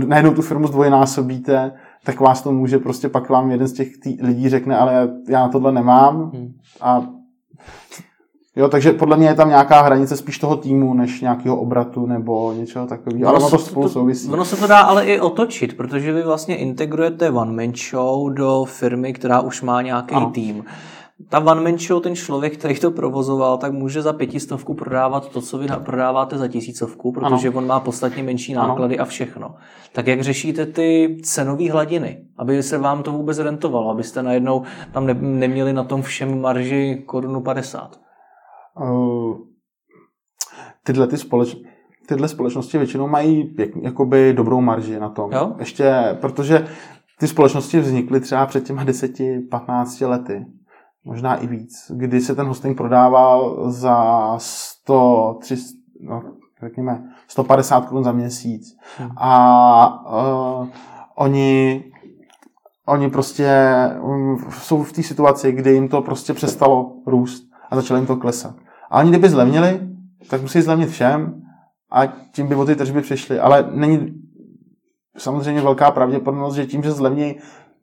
najednou 0.06 0.34
tu 0.34 0.42
firmu 0.42 0.66
zdvojnásobíte, 0.66 1.72
tak 2.04 2.20
vás 2.20 2.42
to 2.42 2.52
může 2.52 2.78
prostě 2.78 3.08
pak 3.08 3.30
vám 3.30 3.50
jeden 3.50 3.68
z 3.68 3.72
těch 3.72 3.88
tý, 4.02 4.16
lidí 4.22 4.48
řekne, 4.48 4.78
ale 4.78 5.08
já 5.28 5.40
na 5.40 5.48
tohle 5.48 5.72
nemám 5.72 6.30
hmm. 6.34 6.52
a 6.80 7.02
Jo, 8.56 8.68
takže 8.68 8.92
podle 8.92 9.16
mě 9.16 9.26
je 9.26 9.34
tam 9.34 9.48
nějaká 9.48 9.82
hranice 9.82 10.16
spíš 10.16 10.38
toho 10.38 10.56
týmu, 10.56 10.94
než 10.94 11.20
nějakého 11.20 11.60
obratu 11.60 12.06
nebo 12.06 12.52
něčeho 12.52 12.86
takového. 12.86 13.28
Ale 13.28 13.38
ono 13.38 13.50
to 13.50 13.58
spolu 13.58 13.88
souvisí. 13.88 14.30
Ono 14.30 14.44
se 14.44 14.56
to 14.56 14.66
dá 14.66 14.78
ale 14.78 15.04
i 15.04 15.20
otočit, 15.20 15.76
protože 15.76 16.12
vy 16.12 16.22
vlastně 16.22 16.56
integrujete 16.56 17.30
one 17.30 17.52
man 17.52 17.74
show 17.90 18.34
do 18.34 18.64
firmy, 18.64 19.12
která 19.12 19.40
už 19.40 19.62
má 19.62 19.82
nějaký 19.82 20.14
ano. 20.14 20.30
tým 20.30 20.64
ta 21.28 21.38
one 21.38 21.60
man 21.60 21.78
show, 21.78 22.02
ten 22.02 22.16
člověk, 22.16 22.58
který 22.58 22.80
to 22.80 22.90
provozoval, 22.90 23.58
tak 23.58 23.72
může 23.72 24.02
za 24.02 24.12
pětistovku 24.12 24.74
prodávat 24.74 25.28
to, 25.28 25.40
co 25.40 25.58
vy 25.58 25.66
prodáváte 25.84 26.38
za 26.38 26.48
tisícovku, 26.48 27.12
protože 27.12 27.48
ano. 27.48 27.58
on 27.58 27.66
má 27.66 27.80
podstatně 27.80 28.22
menší 28.22 28.54
náklady 28.54 28.98
ano. 28.98 29.02
a 29.02 29.04
všechno. 29.06 29.54
Tak 29.92 30.06
jak 30.06 30.20
řešíte 30.20 30.66
ty 30.66 31.18
cenové 31.22 31.70
hladiny, 31.70 32.24
aby 32.38 32.62
se 32.62 32.78
vám 32.78 33.02
to 33.02 33.12
vůbec 33.12 33.38
rentovalo, 33.38 33.90
abyste 33.90 34.22
najednou 34.22 34.62
tam 34.92 35.06
ne, 35.06 35.14
neměli 35.14 35.72
na 35.72 35.84
tom 35.84 36.02
všem 36.02 36.40
marži 36.40 37.02
korunu 37.06 37.40
50? 37.40 38.00
Uh, 38.80 39.36
tyhle 40.84 41.06
ty 41.06 41.16
společnosti 41.16 41.74
tyhle 42.06 42.28
společnosti 42.28 42.78
většinou 42.78 43.08
mají 43.08 43.56
jakoby 43.82 44.32
dobrou 44.32 44.60
marži 44.60 45.00
na 45.00 45.08
tom. 45.08 45.32
Jo? 45.32 45.54
Ještě, 45.58 46.16
protože 46.20 46.66
ty 47.18 47.28
společnosti 47.28 47.80
vznikly 47.80 48.20
třeba 48.20 48.46
před 48.46 48.64
těma 48.64 48.84
10-15 48.84 50.08
lety 50.08 50.46
možná 51.04 51.36
i 51.36 51.46
víc, 51.46 51.92
kdy 51.94 52.20
se 52.20 52.34
ten 52.34 52.46
hosting 52.46 52.76
prodával 52.76 53.70
za 53.70 54.34
100, 54.38 55.36
300, 55.40 55.78
no, 56.00 56.22
řekněme 56.62 57.04
150 57.28 57.86
korun 57.86 58.04
za 58.04 58.12
měsíc. 58.12 58.76
Hmm. 58.98 59.10
A 59.16 60.60
uh, 60.60 60.68
oni 61.14 61.84
oni 62.86 63.10
prostě 63.10 63.50
um, 64.00 64.38
jsou 64.50 64.82
v 64.82 64.92
té 64.92 65.02
situaci, 65.02 65.52
kdy 65.52 65.70
jim 65.70 65.88
to 65.88 66.02
prostě 66.02 66.34
přestalo 66.34 66.92
růst 67.06 67.44
a 67.70 67.76
začalo 67.76 67.98
jim 67.98 68.06
to 68.06 68.16
klesat. 68.16 68.54
A 68.90 68.98
oni 68.98 69.10
kdyby 69.10 69.28
zlevnili, 69.28 69.80
tak 70.30 70.42
musí 70.42 70.62
zlevnit 70.62 70.88
všem 70.88 71.42
a 71.90 72.06
tím 72.06 72.48
by 72.48 72.54
o 72.54 72.64
ty 72.64 72.76
tržby 72.76 73.02
přišly. 73.02 73.40
Ale 73.40 73.68
není 73.70 74.14
samozřejmě 75.16 75.60
velká 75.60 75.90
pravděpodobnost, 75.90 76.54
že 76.54 76.66
tím, 76.66 76.82
že 76.82 76.92
zlevní 76.92 77.36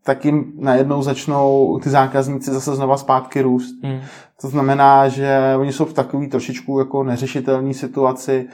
tak 0.03 0.25
jim 0.25 0.53
najednou 0.59 1.01
začnou 1.01 1.79
ty 1.83 1.89
zákazníci 1.89 2.51
zase 2.51 2.75
znova 2.75 2.97
zpátky 2.97 3.41
růst. 3.41 3.83
Hmm. 3.83 3.99
To 4.41 4.47
znamená, 4.47 5.07
že 5.07 5.39
oni 5.59 5.73
jsou 5.73 5.85
v 5.85 5.93
takový 5.93 6.27
trošičku 6.27 6.79
jako 6.79 7.03
neřešitelné 7.03 7.73
situaci, 7.73 8.47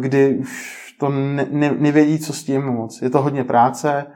kdy 0.00 0.38
už 0.38 0.78
to 1.00 1.08
ne, 1.08 1.46
ne, 1.50 1.74
nevědí, 1.78 2.18
co 2.18 2.32
s 2.32 2.44
tím 2.44 2.62
moc. 2.62 3.02
Je 3.02 3.10
to 3.10 3.22
hodně 3.22 3.44
práce 3.44 4.06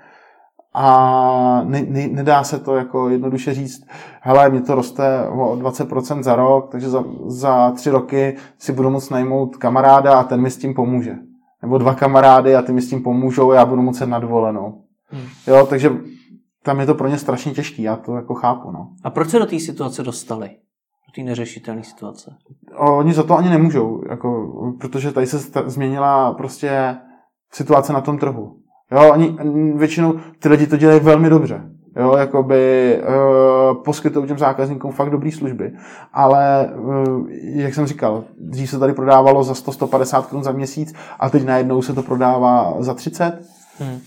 a 0.74 1.62
ne, 1.64 1.82
ne, 1.88 2.08
nedá 2.08 2.44
se 2.44 2.58
to 2.58 2.76
jako 2.76 3.08
jednoduše 3.08 3.54
říct, 3.54 3.86
hele, 4.20 4.50
mě 4.50 4.60
to 4.60 4.74
roste 4.74 5.28
o 5.28 5.56
20% 5.56 6.22
za 6.22 6.36
rok, 6.36 6.68
takže 6.70 6.90
za, 6.90 7.04
za 7.26 7.70
tři 7.70 7.90
roky 7.90 8.36
si 8.58 8.72
budu 8.72 8.90
moct 8.90 9.10
najmout 9.10 9.56
kamaráda 9.56 10.18
a 10.18 10.24
ten 10.24 10.40
mi 10.40 10.50
s 10.50 10.56
tím 10.56 10.74
pomůže. 10.74 11.14
Nebo 11.62 11.78
dva 11.78 11.94
kamarády 11.94 12.56
a 12.56 12.62
ty 12.62 12.72
mi 12.72 12.82
s 12.82 12.90
tím 12.90 13.02
pomůžou 13.02 13.50
a 13.50 13.54
já 13.54 13.66
budu 13.66 13.82
moct 13.82 14.00
na 14.00 14.18
dovolenou. 14.18 14.82
Hmm. 15.10 15.26
Jo, 15.46 15.66
takže 15.66 15.90
tam 16.62 16.80
je 16.80 16.86
to 16.86 16.94
pro 16.94 17.08
ně 17.08 17.18
strašně 17.18 17.52
těžký, 17.52 17.82
já 17.82 17.96
to 17.96 18.16
jako 18.16 18.34
chápu. 18.34 18.70
No. 18.70 18.88
A 19.04 19.10
proč 19.10 19.28
se 19.28 19.38
do 19.38 19.46
té 19.46 19.58
situace 19.58 20.02
dostali? 20.02 20.48
Do 20.48 21.12
té 21.14 21.22
neřešitelné 21.22 21.84
situace? 21.84 22.36
Oni 22.76 23.14
za 23.14 23.22
to 23.22 23.36
ani 23.36 23.50
nemůžou, 23.50 24.02
jako, 24.10 24.52
protože 24.80 25.12
tady 25.12 25.26
se 25.26 25.38
změnila 25.66 26.32
prostě 26.32 26.96
situace 27.52 27.92
na 27.92 28.00
tom 28.00 28.18
trhu. 28.18 28.56
Jo, 28.92 29.12
oni 29.12 29.36
většinou 29.76 30.14
ty 30.38 30.48
lidi 30.48 30.66
to 30.66 30.76
dělají 30.76 31.00
velmi 31.00 31.30
dobře. 31.30 31.62
Jo, 31.96 32.16
jakoby 32.16 32.96
uh, 33.02 33.82
poskytují 33.82 34.26
těm 34.26 34.38
zákazníkům 34.38 34.92
fakt 34.92 35.10
dobré 35.10 35.32
služby. 35.32 35.72
Ale, 36.12 36.70
uh, 36.76 37.30
jak 37.30 37.74
jsem 37.74 37.86
říkal, 37.86 38.24
dřív 38.38 38.70
se 38.70 38.78
tady 38.78 38.92
prodávalo 38.92 39.44
za 39.44 39.52
100-150 39.52 40.22
kg 40.22 40.44
za 40.44 40.52
měsíc 40.52 40.94
a 41.20 41.30
teď 41.30 41.44
najednou 41.44 41.82
se 41.82 41.92
to 41.92 42.02
prodává 42.02 42.74
za 42.78 42.94
30. 42.94 43.40
Hmm. 43.78 43.98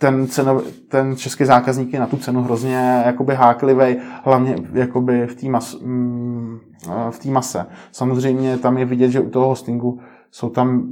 Ten, 0.00 0.26
cenov, 0.26 0.64
ten 0.88 1.16
český 1.16 1.44
zákazník 1.44 1.92
je 1.92 2.00
na 2.00 2.06
tu 2.06 2.16
cenu 2.16 2.42
hrozně 2.42 3.02
jakoby 3.06 3.34
háklivý, 3.34 3.96
hlavně 4.24 4.56
jakoby 4.72 5.26
v 5.26 5.34
té 5.34 5.48
mas, 5.48 5.80
mm, 5.80 6.58
v 7.10 7.24
mase. 7.24 7.66
Samozřejmě 7.92 8.58
tam 8.58 8.78
je 8.78 8.84
vidět, 8.84 9.10
že 9.10 9.20
u 9.20 9.30
toho 9.30 9.48
hostingu 9.48 10.00
jsou 10.30 10.48
tam 10.50 10.88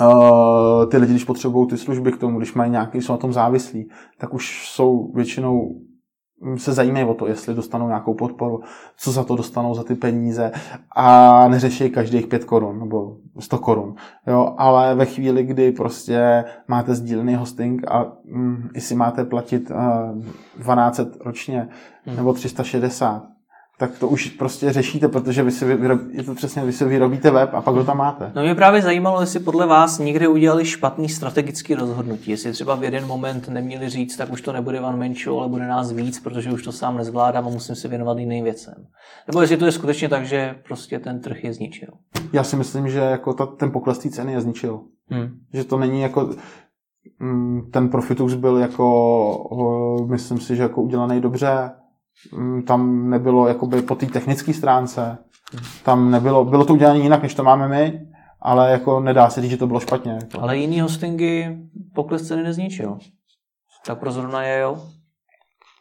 Uh, 0.00 0.90
ty 0.90 0.96
lidi, 0.96 1.12
když 1.12 1.24
potřebují 1.24 1.68
ty 1.68 1.76
služby 1.76 2.12
k 2.12 2.18
tomu, 2.18 2.38
když 2.38 2.54
mají 2.54 2.70
nějaký, 2.70 3.02
jsou 3.02 3.12
na 3.12 3.16
tom 3.16 3.32
závislí, 3.32 3.90
tak 4.18 4.34
už 4.34 4.68
jsou 4.68 5.12
většinou 5.14 5.80
se 6.56 6.72
zajímají 6.72 7.04
o 7.04 7.14
to, 7.14 7.26
jestli 7.26 7.54
dostanou 7.54 7.86
nějakou 7.86 8.14
podporu, 8.14 8.60
co 8.96 9.12
za 9.12 9.24
to 9.24 9.36
dostanou 9.36 9.74
za 9.74 9.84
ty 9.84 9.94
peníze 9.94 10.52
a 10.96 11.48
neřeší 11.48 11.90
každých 11.90 12.26
pět 12.26 12.44
korun 12.44 12.78
nebo 12.78 13.16
100 13.38 13.58
korun. 13.58 13.94
Jo, 14.26 14.54
ale 14.58 14.94
ve 14.94 15.06
chvíli, 15.06 15.44
kdy 15.44 15.72
prostě 15.72 16.44
máte 16.68 16.94
sdílený 16.94 17.34
hosting 17.34 17.90
a 17.90 18.12
hm, 18.24 18.68
jestli 18.74 18.94
máte 18.94 19.24
platit 19.24 19.70
uh, 19.70 20.22
1200 20.56 21.24
ročně 21.24 21.68
hmm. 22.06 22.16
nebo 22.16 22.32
360, 22.32 23.33
tak 23.78 23.98
to 23.98 24.08
už 24.08 24.30
prostě 24.30 24.72
řešíte, 24.72 25.08
protože 25.08 25.42
vy 25.42 25.50
si 25.50 25.64
vyrobí, 25.64 26.04
je 26.10 26.22
to 26.22 26.34
přesně, 26.34 26.64
vy 26.64 26.72
si 26.72 26.84
vyrobíte 26.84 27.30
web 27.30 27.54
a 27.54 27.62
pak 27.62 27.74
ho 27.74 27.84
tam 27.84 27.96
máte. 27.96 28.32
No 28.34 28.42
mě 28.42 28.54
právě 28.54 28.82
zajímalo, 28.82 29.20
jestli 29.20 29.40
podle 29.40 29.66
vás 29.66 29.98
někde 29.98 30.28
udělali 30.28 30.64
špatný 30.64 31.08
strategický 31.08 31.74
rozhodnutí, 31.74 32.30
jestli 32.30 32.52
třeba 32.52 32.74
v 32.74 32.84
jeden 32.84 33.06
moment 33.06 33.48
neměli 33.48 33.88
říct, 33.88 34.16
tak 34.16 34.32
už 34.32 34.40
to 34.40 34.52
nebude 34.52 34.80
man 34.80 35.14
show, 35.14 35.38
ale 35.38 35.48
bude 35.48 35.66
nás 35.66 35.92
víc, 35.92 36.20
protože 36.20 36.52
už 36.52 36.62
to 36.62 36.72
sám 36.72 36.96
nezvládám 36.96 37.46
a 37.46 37.50
musím 37.50 37.74
se 37.74 37.88
věnovat 37.88 38.18
jiným 38.18 38.44
věcem. 38.44 38.74
Nebo 39.26 39.40
jestli 39.40 39.56
to 39.56 39.66
je 39.66 39.72
skutečně 39.72 40.08
tak, 40.08 40.26
že 40.26 40.54
prostě 40.66 40.98
ten 40.98 41.20
trh 41.20 41.44
je 41.44 41.52
zničil. 41.52 41.88
Já 42.32 42.44
si 42.44 42.56
myslím, 42.56 42.88
že 42.88 42.98
jako 42.98 43.34
ta, 43.34 43.46
ten 43.46 43.70
pokles 43.70 43.98
té 43.98 44.10
ceny 44.10 44.32
je 44.32 44.40
zničil. 44.40 44.80
Hmm. 45.08 45.28
Že 45.52 45.64
to 45.64 45.78
není 45.78 46.00
jako 46.00 46.30
mm, 47.20 47.70
ten 47.70 47.88
Profitus 47.88 48.34
byl 48.34 48.56
jako, 48.56 50.06
myslím 50.10 50.40
si, 50.40 50.56
že 50.56 50.62
jako 50.62 50.82
udělaný 50.82 51.20
dobře, 51.20 51.70
tam 52.66 53.10
nebylo 53.10 53.48
jakoby 53.48 53.82
po 53.82 53.94
té 53.94 54.06
technické 54.06 54.52
stránce, 54.52 55.18
tam 55.84 56.10
nebylo, 56.10 56.44
bylo 56.44 56.64
to 56.64 56.72
udělané 56.72 56.98
jinak, 56.98 57.22
než 57.22 57.34
to 57.34 57.44
máme 57.44 57.68
my, 57.68 58.00
ale 58.40 58.70
jako 58.70 59.00
nedá 59.00 59.30
se 59.30 59.42
říct, 59.42 59.50
že 59.50 59.56
to 59.56 59.66
bylo 59.66 59.80
špatně. 59.80 60.12
Jako. 60.12 60.40
Ale 60.40 60.56
jiný 60.56 60.80
hostingy 60.80 61.56
pokles 61.94 62.28
ceny 62.28 62.42
nezničil. 62.42 62.98
Tak 63.86 63.98
pro 63.98 64.12
zrovna 64.12 64.42
je, 64.42 64.60
jo? 64.60 64.78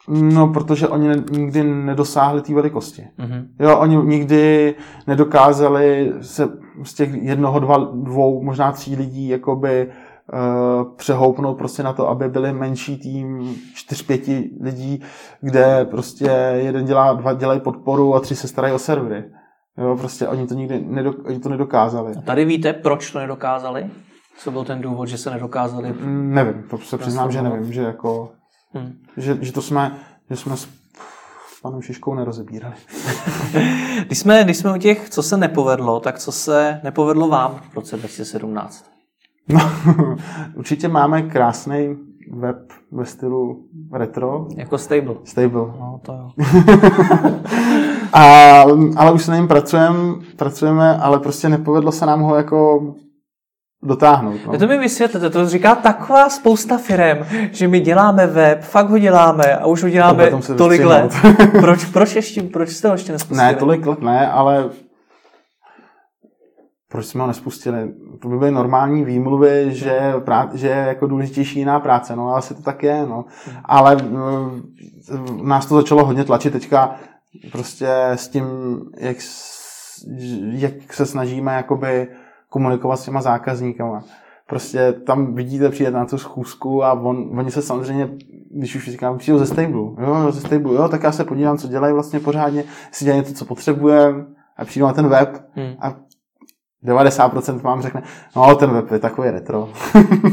No, 0.08 0.48
protože 0.48 0.88
oni 0.88 1.10
nikdy 1.32 1.64
nedosáhli 1.64 2.42
té 2.42 2.54
velikosti. 2.54 3.08
Mm-hmm. 3.20 3.48
Jo, 3.60 3.80
oni 3.80 3.96
nikdy 3.96 4.76
nedokázali 5.08 6.14
se 6.22 6.50
z 6.84 6.94
těch 6.94 7.14
jednoho, 7.14 7.60
dva, 7.60 7.78
dvou, 7.78 8.44
možná 8.44 8.72
tří 8.72 8.96
lidí 8.96 9.28
jakoby 9.28 9.92
přehoupnout 10.96 11.58
prostě 11.58 11.84
na 11.84 11.94
to, 11.94 12.10
aby 12.10 12.30
byli 12.30 12.54
menší 12.54 12.98
tým, 12.98 13.56
čtyř, 13.74 14.02
pěti 14.02 14.50
lidí, 14.62 15.02
kde 15.42 15.86
prostě 15.86 16.26
jeden 16.56 16.86
dělá, 16.86 17.14
dva 17.14 17.34
dělají 17.34 17.60
podporu 17.60 18.16
a 18.16 18.20
tři 18.20 18.36
se 18.36 18.48
starají 18.48 18.74
o 18.74 18.80
servery. 18.80 19.24
Jo, 19.78 19.98
prostě 20.00 20.28
oni 20.28 20.48
to 20.48 20.54
nikdy 20.54 20.86
nedok, 20.88 21.16
oni 21.26 21.40
to 21.40 21.50
nedokázali. 21.50 22.14
A 22.18 22.22
tady 22.22 22.46
víte, 22.46 22.74
proč 22.74 23.12
to 23.12 23.20
nedokázali? 23.20 23.90
Co 24.38 24.52
byl 24.52 24.64
ten 24.64 24.82
důvod, 24.82 25.06
že 25.06 25.18
se 25.18 25.32
nedokázali? 25.32 25.94
Mm, 25.94 26.34
nevím, 26.34 26.64
to 26.70 26.78
se 26.78 26.98
přiznám, 26.98 27.32
že 27.32 27.42
nevím, 27.42 27.74
že 27.74 27.82
jako, 27.82 28.32
hmm. 28.74 28.94
že, 29.18 29.38
že 29.42 29.54
to 29.54 29.62
jsme, 29.62 30.00
že 30.30 30.36
jsme 30.36 30.58
s 30.58 30.68
panem 31.62 31.82
Šiškou 31.82 32.16
nerozebírali. 32.16 32.76
když, 34.06 34.20
jsme, 34.20 34.44
když 34.44 34.58
jsme 34.58 34.74
u 34.74 34.78
těch, 34.78 35.10
co 35.10 35.24
se 35.24 35.38
nepovedlo, 35.38 36.00
tak 36.00 36.20
co 36.20 36.32
se 36.32 36.80
nepovedlo 36.84 37.28
vám 37.28 37.62
v 37.72 37.76
roce 37.76 37.98
2017? 37.98 38.93
No, 39.50 39.60
určitě 40.56 40.88
máme 40.88 41.22
krásný 41.22 41.96
web 42.32 42.58
ve 42.92 43.06
stylu 43.06 43.66
retro. 43.94 44.48
Jako 44.56 44.78
stable. 44.78 45.16
Stable. 45.24 45.62
No, 45.62 46.00
to 46.06 46.14
jo. 46.14 46.32
A, 48.14 48.62
ale 48.96 49.12
už 49.12 49.24
se 49.24 49.32
na 49.32 49.38
něm 49.38 49.48
pracujeme, 49.48 50.16
pracujeme, 50.36 50.98
ale 50.98 51.20
prostě 51.20 51.50
nepovedlo 51.50 51.92
se 51.92 52.06
nám 52.06 52.22
ho 52.22 52.36
jako 52.36 52.82
dotáhnout. 53.84 54.40
No. 54.48 54.60
To 54.60 54.68
mi 54.68 54.78
vysvětlete, 54.78 55.30
to 55.30 55.50
říká 55.50 55.76
taková 55.76 56.30
spousta 56.30 56.78
firm, 56.78 57.18
že 57.52 57.68
my 57.68 57.80
děláme 57.80 58.28
web, 58.28 58.62
fakt 58.62 58.90
ho 58.90 59.00
děláme 59.00 59.56
a 59.56 59.66
už 59.66 59.84
ho 59.84 59.90
děláme 59.90 60.32
tolik 60.58 60.86
let. 60.86 61.14
proč, 61.60 61.86
proč, 61.86 62.16
ještě, 62.16 62.44
proč 62.44 62.70
jste 62.70 62.88
ho 62.88 62.94
ještě 62.94 63.12
nespustili? 63.12 63.48
Ne, 63.48 63.56
tolik 63.56 63.86
let 63.86 64.02
ne, 64.02 64.32
ale 64.32 64.70
proč 66.94 67.06
jsme 67.06 67.22
ho 67.22 67.28
nespustili? 67.28 67.94
To 68.22 68.30
by 68.30 68.38
byly 68.38 68.52
normální 68.52 69.04
výmluvy, 69.04 69.66
že, 69.68 70.14
prá- 70.18 70.50
že 70.54 70.68
je 70.68 70.86
jako 70.88 71.08
důležitější 71.08 71.60
jiná 71.60 71.80
práce, 71.80 72.16
no 72.16 72.36
asi 72.36 72.56
to 72.56 72.62
tak 72.62 72.84
je, 72.84 73.06
no. 73.06 73.26
Ale 73.66 73.96
uh, 73.96 75.42
nás 75.44 75.66
to 75.66 75.76
začalo 75.76 76.06
hodně 76.06 76.24
tlačit 76.24 76.54
teďka 76.54 76.96
prostě 77.52 77.90
s 78.16 78.28
tím, 78.28 78.46
jak, 78.98 79.18
jak 80.52 80.94
se 80.94 81.06
snažíme 81.06 81.56
jakoby 81.56 82.08
komunikovat 82.50 82.98
s 82.98 83.06
těma 83.06 83.22
zákazníkama. 83.22 84.04
Prostě 84.48 84.94
tam 84.94 85.36
vidíte, 85.36 85.70
přijde 85.70 85.92
na 85.92 86.06
tu 86.06 86.18
schůzku 86.18 86.84
a 86.84 86.94
on, 86.94 87.40
oni 87.40 87.52
se 87.52 87.62
samozřejmě, 87.62 88.10
když 88.58 88.76
už 88.76 88.92
říkám, 88.92 89.18
přijdou 89.18 89.38
ze 89.38 89.46
stable, 89.46 89.82
jo, 90.02 90.32
ze 90.32 90.40
stable, 90.42 90.76
jo, 90.76 90.88
tak 90.90 91.04
já 91.04 91.12
se 91.12 91.24
podívám, 91.24 91.58
co 91.58 91.68
dělají 91.68 91.94
vlastně 91.94 92.20
pořádně, 92.20 92.64
si 92.92 93.06
dělají 93.06 93.24
to, 93.24 93.34
co 93.34 93.46
potřebujeme 93.46 94.26
a 94.58 94.66
přijdu 94.66 94.86
na 94.86 94.94
ten 94.94 95.08
web 95.08 95.44
hmm. 95.56 95.74
a 95.80 95.96
90% 96.86 97.62
vám 97.62 97.82
řekne, 97.82 98.04
no 98.36 98.56
ten 98.56 98.70
web 98.70 98.92
je 98.92 99.00
takový 99.00 99.30
retro. 99.30 99.70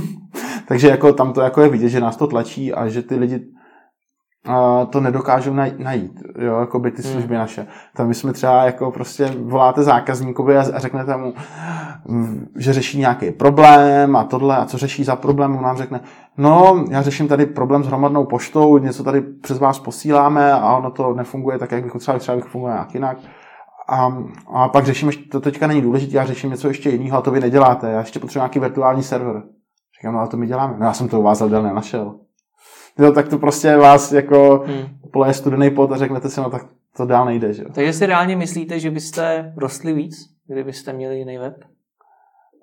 Takže 0.69 0.89
jako 0.89 1.13
tam 1.13 1.33
to 1.33 1.41
jako 1.41 1.63
je 1.63 1.69
vidět, 1.69 1.89
že 1.89 2.01
nás 2.01 2.17
to 2.17 2.27
tlačí 2.27 2.73
a 2.73 2.89
že 2.89 3.03
ty 3.03 3.17
lidi 3.17 3.41
uh, 4.49 4.91
to 4.91 5.01
nedokážou 5.01 5.55
najít, 5.79 6.23
jo, 6.39 6.61
jako 6.61 6.79
by 6.79 6.91
ty 6.91 7.03
hmm. 7.03 7.13
služby 7.13 7.35
hmm. 7.35 7.41
naše. 7.41 7.67
Tam 7.97 8.09
my 8.09 8.15
jsme 8.15 8.33
třeba 8.33 8.65
jako 8.65 8.91
prostě 8.91 9.35
voláte 9.43 9.83
zákazníkovi 9.83 10.57
a, 10.57 10.61
a 10.61 10.79
řeknete 10.79 11.17
mu, 11.17 11.35
že 12.57 12.73
řeší 12.73 12.99
nějaký 12.99 13.31
problém 13.31 14.17
a 14.17 14.25
tohle 14.25 14.57
a 14.57 14.65
co 14.65 14.79
řeší 14.79 15.05
za 15.05 15.17
problém, 15.17 15.57
on 15.57 15.63
nám 15.63 15.77
řekne, 15.77 16.01
no 16.37 16.85
já 16.91 17.03
řeším 17.03 17.29
tady 17.29 17.47
problém 17.47 17.85
s 17.85 17.87
hromadnou 17.87 18.25
poštou, 18.25 18.79
něco 18.79 19.05
tady 19.05 19.21
přes 19.21 19.59
vás 19.59 19.79
posíláme 19.79 20.53
a 20.53 20.77
ono 20.77 20.91
to 20.91 21.15
nefunguje 21.15 21.59
tak, 21.59 21.73
jak 21.73 21.83
bych 21.83 21.93
třeba, 21.93 22.19
třeba 22.19 22.37
bych 22.37 22.45
funguje 22.45 22.73
nějak 22.73 22.95
jinak 22.95 23.19
a, 23.91 24.25
a 24.47 24.69
pak 24.69 24.87
řeším, 24.87 25.11
to 25.31 25.41
teďka 25.41 25.67
není 25.67 25.83
důležité, 25.83 26.17
já 26.17 26.25
řeším 26.25 26.51
něco 26.51 26.69
ještě 26.69 26.91
jiného, 26.91 27.19
a 27.19 27.23
to 27.23 27.31
vy 27.31 27.41
neděláte. 27.41 27.91
Já 27.91 28.01
ještě 28.01 28.21
potřebuji 28.21 28.41
nějaký 28.41 28.59
virtuální 28.59 29.03
server. 29.03 29.43
Říkám, 30.01 30.13
no 30.15 30.19
ale 30.19 30.29
to 30.29 30.37
my 30.37 30.47
děláme. 30.47 30.77
No 30.79 30.87
já 30.87 30.93
jsem 30.93 31.09
to 31.09 31.21
u 31.21 31.23
vás 31.23 31.39
zadel 31.39 31.63
nenašel. 31.63 32.15
No, 32.99 33.13
tak 33.13 33.29
to 33.29 33.39
prostě 33.39 33.77
vás 33.77 34.13
jako 34.13 34.65
hmm. 34.67 34.85
poleje 35.13 35.35
studený 35.35 35.71
pot 35.71 35.93
a 35.93 35.97
řeknete 35.97 36.29
si, 36.29 36.41
no 36.41 36.51
tak 36.51 36.67
to 36.97 37.07
dál 37.07 37.25
nejde. 37.25 37.53
Že? 37.53 37.65
Takže 37.75 37.93
si 37.93 38.07
reálně 38.07 38.37
myslíte, 38.37 38.81
že 38.81 38.91
byste 38.91 39.53
rostli 39.57 39.93
víc, 39.93 40.17
kdybyste 40.47 40.93
měli 40.93 41.19
jiný 41.19 41.39
web? 41.39 41.65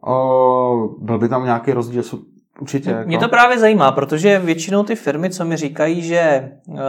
O, 0.07 0.89
byl 0.99 1.19
by 1.19 1.29
tam 1.29 1.43
nějaký 1.43 1.71
rozdíl, 1.71 2.03
Určitě. 2.61 2.89
Jako. 2.89 3.07
Mě 3.07 3.17
to 3.17 3.29
právě 3.29 3.59
zajímá, 3.59 3.91
protože 3.91 4.39
většinou 4.39 4.83
ty 4.83 4.95
firmy, 4.95 5.29
co 5.29 5.45
mi 5.45 5.57
říkají, 5.57 6.01
že 6.01 6.51
uh, 6.67 6.79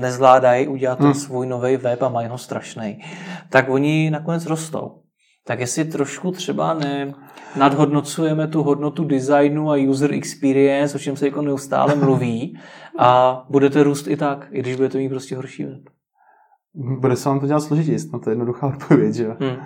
nezvládají 0.00 0.68
udělat 0.68 1.00
hmm. 1.00 1.14
svůj 1.14 1.46
nový 1.46 1.76
web 1.76 2.02
a 2.02 2.08
mají 2.08 2.28
ho 2.28 2.38
strašný, 2.38 3.04
tak 3.50 3.68
oni 3.68 4.10
nakonec 4.10 4.46
rostou. 4.46 5.00
Tak 5.46 5.60
jestli 5.60 5.84
trošku 5.84 6.30
třeba 6.30 6.74
ne 6.74 7.14
nadhodnocujeme 7.56 8.48
tu 8.48 8.62
hodnotu 8.62 9.04
designu 9.04 9.70
a 9.70 9.76
user 9.88 10.12
experience, 10.12 10.96
o 10.96 11.00
čem 11.00 11.16
se 11.16 11.26
jako 11.26 11.42
neustále 11.42 11.94
mluví, 12.04 12.58
a 12.98 13.42
budete 13.50 13.82
růst 13.82 14.08
i 14.08 14.16
tak, 14.16 14.48
i 14.50 14.60
když 14.60 14.76
budete 14.76 14.98
mít 14.98 15.08
prostě 15.08 15.36
horší 15.36 15.64
web. 15.64 15.80
Bude 16.74 17.16
se 17.16 17.28
vám 17.28 17.40
to 17.40 17.46
dělat 17.46 17.60
složitěji, 17.60 17.98
no 18.12 18.18
to 18.18 18.30
je 18.30 18.32
jednoduchá 18.32 18.66
odpověď, 18.66 19.14
že 19.14 19.24
jo. 19.24 19.36
Hmm. 19.40 19.56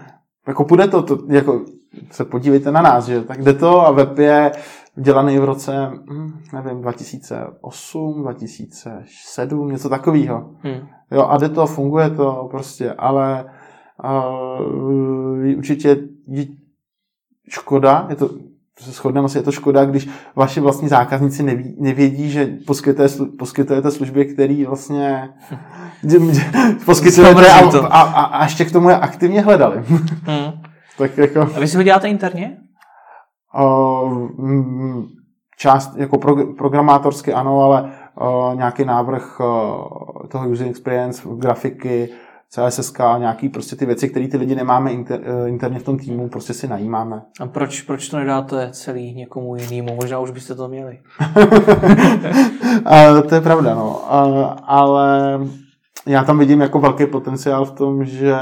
Jako 0.46 0.64
půjde 0.64 0.88
to, 0.88 1.02
to, 1.02 1.18
jako 1.28 1.64
se 2.10 2.24
podívejte 2.24 2.70
na 2.70 2.82
nás, 2.82 3.06
že 3.06 3.20
tak 3.20 3.42
jde 3.42 3.52
to 3.52 3.86
a 3.86 3.90
web 3.90 4.18
je 4.18 4.52
dělaný 4.96 5.38
v 5.38 5.44
roce, 5.44 5.90
hm, 6.10 6.40
nevím, 6.52 6.82
2008, 6.82 8.22
2007, 8.22 9.70
něco 9.70 9.88
takového. 9.88 10.50
Hmm. 10.62 10.88
Jo, 11.10 11.26
a 11.28 11.38
jde 11.38 11.48
to, 11.48 11.66
funguje 11.66 12.10
to 12.10 12.48
prostě, 12.50 12.92
ale 12.92 13.44
uh, 14.04 15.56
určitě 15.56 15.96
škoda, 17.48 18.06
je 18.10 18.16
to, 18.16 18.30
se 18.80 18.90
shodneme 18.90 19.24
asi, 19.24 19.38
je 19.38 19.42
to 19.42 19.52
škoda, 19.52 19.84
když 19.84 20.08
vaši 20.36 20.60
vlastní 20.60 20.88
zákazníci 20.88 21.42
neví, 21.42 21.76
nevědí, 21.80 22.30
že 22.30 22.46
poskytujete, 22.66 23.14
poskytujete 23.38 23.90
služby, 23.90 24.24
které 24.24 24.64
vlastně 24.66 25.28
poskytujete 26.84 27.50
a, 27.50 27.58
a, 27.86 28.00
a, 28.00 28.22
a 28.22 28.44
ještě 28.44 28.64
k 28.64 28.72
tomu 28.72 28.88
je 28.88 28.96
aktivně 28.96 29.40
hledali. 29.40 29.82
Hmm. 30.24 30.52
tak 30.98 31.18
jako... 31.18 31.40
A 31.40 31.60
vy 31.60 31.68
si 31.68 31.76
ho 31.76 31.82
děláte 31.82 32.08
interně? 32.08 32.56
Uh, 33.60 34.28
část 35.58 35.96
jako 35.96 36.18
pro, 36.18 36.54
programátorsky 36.54 37.32
ano, 37.32 37.60
ale 37.60 37.92
uh, 38.20 38.54
nějaký 38.56 38.84
návrh 38.84 39.40
uh, 39.40 39.46
toho 40.28 40.48
user 40.48 40.66
experience, 40.68 41.22
grafiky, 41.36 42.08
CSS, 42.54 42.92
nějaký 43.18 43.48
prostě 43.48 43.76
ty 43.76 43.86
věci, 43.86 44.08
které 44.08 44.28
ty 44.28 44.36
lidi 44.36 44.54
nemáme 44.54 44.92
inter, 44.92 45.20
interně 45.46 45.78
v 45.78 45.82
tom 45.82 45.98
týmu, 45.98 46.28
prostě 46.28 46.54
si 46.54 46.68
najímáme. 46.68 47.22
A 47.40 47.46
proč, 47.46 47.82
proč 47.82 48.08
to 48.08 48.18
nedáte 48.18 48.68
celý 48.72 49.14
někomu 49.14 49.56
jinému? 49.56 49.94
Možná 49.94 50.18
už 50.18 50.30
byste 50.30 50.54
to 50.54 50.68
měli. 50.68 50.98
to 53.28 53.34
je 53.34 53.40
pravda, 53.40 53.74
no. 53.74 54.12
Ale 54.66 55.40
já 56.06 56.24
tam 56.24 56.38
vidím 56.38 56.60
jako 56.60 56.80
velký 56.80 57.06
potenciál 57.06 57.64
v 57.64 57.72
tom, 57.72 58.04
že 58.04 58.36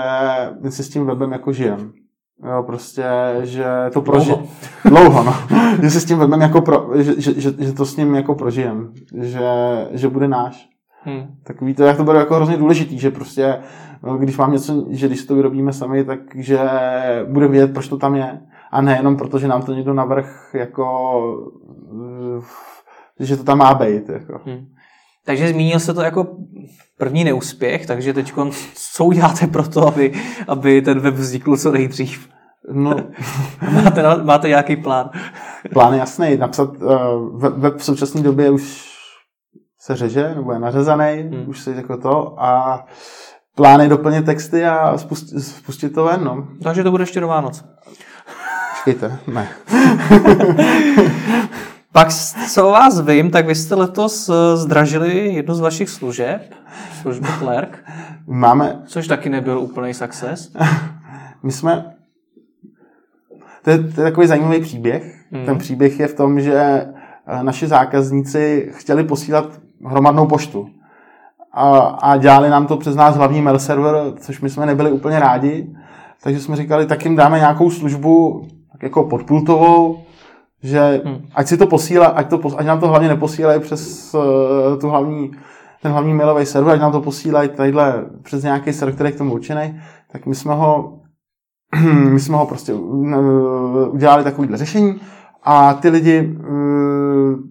my 0.61 0.71
si 0.71 0.85
s 0.85 0.89
tím 0.89 1.07
webem 1.07 1.33
jako 1.33 1.53
žijeme. 1.53 2.02
Jo, 2.51 2.62
prostě, 2.62 3.05
že 3.43 3.66
to 3.93 4.03
prožije. 4.03 4.38
Dlouho, 4.84 5.24
no. 5.24 5.34
že 5.82 5.90
se 5.90 6.01
s 6.01 6.05
tím 6.05 6.18
vezmeme 6.18 6.45
jako 6.45 6.61
pro, 6.61 6.88
že, 6.95 7.20
že, 7.20 7.40
že, 7.40 7.53
že, 7.59 7.72
to 7.72 7.86
s 7.86 7.97
ním 7.97 8.14
jako 8.14 8.34
prožijem. 8.34 8.93
Že, 9.14 9.49
že 9.90 10.09
bude 10.09 10.28
náš. 10.28 10.68
Hmm. 11.05 11.26
Tak 11.45 11.61
víte, 11.61 11.84
jak 11.84 11.97
to 11.97 12.05
bude 12.05 12.18
jako 12.18 12.34
hrozně 12.34 12.57
důležitý, 12.57 12.99
že 12.99 13.11
prostě, 13.11 13.59
no, 14.03 14.18
když 14.18 14.36
mám 14.36 14.53
něco, 14.53 14.86
že 14.90 15.07
když 15.07 15.26
to 15.26 15.34
vyrobíme 15.34 15.72
sami, 15.72 16.05
takže 16.05 16.59
bude 17.28 17.49
vědět, 17.49 17.72
proč 17.72 17.88
to 17.88 17.97
tam 17.97 18.14
je. 18.14 18.40
A 18.70 18.80
nejenom 18.80 19.16
proto, 19.16 19.38
že 19.38 19.49
nám 19.49 19.62
to 19.62 19.72
někdo 19.72 19.95
navrh 19.95 20.51
jako, 20.55 21.53
že 23.20 23.36
to 23.36 23.45
tam 23.45 23.59
má 23.59 23.74
být. 23.74 24.09
Jako. 24.09 24.40
Hmm. 24.45 24.66
Takže 25.25 25.49
zmínil 25.49 25.81
se 25.81 25.95
to 25.95 26.03
jako 26.03 26.37
první 26.99 27.25
neúspěch, 27.25 27.87
takže 27.87 28.12
teď 28.12 28.33
co 28.75 29.05
uděláte 29.05 29.47
pro 29.47 29.68
to, 29.68 29.89
aby, 29.89 30.12
aby 30.49 30.83
ten 30.83 31.01
web 31.01 31.14
vznikl 31.14 31.57
co 31.57 31.73
nejdřív? 31.73 32.29
No. 32.73 32.97
máte, 33.85 34.23
máte 34.23 34.49
nějaký 34.49 34.77
plán? 34.77 35.11
Plán 35.73 35.93
je 35.93 35.99
jasný. 35.99 36.37
Napsat 36.37 36.70
uh, 36.77 37.41
web 37.41 37.77
v 37.77 37.85
současné 37.85 38.23
době 38.23 38.51
už 38.51 38.93
se 39.81 39.97
řeže, 39.97 40.35
nebo 40.35 40.53
je 40.53 40.59
nařezaný, 40.59 41.23
hmm. 41.23 41.49
už 41.49 41.61
se 41.61 41.75
jako 41.75 41.97
to 41.97 42.43
a 42.43 42.85
plán 43.57 43.81
je 43.81 43.89
doplnit 43.89 44.27
texty 44.27 44.64
a 44.64 44.99
spustit, 44.99 45.41
spustit 45.41 45.95
to 45.95 46.05
ven. 46.05 46.25
No. 46.25 46.49
Takže 46.62 46.83
to 46.83 46.91
bude 46.91 47.03
ještě 47.03 47.20
do 47.20 47.29
Vánoc. 47.29 47.64
Počkejte, 48.70 49.18
ne. 49.27 49.49
Pak, 51.93 52.09
co 52.53 52.68
o 52.68 52.72
vás 52.72 53.01
vím, 53.01 53.30
tak 53.30 53.47
vy 53.47 53.55
jste 53.55 53.74
letos 53.74 54.28
eh, 54.28 54.57
zdražili 54.57 55.34
jednu 55.34 55.55
z 55.55 55.61
vašich 55.61 55.90
služeb, 55.90 56.55
službu 57.03 57.26
Clerk. 57.38 57.84
Máme... 58.26 58.82
Což 58.86 59.09
taky 59.09 59.28
nebyl 59.28 59.59
úplný 59.59 59.95
success. 59.95 60.53
My 61.43 61.53
jsme... 61.53 61.95
To 63.62 63.70
je, 63.70 63.78
to 63.78 64.01
je 64.01 64.11
takový 64.11 64.26
zajímavý 64.26 64.61
příběh. 64.61 65.24
Hmm. 65.32 65.47
Ten 65.47 65.59
příběh 65.59 66.01
je 66.01 66.09
v 66.09 66.14
tom, 66.14 66.40
že 66.40 66.55
eh, 66.57 67.43
naši 67.43 67.66
zákazníci 67.66 68.72
chtěli 68.74 69.05
posílat 69.05 69.61
hromadnou 69.86 70.26
poštu. 70.26 70.68
A, 71.53 71.78
a 71.78 72.16
dělali 72.16 72.51
nám 72.51 72.66
to 72.66 72.76
přes 72.76 72.97
náš 72.97 73.14
hlavní 73.14 73.43
mail 73.43 73.59
server, 73.59 73.95
což 74.20 74.40
my 74.40 74.51
jsme 74.51 74.66
nebyli 74.66 74.93
úplně 74.93 75.20
rádi. 75.20 75.76
Takže 76.22 76.40
jsme 76.40 76.57
říkali, 76.57 76.86
tak 76.86 77.05
jim 77.05 77.16
dáme 77.16 77.38
nějakou 77.38 77.70
službu 77.70 78.43
tak 78.72 78.82
jako 78.82 79.05
podpultovou, 79.05 80.03
že 80.63 81.03
hmm. 81.05 81.27
ať 81.35 81.47
si 81.49 81.57
to 81.57 81.67
posílá, 81.67 82.07
ať, 82.07 82.31
to, 82.31 82.41
ať 82.57 82.67
nám 82.67 82.81
to 82.81 82.89
hlavně 82.89 83.09
neposílají 83.09 83.61
přes 83.61 84.15
uh, 84.15 84.79
tu 84.81 84.89
hlavní, 84.89 85.31
ten 85.83 85.93
hlavní 85.93 86.15
mailový 86.15 86.47
server, 86.47 86.75
ať 86.75 86.81
nám 86.81 86.93
to 86.93 87.01
posílají 87.01 87.49
tadyhle 87.49 88.05
přes 88.23 88.43
nějaký 88.43 88.73
server, 88.73 88.95
který 88.95 89.09
je 89.09 89.13
k 89.13 89.19
tomu 89.19 89.33
určený, 89.33 89.81
tak 90.13 90.27
my 90.27 90.35
jsme 90.35 90.55
ho 90.55 90.99
my 92.11 92.21
jsme 92.21 92.37
ho 92.37 92.47
prostě 92.47 92.75
uh, 92.75 93.95
udělali 93.95 94.25
takovýhle 94.25 94.57
řešení 94.57 95.01
a 95.43 95.75
ty 95.75 95.89
lidi 95.89 96.37
uh, 96.39 96.93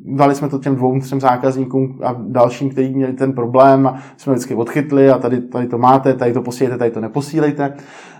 dali 0.06 0.36
jsme 0.36 0.50
to 0.50 0.60
těm 0.60 0.76
dvou, 0.76 1.00
třem 1.00 1.22
zákazníkům 1.22 2.00
a 2.04 2.16
dalším, 2.20 2.70
kteří 2.70 2.94
měli 2.94 3.14
ten 3.14 3.34
problém 3.34 3.88
a 3.88 3.96
jsme 4.18 4.34
vždycky 4.34 4.56
odchytli 4.56 5.10
a 5.10 5.18
tady, 5.18 5.42
tady 5.42 5.68
to 5.68 5.78
máte, 5.78 6.14
tady 6.14 6.34
to 6.34 6.42
posílejte, 6.42 6.78
tady 6.78 6.92
to 6.92 7.02
neposílejte. 7.02 7.74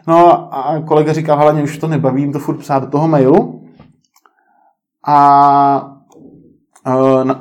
No 0.08 0.54
a 0.56 0.82
kolega 0.86 1.14
říkal, 1.14 1.38
hlavně 1.38 1.64
už 1.64 1.78
to 1.78 1.88
nebavím, 1.88 2.32
to 2.32 2.40
furt 2.40 2.58
psát 2.58 2.84
do 2.84 2.90
toho 2.90 3.08
mailu, 3.08 3.61
a 5.08 5.18
uh, 6.88 7.32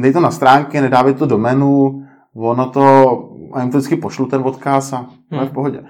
dej 0.00 0.12
to 0.12 0.20
na 0.20 0.30
stránky, 0.30 0.80
nedávej 0.80 1.14
to 1.14 1.26
do 1.26 1.38
menu, 1.38 2.04
ono 2.34 2.70
to, 2.70 2.84
a 3.52 3.60
jim 3.60 3.70
to 3.70 3.78
vždycky 3.78 3.96
pošlu 3.96 4.26
ten 4.26 4.42
odkaz 4.44 4.92
a 4.92 5.06
hmm. 5.30 5.40
je 5.40 5.46
v 5.46 5.52
pohodě. 5.52 5.84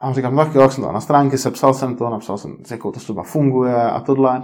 A 0.00 0.12
říkám, 0.12 0.34
no 0.34 0.44
tak 0.44 0.54
jo, 0.54 0.62
jak 0.62 0.72
jsem 0.72 0.84
to 0.84 0.92
na 0.92 1.00
stránky, 1.00 1.38
sepsal 1.38 1.74
jsem 1.74 1.96
to, 1.96 2.10
napsal 2.10 2.38
jsem, 2.38 2.56
jakou 2.70 2.92
to 2.92 3.00
služba 3.00 3.22
funguje 3.22 3.82
a 3.82 4.00
tohle. 4.00 4.42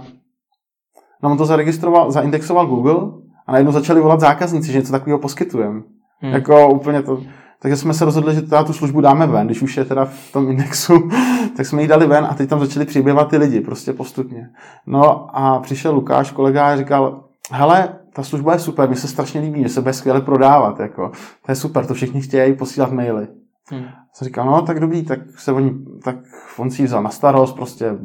No 1.23 1.31
on 1.31 1.37
to 1.37 1.45
zaregistroval, 1.45 2.11
zaindexoval 2.11 2.67
Google 2.67 3.11
a 3.47 3.51
najednou 3.51 3.71
začali 3.71 4.01
volat 4.01 4.19
zákazníci, 4.19 4.71
že 4.71 4.77
něco 4.77 4.91
takového 4.91 5.19
poskytujeme. 5.19 5.81
Hmm. 6.19 6.33
Jako 6.33 6.69
úplně 6.69 7.01
to, 7.01 7.21
takže 7.59 7.77
jsme 7.77 7.93
se 7.93 8.05
rozhodli, 8.05 8.35
že 8.35 8.41
teda 8.41 8.63
tu 8.63 8.73
službu 8.73 9.01
dáme 9.01 9.27
ven, 9.27 9.45
když 9.45 9.61
už 9.61 9.77
je 9.77 9.85
teda 9.85 10.05
v 10.05 10.31
tom 10.31 10.49
indexu, 10.49 11.09
tak 11.57 11.65
jsme 11.65 11.81
ji 11.81 11.87
dali 11.87 12.07
ven 12.07 12.27
a 12.29 12.33
teď 12.33 12.49
tam 12.49 12.59
začali 12.59 12.85
přibývat 12.85 13.29
ty 13.29 13.37
lidi, 13.37 13.61
prostě 13.61 13.93
postupně. 13.93 14.49
No 14.87 15.37
a 15.37 15.59
přišel 15.59 15.95
Lukáš, 15.95 16.31
kolega, 16.31 16.67
a 16.67 16.77
říkal, 16.77 17.23
hele, 17.51 17.89
ta 18.13 18.23
služba 18.23 18.53
je 18.53 18.59
super, 18.59 18.89
mi 18.89 18.95
se 18.95 19.07
strašně 19.07 19.41
líbí, 19.41 19.63
že 19.63 19.69
se 19.69 19.81
bude 19.81 19.93
skvěle 19.93 20.21
prodávat, 20.21 20.79
jako. 20.79 21.11
To 21.45 21.51
je 21.51 21.55
super, 21.55 21.85
to 21.85 21.93
všichni 21.93 22.21
chtějí 22.21 22.55
posílat 22.55 22.91
maily. 22.91 23.27
Hmm. 23.71 23.85
Jsem 24.13 24.25
říkal, 24.25 24.45
no 24.45 24.61
tak 24.61 24.79
dobrý, 24.79 25.03
tak 25.03 25.19
se 25.37 25.51
oni, 25.51 25.73
tak 26.03 26.15
on 26.57 26.71
si 26.71 26.81
ji 26.81 26.85
vzal 26.85 27.03
na 27.03 27.09
starost, 27.09 27.55
prostě 27.55 27.97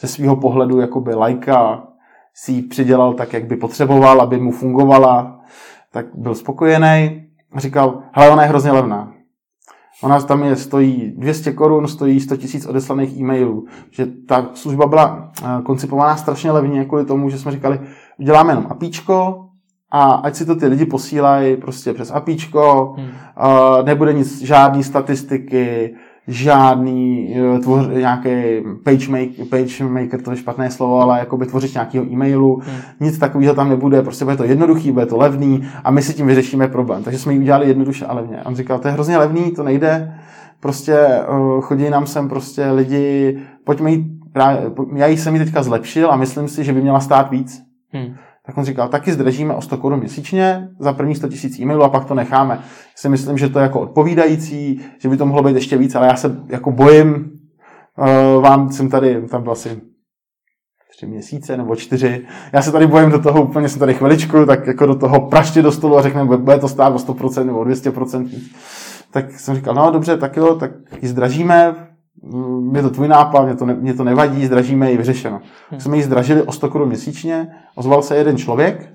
ze 0.00 0.06
svého 0.06 0.36
pohledu 0.36 0.80
jakoby 0.80 1.14
lajka 1.14 1.88
si 2.34 2.52
ji 2.52 2.62
přidělal 2.62 3.14
tak, 3.14 3.32
jak 3.32 3.44
by 3.44 3.56
potřeboval, 3.56 4.20
aby 4.20 4.38
mu 4.38 4.50
fungovala, 4.50 5.40
tak 5.92 6.06
byl 6.14 6.34
spokojený 6.34 7.23
říkal, 7.56 8.02
hele, 8.12 8.30
ona 8.30 8.42
je 8.42 8.48
hrozně 8.48 8.72
levná. 8.72 9.12
Ona 10.02 10.20
tam 10.20 10.42
je, 10.42 10.56
stojí 10.56 11.12
200 11.16 11.52
korun, 11.52 11.88
stojí 11.88 12.20
100 12.20 12.36
tisíc 12.36 12.66
odeslaných 12.66 13.16
e-mailů. 13.16 13.66
Že 13.90 14.06
ta 14.06 14.50
služba 14.54 14.86
byla 14.86 15.32
eh, 15.42 15.62
koncipovaná 15.62 16.16
strašně 16.16 16.52
levně 16.52 16.84
kvůli 16.84 17.04
tomu, 17.04 17.30
že 17.30 17.38
jsme 17.38 17.52
říkali, 17.52 17.80
uděláme 18.18 18.52
jenom 18.52 18.66
apíčko 18.70 19.44
a 19.90 20.12
ať 20.12 20.34
si 20.34 20.46
to 20.46 20.56
ty 20.56 20.66
lidi 20.66 20.86
posílají 20.86 21.56
prostě 21.56 21.92
přes 21.92 22.10
apíčko, 22.10 22.94
hmm. 22.98 23.10
nebude 23.84 24.12
nic, 24.12 24.42
žádný 24.42 24.84
statistiky, 24.84 25.94
žádný 26.28 27.34
eh, 27.36 27.58
tvoř, 27.58 27.86
nějaký 27.88 28.30
page, 28.84 29.10
make, 29.10 29.44
page 29.50 29.84
maker, 29.84 30.22
to 30.22 30.30
je 30.30 30.36
špatné 30.36 30.70
slovo, 30.70 31.00
ale 31.00 31.18
jako 31.18 31.36
by 31.36 31.46
tvořit 31.46 31.74
nějakého 31.74 32.04
e-mailu, 32.04 32.62
hmm. 32.64 32.80
nic 33.00 33.18
takového 33.18 33.54
tam 33.54 33.68
nebude, 33.68 34.02
prostě 34.02 34.24
bude 34.24 34.36
to 34.36 34.44
jednoduchý, 34.44 34.92
bude 34.92 35.06
to 35.06 35.16
levný 35.16 35.68
a 35.84 35.90
my 35.90 36.02
si 36.02 36.14
tím 36.14 36.26
vyřešíme 36.26 36.68
problém. 36.68 37.02
Takže 37.02 37.18
jsme 37.18 37.32
ji 37.32 37.38
udělali 37.38 37.68
jednoduše 37.68 38.06
a 38.06 38.14
levně. 38.14 38.36
A 38.36 38.46
on 38.46 38.56
říkal, 38.56 38.78
to 38.78 38.88
je 38.88 38.94
hrozně 38.94 39.18
levný, 39.18 39.50
to 39.50 39.62
nejde, 39.62 40.14
prostě 40.60 40.98
uh, 41.28 41.60
chodí 41.60 41.90
nám 41.90 42.06
sem 42.06 42.28
prostě 42.28 42.70
lidi, 42.70 43.38
pojďme 43.64 43.90
jít, 43.90 44.06
já 44.96 45.06
ji 45.06 45.16
jsem 45.16 45.34
ji 45.34 45.44
teďka 45.44 45.62
zlepšil 45.62 46.10
a 46.10 46.16
myslím 46.16 46.48
si, 46.48 46.64
že 46.64 46.72
by 46.72 46.80
měla 46.80 47.00
stát 47.00 47.30
víc. 47.30 47.62
Hmm 47.92 48.14
tak 48.46 48.58
on 48.58 48.64
říkal, 48.64 48.88
taky 48.88 49.12
zdražíme 49.12 49.54
o 49.54 49.60
100 49.60 49.76
korun 49.76 49.98
měsíčně 49.98 50.68
za 50.78 50.92
první 50.92 51.14
100 51.14 51.28
tisíc 51.28 51.58
e-mailů 51.58 51.82
a 51.82 51.88
pak 51.88 52.04
to 52.04 52.14
necháme. 52.14 52.60
Si 52.96 53.08
myslím, 53.08 53.38
že 53.38 53.48
to 53.48 53.58
je 53.58 53.62
jako 53.62 53.80
odpovídající, 53.80 54.80
že 54.98 55.08
by 55.08 55.16
to 55.16 55.26
mohlo 55.26 55.42
být 55.42 55.54
ještě 55.54 55.76
víc, 55.76 55.94
ale 55.94 56.06
já 56.06 56.16
se 56.16 56.36
jako 56.48 56.70
bojím, 56.70 57.30
uh, 57.98 58.42
vám 58.42 58.72
jsem 58.72 58.90
tady, 58.90 59.22
tam 59.22 59.42
byl 59.42 59.52
asi 59.52 59.80
tři 60.96 61.06
měsíce 61.06 61.56
nebo 61.56 61.76
čtyři. 61.76 62.26
Já 62.52 62.62
se 62.62 62.72
tady 62.72 62.86
bojím 62.86 63.10
do 63.10 63.18
toho 63.18 63.42
úplně, 63.42 63.68
jsem 63.68 63.80
tady 63.80 63.94
chviličku, 63.94 64.46
tak 64.46 64.66
jako 64.66 64.86
do 64.86 64.94
toho 64.94 65.20
praště 65.20 65.62
do 65.62 65.72
stolu 65.72 65.98
a 65.98 66.02
řekneme, 66.02 66.36
bude 66.36 66.58
to 66.58 66.68
stát 66.68 66.94
o 66.94 66.96
100% 66.96 67.44
nebo 67.44 67.64
200%. 67.64 68.28
Tak 69.10 69.32
jsem 69.32 69.54
říkal, 69.54 69.74
no 69.74 69.90
dobře, 69.90 70.16
tak 70.16 70.36
jo, 70.36 70.54
tak 70.54 70.70
ji 71.02 71.08
zdražíme, 71.08 71.74
je 72.74 72.82
to 72.82 72.90
tvůj 72.90 73.08
nápad, 73.08 73.44
mě 73.44 73.56
to, 73.56 73.66
ne, 73.66 73.74
mě 73.74 73.94
to 73.94 74.04
nevadí, 74.04 74.46
zdražíme 74.46 74.90
ji, 74.90 74.96
vyřešeno. 74.96 75.40
Hmm. 75.70 75.80
Jsme 75.80 75.96
ji 75.96 76.02
zdražili 76.02 76.42
o 76.42 76.52
100 76.52 76.68
korun 76.68 76.88
měsíčně, 76.88 77.48
ozval 77.74 78.02
se 78.02 78.16
jeden 78.16 78.36
člověk, 78.36 78.92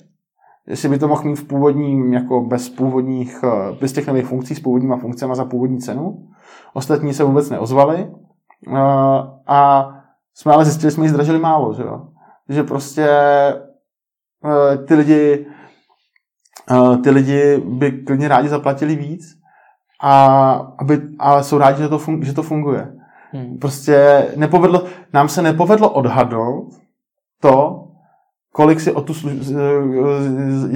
jestli 0.68 0.90
by 0.90 1.00
to 1.00 1.08
mohl 1.08 1.24
mít 1.24 1.36
v 1.36 1.48
původním, 1.48 2.14
jako 2.14 2.42
bez 2.42 2.70
původních, 2.70 3.40
eh, 3.44 3.76
bez 3.82 3.94
těch 3.94 4.08
nových 4.08 4.26
funkcí, 4.26 4.56
s 4.56 4.60
původníma 4.60 4.98
funkcemi 4.98 5.36
za 5.36 5.46
původní 5.46 5.80
cenu. 5.80 6.28
Ostatní 6.74 7.14
se 7.14 7.24
vůbec 7.24 7.50
neozvali. 7.50 8.08
Eh, 8.68 8.80
a 9.48 9.90
jsme 10.34 10.54
ale 10.54 10.66
zjistili, 10.66 10.92
že 10.92 10.96
jsme 10.96 11.06
ji 11.06 11.10
zdražili 11.10 11.40
málo, 11.40 11.74
že 11.74 11.84
jo. 11.84 12.08
Že 12.50 12.64
prostě 12.64 13.08
uh, 14.44 14.86
ty 14.86 14.96
lidi 14.96 15.46
ty 17.04 17.10
lidi 17.10 17.64
by 17.66 17.92
klidně 17.92 18.28
rádi 18.28 18.50
zaplatili 18.50 18.96
víc 18.96 19.40
a, 20.02 20.54
aby, 20.80 21.02
a 21.20 21.44
jsou 21.44 21.58
rádi, 21.58 21.82
že 21.82 21.90
to, 21.90 21.98
fun, 21.98 22.24
že 22.24 22.34
to 22.34 22.44
funguje. 22.44 22.94
Hmm. 23.32 23.58
Prostě 23.58 24.28
nepovedlo, 24.36 24.84
nám 25.14 25.30
se 25.30 25.42
nepovedlo 25.42 25.90
odhadnout 25.90 26.74
to, 27.42 27.86
kolik 28.54 28.80
si 28.80 28.92
o 28.92 29.02
tu 29.02 29.14
službu, 29.14 29.44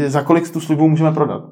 za 0.07 0.21
kolik 0.21 0.51
tu 0.51 0.59
službu 0.59 0.89
můžeme 0.89 1.11
prodat. 1.11 1.43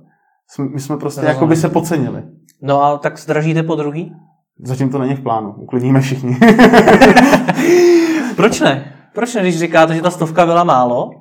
My 0.73 0.79
jsme 0.79 0.97
prostě 0.97 1.25
jako 1.25 1.47
by 1.47 1.55
se 1.55 1.69
podcenili. 1.69 2.23
No 2.61 2.83
a 2.83 2.97
tak 2.97 3.19
zdražíte 3.19 3.63
po 3.63 3.75
druhý? 3.75 4.15
Zatím 4.63 4.89
to 4.89 4.97
není 4.97 5.15
v 5.15 5.23
plánu, 5.23 5.53
uklidníme 5.57 6.01
všichni. 6.01 6.37
Proč 8.35 8.59
ne? 8.59 8.93
Proč 9.13 9.35
ne, 9.35 9.41
když 9.41 9.59
říkáte, 9.59 9.95
že 9.95 10.01
ta 10.01 10.11
stovka 10.11 10.45
byla 10.45 10.63
málo? 10.63 11.20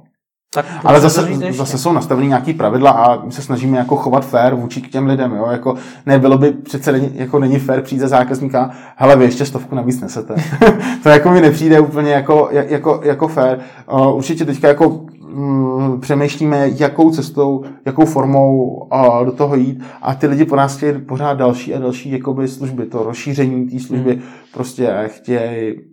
Tak 0.54 0.66
Ale 0.84 1.00
zase, 1.00 1.28
zase 1.50 1.78
jsou 1.78 1.92
nastaveny 1.92 2.26
nějaký 2.26 2.52
pravidla 2.54 2.90
a 2.90 3.24
my 3.24 3.32
se 3.32 3.42
snažíme 3.42 3.78
jako 3.78 3.96
chovat 3.96 4.26
fair 4.26 4.54
vůči 4.54 4.80
k 4.80 4.88
těm 4.88 5.06
lidem. 5.06 5.32
Jo? 5.32 5.46
Jako 5.50 5.74
nebylo 6.06 6.38
by 6.38 6.50
přece 6.52 6.92
není, 6.92 7.10
jako 7.14 7.38
není 7.38 7.58
fair 7.58 7.82
přijít 7.82 8.00
za 8.00 8.08
zákazníka, 8.08 8.70
hele, 8.96 9.16
vy 9.16 9.24
ještě 9.24 9.44
stovku 9.44 9.74
navíc 9.74 10.00
nesete. 10.00 10.34
to 11.02 11.08
jako 11.08 11.30
mi 11.30 11.40
nepřijde 11.40 11.80
úplně 11.80 12.12
jako, 12.12 12.48
jako, 12.50 13.00
jako 13.04 13.28
fair. 13.28 13.58
Uh, 13.92 14.16
určitě 14.16 14.44
teďka 14.44 14.68
jako 14.68 15.00
mm, 15.34 16.00
přemýšlíme, 16.00 16.68
jakou 16.78 17.10
cestou, 17.10 17.64
jakou 17.84 18.04
formou 18.04 18.64
uh, 18.92 19.24
do 19.24 19.32
toho 19.32 19.56
jít 19.56 19.82
a 20.02 20.14
ty 20.14 20.26
lidi 20.26 20.44
po 20.44 20.56
nás 20.56 20.76
chtějí 20.76 21.00
pořád 21.00 21.34
další 21.34 21.74
a 21.74 21.78
další 21.78 22.10
jakoby, 22.10 22.48
služby, 22.48 22.86
to 22.86 23.02
rozšíření 23.02 23.68
té 23.68 23.78
služby, 23.78 24.10
hmm. 24.10 24.22
prostě 24.52 25.04
chtějí 25.06 25.72
mm, 25.72 25.89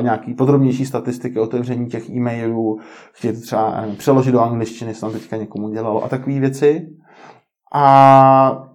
nějaký 0.00 0.34
podrobnější 0.34 0.86
statistiky, 0.86 1.38
otevření 1.38 1.86
těch 1.86 2.10
e-mailů, 2.10 2.78
chtějí 3.12 3.34
to 3.34 3.40
třeba 3.40 3.80
nevím, 3.80 3.96
přeložit 3.96 4.32
do 4.32 4.40
angličtiny, 4.40 4.94
se 4.94 5.00
tam 5.00 5.12
teďka 5.12 5.36
někomu 5.36 5.68
dělalo 5.68 6.04
a 6.04 6.08
takové 6.08 6.40
věci. 6.40 6.88
A 7.74 8.68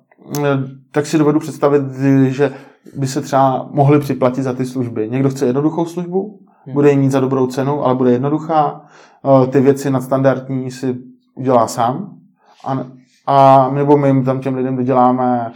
tak 0.91 1.05
si 1.05 1.17
dovedu 1.17 1.39
představit, 1.39 1.81
že 2.27 2.53
by 2.95 3.07
se 3.07 3.21
třeba 3.21 3.69
mohli 3.71 3.99
připlatit 3.99 4.43
za 4.43 4.53
ty 4.53 4.65
služby. 4.65 5.09
Někdo 5.09 5.29
chce 5.29 5.45
jednoduchou 5.45 5.85
službu, 5.85 6.39
hmm. 6.65 6.73
bude 6.73 6.91
ji 6.91 6.97
mít 6.97 7.11
za 7.11 7.19
dobrou 7.19 7.47
cenu, 7.47 7.85
ale 7.85 7.95
bude 7.95 8.11
jednoduchá. 8.11 8.81
Eh, 9.25 9.47
ty 9.47 9.59
věci 9.59 9.89
nadstandardní 9.89 10.71
si 10.71 10.97
udělá 11.35 11.67
sám. 11.67 12.17
A, 12.65 12.85
a 13.27 13.69
nebo 13.73 13.97
my 13.97 14.23
tam 14.23 14.39
těm 14.39 14.55
lidem 14.55 14.75
doděláme 14.75 15.51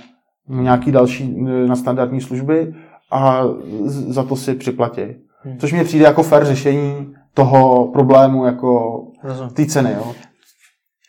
nějaký 0.48 0.92
další 0.92 1.36
eh, 1.48 1.68
nadstandardní 1.68 2.22
služby 2.22 2.74
a 3.14 3.44
za 3.88 4.24
to 4.24 4.36
si 4.36 4.54
připlatí. 4.54 5.02
Hmm. 5.44 5.58
Což 5.58 5.74
mi 5.74 5.84
přijde 5.84 6.06
jako 6.06 6.24
fair 6.24 6.46
řešení 6.46 7.14
toho 7.34 7.88
problému 7.88 8.46
jako 8.46 9.02
té 9.54 9.66
ceny. 9.66 9.94
Jo. 9.98 10.14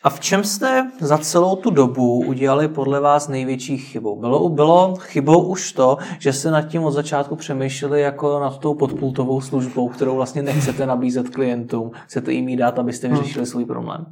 A 0.03 0.09
v 0.09 0.19
čem 0.19 0.43
jste 0.43 0.91
za 0.99 1.17
celou 1.17 1.55
tu 1.55 1.69
dobu 1.69 2.19
udělali 2.19 2.67
podle 2.67 2.99
vás 2.99 3.27
největší 3.27 3.77
chybu? 3.77 4.19
Bylo, 4.19 4.49
bylo 4.49 4.95
chybou 4.95 5.43
už 5.47 5.71
to, 5.71 5.97
že 6.19 6.33
jste 6.33 6.51
nad 6.51 6.61
tím 6.61 6.83
od 6.83 6.91
začátku 6.91 7.35
přemýšleli 7.35 8.01
jako 8.01 8.39
nad 8.39 8.57
tou 8.57 8.73
podpultovou 8.73 9.41
službou, 9.41 9.89
kterou 9.89 10.15
vlastně 10.15 10.41
nechcete 10.41 10.85
nabízet 10.85 11.29
klientům, 11.29 11.91
chcete 12.05 12.31
jim 12.31 12.57
dát, 12.57 12.79
abyste 12.79 13.07
hmm. 13.07 13.17
vyřešili 13.17 13.45
svůj 13.45 13.65
problém? 13.65 14.05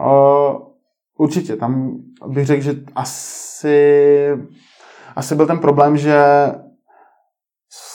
Uh, 0.00 0.56
určitě, 1.18 1.56
tam 1.56 1.98
bych 2.26 2.46
řekl, 2.46 2.62
že 2.62 2.74
asi, 2.94 4.28
asi 5.16 5.34
byl 5.34 5.46
ten 5.46 5.58
problém, 5.58 5.96
že 5.96 6.22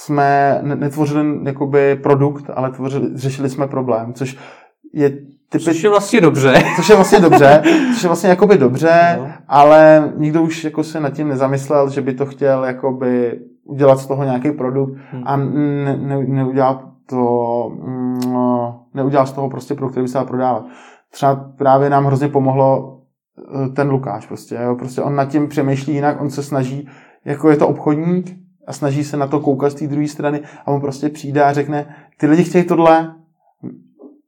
jsme 0.06 0.60
netvořili 0.64 1.40
jakoby 1.44 1.96
produkt, 1.96 2.46
ale 2.56 2.72
tvořili, 2.72 3.10
řešili 3.14 3.50
jsme 3.50 3.68
problém, 3.68 4.14
což 4.14 4.38
je 4.94 5.10
typič... 5.50 5.66
Což 5.66 5.84
je 5.84 5.90
vlastně 5.90 6.22
dobře. 6.22 6.54
Což 6.76 6.90
je 6.90 6.96
vlastně 6.96 7.20
dobře, 7.20 7.62
což 7.94 8.04
je 8.04 8.08
vlastně 8.08 8.30
jakoby 8.30 8.58
dobře, 8.58 9.16
no. 9.20 9.28
ale 9.48 10.12
nikdo 10.18 10.44
už 10.44 10.64
jako 10.64 10.84
se 10.84 11.00
nad 11.00 11.10
tím 11.10 11.28
nezamyslel, 11.28 11.90
že 11.90 12.02
by 12.02 12.14
to 12.14 12.26
chtěl 12.26 12.64
jakoby 12.64 13.40
udělat 13.64 14.00
z 14.00 14.06
toho 14.06 14.24
nějaký 14.24 14.52
produkt 14.52 14.98
hmm. 15.12 15.24
a 15.26 15.38
ne, 15.38 15.98
ne, 15.98 16.24
neudělat 16.28 16.86
to, 17.10 17.72
mm, 17.84 18.20
neudělat 18.94 19.26
z 19.26 19.32
toho 19.32 19.50
prostě 19.50 19.74
produkt, 19.74 19.92
který 19.92 20.04
by 20.04 20.08
se 20.08 20.18
dal 20.18 20.26
prodávat. 20.26 20.66
Třeba 21.12 21.36
právě 21.58 21.90
nám 21.90 22.06
hrozně 22.06 22.28
pomohlo 22.28 22.98
eh, 23.66 23.70
ten 23.70 23.90
Lukáš 23.90 24.26
prostě, 24.26 24.56
jo? 24.64 24.76
prostě 24.76 25.02
on 25.02 25.16
nad 25.16 25.26
tím 25.26 25.48
přemýšlí 25.48 25.94
jinak, 25.94 26.22
on 26.22 26.30
se 26.30 26.44
snaží, 26.44 26.90
jako 27.26 27.50
je 27.50 27.58
to 27.58 27.68
obchodník 27.68 28.45
a 28.68 28.74
snaží 28.74 29.04
se 29.04 29.18
na 29.18 29.28
to 29.28 29.40
koukat 29.40 29.72
z 29.72 29.76
té 29.76 29.88
druhé 29.88 30.08
strany 30.08 30.42
a 30.66 30.72
on 30.72 30.82
prostě 30.82 31.10
přijde 31.10 31.44
a 31.44 31.54
řekne, 31.54 31.96
ty 32.18 32.28
lidi 32.28 32.44
chtějí 32.44 32.64
tohle, 32.64 33.16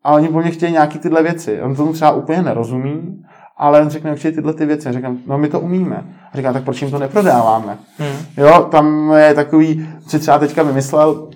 a 0.07 0.11
oni 0.11 0.27
po 0.27 0.41
mě 0.41 0.51
chtějí 0.51 0.71
nějaký 0.71 0.99
tyhle 0.99 1.23
věci. 1.23 1.61
On 1.61 1.75
tomu 1.75 1.93
třeba 1.93 2.11
úplně 2.11 2.41
nerozumí, 2.41 3.25
ale 3.57 3.81
on 3.81 3.89
řekne, 3.89 4.15
chtějí 4.15 4.35
tyhle 4.35 4.53
ty 4.53 4.65
věci. 4.65 4.89
A 4.89 4.91
říkám, 4.91 5.17
no 5.27 5.37
my 5.37 5.49
to 5.49 5.59
umíme. 5.59 6.15
A 6.31 6.37
říkám, 6.37 6.53
tak 6.53 6.63
proč 6.63 6.81
jim 6.81 6.91
to 6.91 6.99
neprodáváme? 6.99 7.77
Hmm. 7.97 8.17
Jo, 8.37 8.67
tam 8.71 9.11
je 9.11 9.33
takový, 9.33 9.89
si 10.07 10.19
třeba 10.19 10.39
teďka 10.39 10.63
vymyslel, 10.63 11.29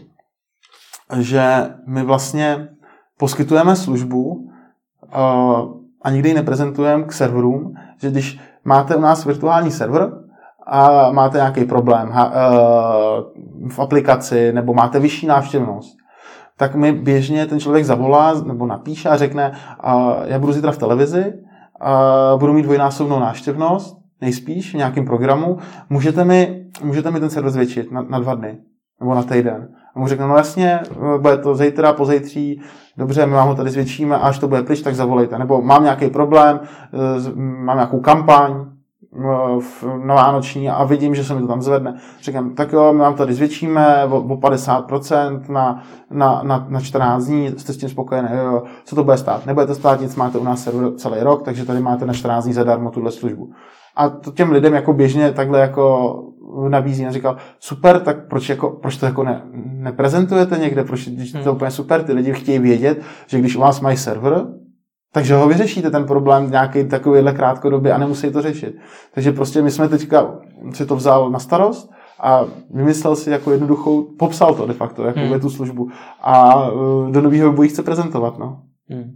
že 1.19 1.43
my 1.87 2.03
vlastně 2.03 2.67
poskytujeme 3.17 3.75
službu 3.75 4.33
uh, 4.33 4.49
a 6.01 6.09
nikdy 6.11 6.29
ji 6.29 6.35
neprezentujeme 6.35 7.03
k 7.03 7.13
serverům, 7.13 7.73
že 7.97 8.11
když 8.11 8.39
máte 8.63 8.95
u 8.95 9.01
nás 9.01 9.25
virtuální 9.25 9.71
server 9.71 10.11
a 10.71 11.11
máte 11.11 11.37
nějaký 11.37 11.65
problém 11.65 12.09
uh, 12.09 12.15
v 13.69 13.79
aplikaci 13.79 14.53
nebo 14.53 14.73
máte 14.73 14.99
vyšší 14.99 15.27
návštěvnost, 15.27 15.97
tak 16.57 16.75
mi 16.75 16.91
běžně 16.91 17.45
ten 17.45 17.59
člověk 17.59 17.85
zavolá 17.85 18.33
nebo 18.45 18.67
napíše 18.67 19.09
a 19.09 19.17
řekne, 19.17 19.51
a 19.79 20.15
já 20.25 20.39
budu 20.39 20.53
zítra 20.53 20.71
v 20.71 20.77
televizi, 20.77 21.33
a 21.81 22.33
budu 22.37 22.53
mít 22.53 22.63
dvojnásobnou 22.63 23.19
návštěvnost, 23.19 23.97
nejspíš 24.21 24.73
v 24.73 24.77
nějakém 24.77 25.05
programu, 25.05 25.57
můžete 25.89 26.25
mi, 26.25 26.65
můžete 26.83 27.11
mi 27.11 27.19
ten 27.19 27.29
server 27.29 27.51
zvětšit 27.51 27.91
na, 27.91 28.01
na 28.01 28.19
dva 28.19 28.35
dny 28.35 28.57
nebo 28.99 29.15
na 29.15 29.23
týden. 29.23 29.67
A 29.95 29.99
mu 29.99 30.07
řekne, 30.07 30.27
no 30.27 30.37
jasně, 30.37 30.79
bude 31.17 31.37
to 31.37 31.55
zítra, 31.55 31.93
pozejtří, 31.93 32.61
dobře, 32.97 33.25
my 33.25 33.33
vám 33.33 33.47
ho 33.47 33.55
tady 33.55 33.69
zvětšíme, 33.69 34.17
až 34.17 34.39
to 34.39 34.47
bude 34.47 34.63
pryč, 34.63 34.81
tak 34.81 34.95
zavolejte. 34.95 35.39
Nebo 35.39 35.61
mám 35.61 35.83
nějaký 35.83 36.09
problém, 36.09 36.59
e, 36.59 37.37
mám 37.37 37.77
nějakou 37.77 37.99
kampaň, 37.99 38.65
na 40.05 40.15
Vánoční 40.15 40.69
a 40.69 40.83
vidím, 40.83 41.15
že 41.15 41.23
se 41.23 41.33
mi 41.33 41.41
to 41.41 41.47
tam 41.47 41.61
zvedne. 41.61 41.97
Říkám, 42.21 42.55
tak 42.55 42.71
jo, 42.71 42.93
my 42.93 42.99
vám 42.99 43.13
tady 43.13 43.33
zvětšíme 43.33 44.05
o, 44.05 44.17
o 44.17 44.37
50% 44.37 45.41
na, 45.49 45.83
na, 46.11 46.41
na, 46.43 46.65
na 46.69 46.81
14 46.81 47.25
dní, 47.25 47.53
jste 47.57 47.73
s 47.73 47.77
tím 47.77 47.89
spokojený, 47.89 48.29
jo, 48.31 48.63
co 48.85 48.95
to 48.95 49.03
bude 49.03 49.17
stát? 49.17 49.45
Nebude 49.45 49.67
to 49.67 49.75
stát 49.75 50.01
nic, 50.01 50.15
máte 50.15 50.37
u 50.37 50.43
nás 50.43 50.69
celý 50.95 51.19
rok, 51.19 51.43
takže 51.43 51.65
tady 51.65 51.79
máte 51.79 52.05
na 52.05 52.13
14 52.13 52.43
dní 52.43 52.53
zadarmo 52.53 52.91
tuhle 52.91 53.11
službu. 53.11 53.51
A 53.95 54.09
to 54.09 54.31
těm 54.31 54.51
lidem 54.51 54.73
jako 54.73 54.93
běžně 54.93 55.31
takhle 55.31 55.59
jako 55.59 56.15
nabízí 56.69 57.05
a 57.05 57.11
říkal, 57.11 57.37
super, 57.59 57.99
tak 57.99 58.27
proč, 58.27 58.49
jako, 58.49 58.69
proč 58.69 58.97
to 58.97 59.05
jako 59.05 59.23
ne, 59.23 59.41
neprezentujete 59.63 60.57
někde, 60.57 60.83
proč, 60.83 61.07
když 61.07 61.31
to 61.31 61.37
je 61.37 61.43
hmm. 61.43 61.55
úplně 61.55 61.71
super, 61.71 62.03
ty 62.03 62.13
lidi 62.13 62.33
chtějí 62.33 62.59
vědět, 62.59 63.01
že 63.27 63.39
když 63.39 63.55
u 63.55 63.59
vás 63.59 63.81
mají 63.81 63.97
server, 63.97 64.45
takže 65.11 65.35
ho 65.35 65.47
vyřešíte 65.47 65.91
ten 65.91 66.05
problém 66.05 66.51
nějaký 66.51 66.87
takovýhle 66.87 67.33
krátkodobě 67.33 67.93
a 67.93 67.97
nemusí 67.97 68.31
to 68.31 68.41
řešit. 68.41 68.75
Takže 69.13 69.31
prostě 69.31 69.61
my 69.61 69.71
jsme 69.71 69.89
teďka 69.89 70.39
si 70.73 70.85
to 70.85 70.95
vzal 70.95 71.29
na 71.29 71.39
starost 71.39 71.91
a 72.19 72.45
vymyslel 72.69 73.15
si 73.15 73.29
jako 73.29 73.51
jednoduchou, 73.51 74.03
popsal 74.19 74.55
to 74.55 74.67
de 74.67 74.73
facto, 74.73 75.03
jako 75.03 75.19
hmm. 75.19 75.39
tu 75.39 75.49
službu 75.49 75.89
a 76.21 76.65
e, 77.07 77.11
do 77.11 77.21
nového 77.21 77.51
webu 77.51 77.63
chce 77.63 77.83
prezentovat. 77.83 78.39
No. 78.39 78.61
Hmm. 78.89 79.11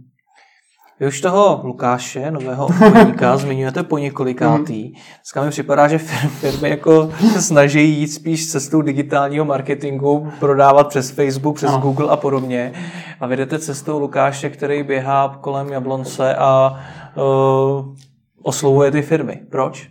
Vy 1.00 1.06
už 1.06 1.20
toho 1.20 1.60
Lukáše, 1.64 2.30
nového 2.30 2.66
obchodníka, 2.66 3.36
zmiňujete 3.36 3.82
po 3.82 3.98
několikátý. 3.98 4.82
Mhm. 4.84 4.92
Dneska 5.16 5.44
mi 5.44 5.50
připadá, 5.50 5.88
že 5.88 5.98
firmy 6.28 6.70
jako 6.70 7.10
se 7.32 7.42
snaží 7.52 8.00
jít 8.00 8.08
spíš 8.08 8.50
cestou 8.50 8.82
digitálního 8.82 9.44
marketingu, 9.44 10.28
prodávat 10.40 10.88
přes 10.88 11.10
Facebook, 11.10 11.56
přes 11.56 11.70
no. 11.70 11.78
Google 11.78 12.08
a 12.08 12.16
podobně. 12.16 12.72
A 13.20 13.26
vydete 13.26 13.58
cestou 13.58 13.98
Lukáše, 13.98 14.50
který 14.50 14.82
běhá 14.82 15.38
kolem 15.40 15.68
Jablonce 15.68 16.34
a 16.34 16.80
uh, 17.16 17.94
oslovuje 18.42 18.90
ty 18.90 19.02
firmy. 19.02 19.40
Proč? 19.50 19.88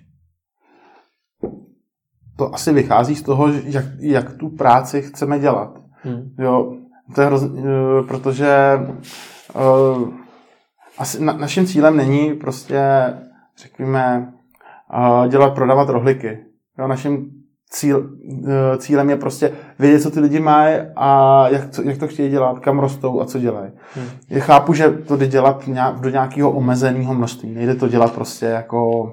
To 2.37 2.55
asi 2.55 2.73
vychází 2.73 3.15
z 3.15 3.21
toho, 3.21 3.47
jak, 3.47 3.85
jak 3.99 4.33
tu 4.33 4.49
práci 4.49 5.01
chceme 5.01 5.39
dělat. 5.39 5.79
Hmm. 6.03 6.35
Jo, 6.39 6.73
to 7.15 7.21
je 7.21 7.27
hrozně, 7.27 7.61
uh, 7.61 8.07
protože 8.07 8.79
uh, 9.55 10.24
asi 10.97 11.23
na, 11.23 11.33
naším 11.33 11.65
cílem 11.65 11.97
není 11.97 12.33
prostě, 12.33 12.83
řekněme, 13.57 14.33
uh, 14.97 15.27
dělat, 15.27 15.55
prodávat 15.55 15.89
rohlíky. 15.89 16.39
Jo, 16.79 16.87
naším 16.87 17.31
cíl, 17.69 17.99
uh, 17.99 18.77
cílem 18.77 19.09
je 19.09 19.15
prostě 19.15 19.51
vědět, 19.79 19.99
co 19.99 20.11
ty 20.11 20.19
lidi 20.19 20.39
mají 20.39 20.75
a 20.95 21.47
jak, 21.49 21.69
co, 21.69 21.81
jak 21.81 21.97
to 21.97 22.07
chtějí 22.07 22.29
dělat, 22.29 22.59
kam 22.59 22.79
rostou 22.79 23.21
a 23.21 23.25
co 23.25 23.39
dělají. 23.39 23.71
Hmm. 23.95 24.05
Já 24.29 24.39
chápu, 24.39 24.73
že 24.73 24.89
to 24.89 25.17
jde 25.17 25.27
dělat 25.27 25.67
nějak, 25.67 25.99
do 25.99 26.09
nějakého 26.09 26.51
omezeného 26.51 27.13
množství. 27.13 27.53
Nejde 27.53 27.75
to 27.75 27.87
dělat 27.87 28.13
prostě 28.13 28.45
jako 28.45 29.11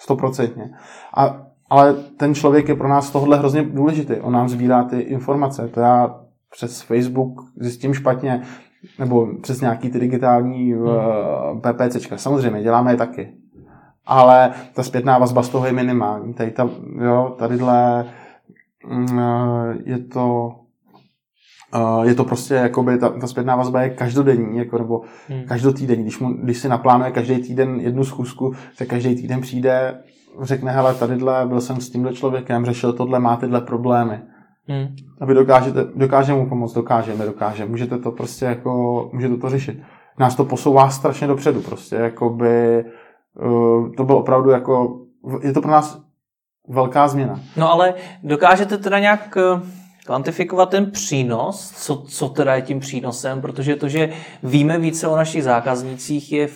stoprocentně. 0.00 0.70
A, 1.16 1.46
ale 1.70 1.94
ten 1.94 2.34
člověk 2.34 2.68
je 2.68 2.74
pro 2.74 2.88
nás 2.88 3.10
tohle 3.10 3.38
hrozně 3.38 3.62
důležitý. 3.62 4.14
On 4.14 4.32
nám 4.32 4.48
sbírá 4.48 4.84
ty 4.84 5.00
informace. 5.00 5.68
To 5.68 5.80
já 5.80 6.20
přes 6.50 6.82
Facebook 6.82 7.40
zjistím 7.60 7.94
špatně, 7.94 8.42
nebo 8.98 9.28
přes 9.42 9.60
nějaký 9.60 9.90
ty 9.90 10.00
digitální 10.00 10.74
uh, 10.74 10.90
PPCčka. 11.60 12.16
Samozřejmě, 12.16 12.62
děláme 12.62 12.92
je 12.92 12.96
taky. 12.96 13.32
Ale 14.06 14.50
ta 14.74 14.82
zpětná 14.82 15.18
vazba 15.18 15.42
z 15.42 15.48
toho 15.48 15.66
je 15.66 15.72
minimální. 15.72 16.34
Tady 16.34 16.50
ta, 16.50 16.70
jo, 17.04 17.34
tadyhle 17.38 18.06
mm, 18.86 19.20
je 19.84 19.98
to 19.98 20.54
Uh, 21.74 22.02
je 22.02 22.14
to 22.14 22.24
prostě, 22.24 22.54
jakoby, 22.54 22.98
ta, 22.98 23.08
ta 23.08 23.26
zpětná 23.26 23.56
vazba 23.56 23.82
je 23.82 23.90
každodenní, 23.90 24.58
jako, 24.58 24.78
nebo 24.78 25.00
hmm. 25.28 25.42
každotýdenní. 25.42 26.02
Když, 26.02 26.18
mu, 26.18 26.32
když 26.32 26.58
si 26.58 26.68
naplánuje 26.68 27.10
každý 27.10 27.38
týden 27.38 27.80
jednu 27.80 28.04
schůzku, 28.04 28.52
tak 28.78 28.88
každý 28.88 29.14
týden 29.14 29.40
přijde, 29.40 30.02
řekne, 30.40 30.72
hele, 30.72 30.94
tadyhle 30.94 31.46
byl 31.46 31.60
jsem 31.60 31.80
s 31.80 31.90
tímhle 31.90 32.12
člověkem, 32.12 32.64
řešil 32.64 32.92
tohle, 32.92 33.20
má 33.20 33.36
tyhle 33.36 33.60
problémy. 33.60 34.20
Hmm. 34.68 34.96
A 35.20 35.26
vy 35.26 35.34
dokážete, 35.34 35.84
dokáže 35.94 36.32
mu 36.32 36.48
pomoct, 36.48 36.72
dokáže, 36.72 37.16
nedokáže. 37.16 37.66
Můžete 37.66 37.98
to 37.98 38.12
prostě 38.12 38.44
jako, 38.44 39.10
můžete 39.12 39.36
to 39.36 39.50
řešit. 39.50 39.82
Nás 40.18 40.36
to 40.36 40.44
posouvá 40.44 40.90
strašně 40.90 41.26
dopředu 41.26 41.62
prostě, 41.62 41.96
jakoby, 41.96 42.84
uh, 43.42 43.92
to 43.94 44.04
bylo 44.04 44.18
opravdu 44.18 44.50
jako, 44.50 45.00
je 45.42 45.52
to 45.52 45.60
pro 45.60 45.70
nás 45.70 46.02
velká 46.68 47.08
změna. 47.08 47.40
No 47.56 47.72
ale 47.72 47.94
dokážete 48.22 48.78
teda 48.78 48.98
nějak 48.98 49.38
kvantifikovat 50.06 50.70
ten 50.70 50.90
přínos, 50.90 51.72
co, 51.76 51.96
co 51.96 52.28
teda 52.28 52.54
je 52.54 52.62
tím 52.62 52.80
přínosem, 52.80 53.40
protože 53.40 53.76
to, 53.76 53.88
že 53.88 54.12
víme 54.42 54.78
více 54.78 55.08
o 55.08 55.16
našich 55.16 55.44
zákaznících, 55.44 56.32
je 56.32 56.48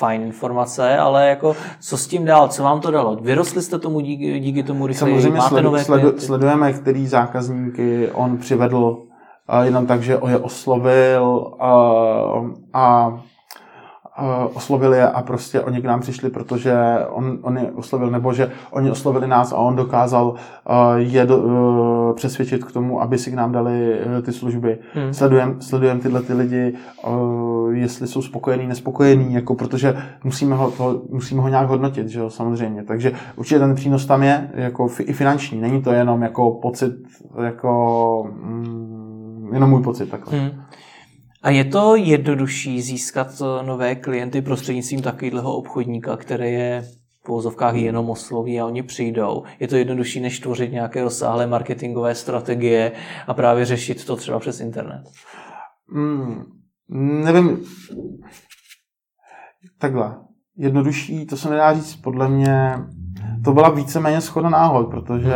fajn 0.00 0.22
informace, 0.22 0.98
ale 0.98 1.28
jako 1.28 1.56
co 1.80 1.96
s 1.96 2.06
tím 2.06 2.24
dál, 2.24 2.48
co 2.48 2.62
vám 2.62 2.80
to 2.80 2.90
dalo? 2.90 3.16
Vyrostli 3.16 3.62
jste 3.62 3.78
tomu 3.78 4.00
díky, 4.00 4.40
díky 4.40 4.62
tomu 4.62 4.86
rychleji? 4.86 5.14
Samozřejmě 5.14 5.38
Máte 5.38 5.48
sledu, 5.48 5.64
nové 5.64 5.84
sledu, 5.84 6.18
sledujeme, 6.18 6.72
který 6.72 7.06
zákazníky 7.06 8.10
on 8.12 8.38
přivedl 8.38 8.76
uh, 8.76 9.64
jenom 9.64 9.86
tak, 9.86 10.02
že 10.02 10.12
je 10.28 10.38
oslovil 10.38 11.24
uh, 11.24 12.50
a 12.72 13.14
uh, 14.20 14.56
oslovili 14.56 14.96
je 14.96 15.08
a 15.08 15.22
prostě 15.22 15.60
oni 15.60 15.80
k 15.80 15.84
nám 15.84 16.00
přišli, 16.00 16.30
protože 16.30 16.74
on, 17.10 17.38
on 17.42 17.58
je 17.58 17.70
oslovil, 17.74 18.10
nebo 18.10 18.32
že 18.32 18.50
oni 18.70 18.90
oslovili 18.90 19.26
nás 19.26 19.52
a 19.52 19.56
on 19.56 19.76
dokázal 19.76 20.26
uh, 20.28 20.36
je 20.96 21.26
do, 21.26 21.38
uh, 21.38 22.16
přesvědčit 22.16 22.64
k 22.64 22.72
tomu, 22.72 23.02
aby 23.02 23.18
si 23.18 23.30
k 23.30 23.34
nám 23.34 23.52
dali 23.52 24.00
uh, 24.00 24.22
ty 24.22 24.32
služby. 24.32 24.78
Hmm. 24.94 25.14
Sledujeme 25.14 25.54
sledujem 25.60 26.00
tyhle 26.00 26.22
ty 26.22 26.34
lidi, 26.34 26.74
uh, 27.06 27.74
jestli 27.74 28.06
jsou 28.06 28.22
spokojení, 28.22 28.66
nespokojení, 28.66 29.34
jako 29.34 29.54
protože 29.54 29.96
musíme 30.24 30.56
ho, 30.56 30.70
to, 30.70 31.02
musíme 31.10 31.42
ho 31.42 31.48
nějak 31.48 31.68
hodnotit, 31.68 32.08
že 32.08 32.20
jo, 32.20 32.30
samozřejmě. 32.30 32.82
Takže 32.82 33.12
určitě 33.36 33.58
ten 33.58 33.74
přínos 33.74 34.06
tam 34.06 34.22
je, 34.22 34.50
jako 34.54 34.88
i 35.00 35.12
finanční. 35.12 35.60
Není 35.60 35.82
to 35.82 35.92
jenom 35.92 36.22
jako 36.22 36.50
pocit, 36.50 36.92
jako 37.44 38.26
mm, 38.42 39.50
jenom 39.52 39.70
můj 39.70 39.82
pocit 39.82 40.10
takhle. 40.10 40.38
Hmm. 40.38 40.50
A 41.42 41.50
je 41.50 41.64
to 41.64 41.96
jednodušší 41.96 42.82
získat 42.82 43.28
eh, 43.42 43.66
nové 43.66 43.94
klienty 43.94 44.42
prostřednictvím 44.42 45.02
takového 45.02 45.56
obchodníka, 45.56 46.16
který 46.16 46.52
je 46.52 46.82
v 47.20 47.26
pouzovkách 47.26 47.74
jenom 47.74 48.10
osloví 48.10 48.60
a 48.60 48.66
oni 48.66 48.82
přijdou. 48.82 49.42
Je 49.60 49.68
to 49.68 49.76
jednodušší, 49.76 50.20
než 50.20 50.40
tvořit 50.40 50.72
nějaké 50.72 51.02
rozsáhlé 51.02 51.46
marketingové 51.46 52.14
strategie 52.14 52.92
a 53.26 53.34
právě 53.34 53.64
řešit 53.64 54.04
to 54.04 54.16
třeba 54.16 54.38
přes 54.38 54.60
internet? 54.60 55.02
Hmm, 55.92 56.44
nevím. 57.24 57.64
Takhle. 59.78 60.16
Jednodušší, 60.56 61.26
to 61.26 61.36
se 61.36 61.50
nedá 61.50 61.74
říct, 61.74 61.96
podle 61.96 62.28
mě, 62.28 62.74
to 63.44 63.52
byla 63.52 63.70
víceméně 63.70 64.20
schoda 64.20 64.48
náhod, 64.48 64.90
protože 64.90 65.34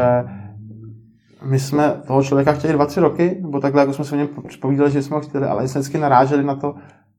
my 1.45 1.59
jsme 1.59 2.01
toho 2.07 2.23
člověka 2.23 2.53
chtěli 2.53 2.73
dva, 2.73 2.87
tři 2.87 3.01
roky, 3.01 3.39
nebo 3.43 3.61
takhle, 3.61 3.83
jako 3.83 3.93
jsme 3.93 4.05
se 4.05 4.15
o 4.15 4.19
něm 4.19 4.29
povídali, 4.61 4.91
že 4.91 5.03
jsme 5.03 5.17
ho 5.17 5.23
chtěli, 5.23 5.47
ale 5.47 5.69
jsme 5.69 5.81
vždycky 5.81 5.99
naráželi 5.99 6.45
na 6.45 6.55
to, 6.55 6.75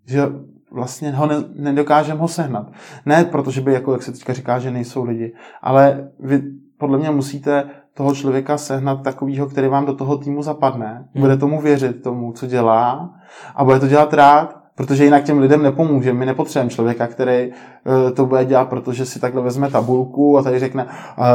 že 0.05 0.30
vlastně 0.71 1.11
ho 1.11 1.28
ne, 1.28 1.36
nedokážeme 1.55 2.19
ho 2.19 2.28
sehnat. 2.28 2.71
Ne 3.05 3.26
protože 3.26 3.61
by, 3.61 3.73
jako 3.73 3.91
jak 3.91 4.03
se 4.03 4.11
teďka 4.11 4.34
říká, 4.34 4.59
že 4.59 4.71
nejsou 4.71 5.03
lidi, 5.03 5.34
ale 5.61 6.09
vy 6.19 6.43
podle 6.78 6.97
mě 6.97 7.11
musíte 7.11 7.63
toho 7.93 8.15
člověka 8.15 8.57
sehnat 8.57 9.03
takového, 9.03 9.47
který 9.47 9.67
vám 9.67 9.86
do 9.86 9.93
toho 9.93 10.17
týmu 10.17 10.43
zapadne, 10.43 11.07
hmm. 11.13 11.21
bude 11.21 11.38
tomu 11.38 11.61
věřit, 11.61 12.03
tomu, 12.03 12.32
co 12.32 12.47
dělá 12.47 13.13
a 13.55 13.63
bude 13.63 13.80
to 13.80 13.88
dělat 13.88 14.13
rád 14.13 14.55
protože 14.76 15.03
jinak 15.03 15.23
těm 15.23 15.39
lidem 15.39 15.63
nepomůže. 15.63 16.13
My 16.13 16.26
nepotřebujeme 16.26 16.69
člověka, 16.69 17.07
který 17.07 17.34
eh, 17.34 18.11
to 18.11 18.26
bude 18.26 18.45
dělat, 18.45 18.69
protože 18.69 19.05
si 19.05 19.19
takhle 19.19 19.41
vezme 19.41 19.69
tabulku 19.69 20.38
a 20.38 20.43
tady 20.43 20.59
řekne, 20.59 20.88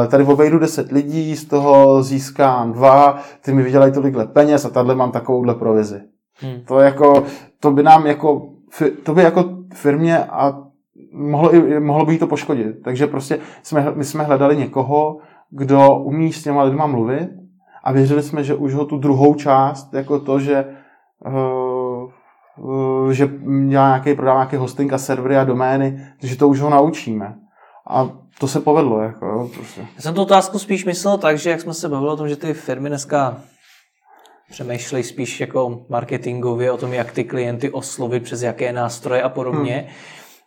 eh, 0.03 0.07
tady 0.07 0.23
obejdu 0.23 0.59
10 0.59 0.91
lidí, 0.91 1.35
z 1.35 1.45
toho 1.45 2.03
získám 2.03 2.71
dva, 2.71 3.19
ty 3.41 3.53
mi 3.53 3.63
vydělají 3.63 3.93
tolikle 3.93 4.27
peněz 4.27 4.65
a 4.65 4.69
tady 4.69 4.95
mám 4.95 5.11
takovouhle 5.11 5.55
provizi. 5.55 6.01
Hmm. 6.41 6.61
To, 6.67 6.79
jako, 6.79 7.23
to 7.59 7.71
by 7.71 7.83
nám 7.83 8.07
jako, 8.07 8.49
to 9.03 9.13
by 9.13 9.23
jako 9.23 9.49
firmě 9.73 10.17
a 10.17 10.63
mohlo, 11.13 11.51
mohlo 11.79 12.05
by 12.05 12.13
jí 12.13 12.19
to 12.19 12.27
poškodit. 12.27 12.83
Takže 12.83 13.07
prostě 13.07 13.39
jsme, 13.63 13.91
my 13.95 14.03
jsme 14.03 14.23
hledali 14.23 14.57
někoho, 14.57 15.17
kdo 15.49 15.95
umí 15.95 16.33
s 16.33 16.43
těma 16.43 16.63
lidma 16.63 16.87
mluvit 16.87 17.29
a 17.83 17.91
věřili 17.91 18.23
jsme, 18.23 18.43
že 18.43 18.55
už 18.55 18.73
ho 18.73 18.85
tu 18.85 18.97
druhou 18.97 19.33
část, 19.33 19.93
jako 19.93 20.19
to, 20.19 20.39
že 20.39 20.65
uh, 21.25 21.33
že 23.11 23.27
dělá 23.69 23.89
nějaký, 23.89 24.13
prodává 24.13 24.39
nějaký 24.39 24.55
hosting 24.55 24.93
a 24.93 24.97
servery 24.97 25.37
a 25.37 25.43
domény, 25.43 26.07
takže 26.19 26.35
to 26.35 26.47
už 26.47 26.59
ho 26.59 26.69
naučíme. 26.69 27.35
A 27.89 28.09
to 28.39 28.47
se 28.47 28.59
povedlo. 28.59 29.01
Jako, 29.01 29.25
jo, 29.25 29.49
prostě. 29.55 29.81
Já 29.95 30.01
jsem 30.01 30.13
tu 30.13 30.21
otázku 30.21 30.59
spíš 30.59 30.85
myslel 30.85 31.17
tak, 31.17 31.37
že 31.37 31.49
jak 31.49 31.61
jsme 31.61 31.73
se 31.73 31.89
bavili 31.89 32.11
o 32.11 32.17
tom, 32.17 32.29
že 32.29 32.35
ty 32.35 32.53
firmy 32.53 32.89
dneska 32.89 33.41
přemýšlejí 34.51 35.03
spíš 35.03 35.39
jako 35.39 35.85
marketingově 35.89 36.71
o 36.71 36.77
tom, 36.77 36.93
jak 36.93 37.11
ty 37.11 37.23
klienty 37.23 37.69
oslovit, 37.69 38.23
přes 38.23 38.41
jaké 38.41 38.73
nástroje 38.73 39.21
a 39.21 39.29
podobně, 39.29 39.75
hmm. 39.75 39.87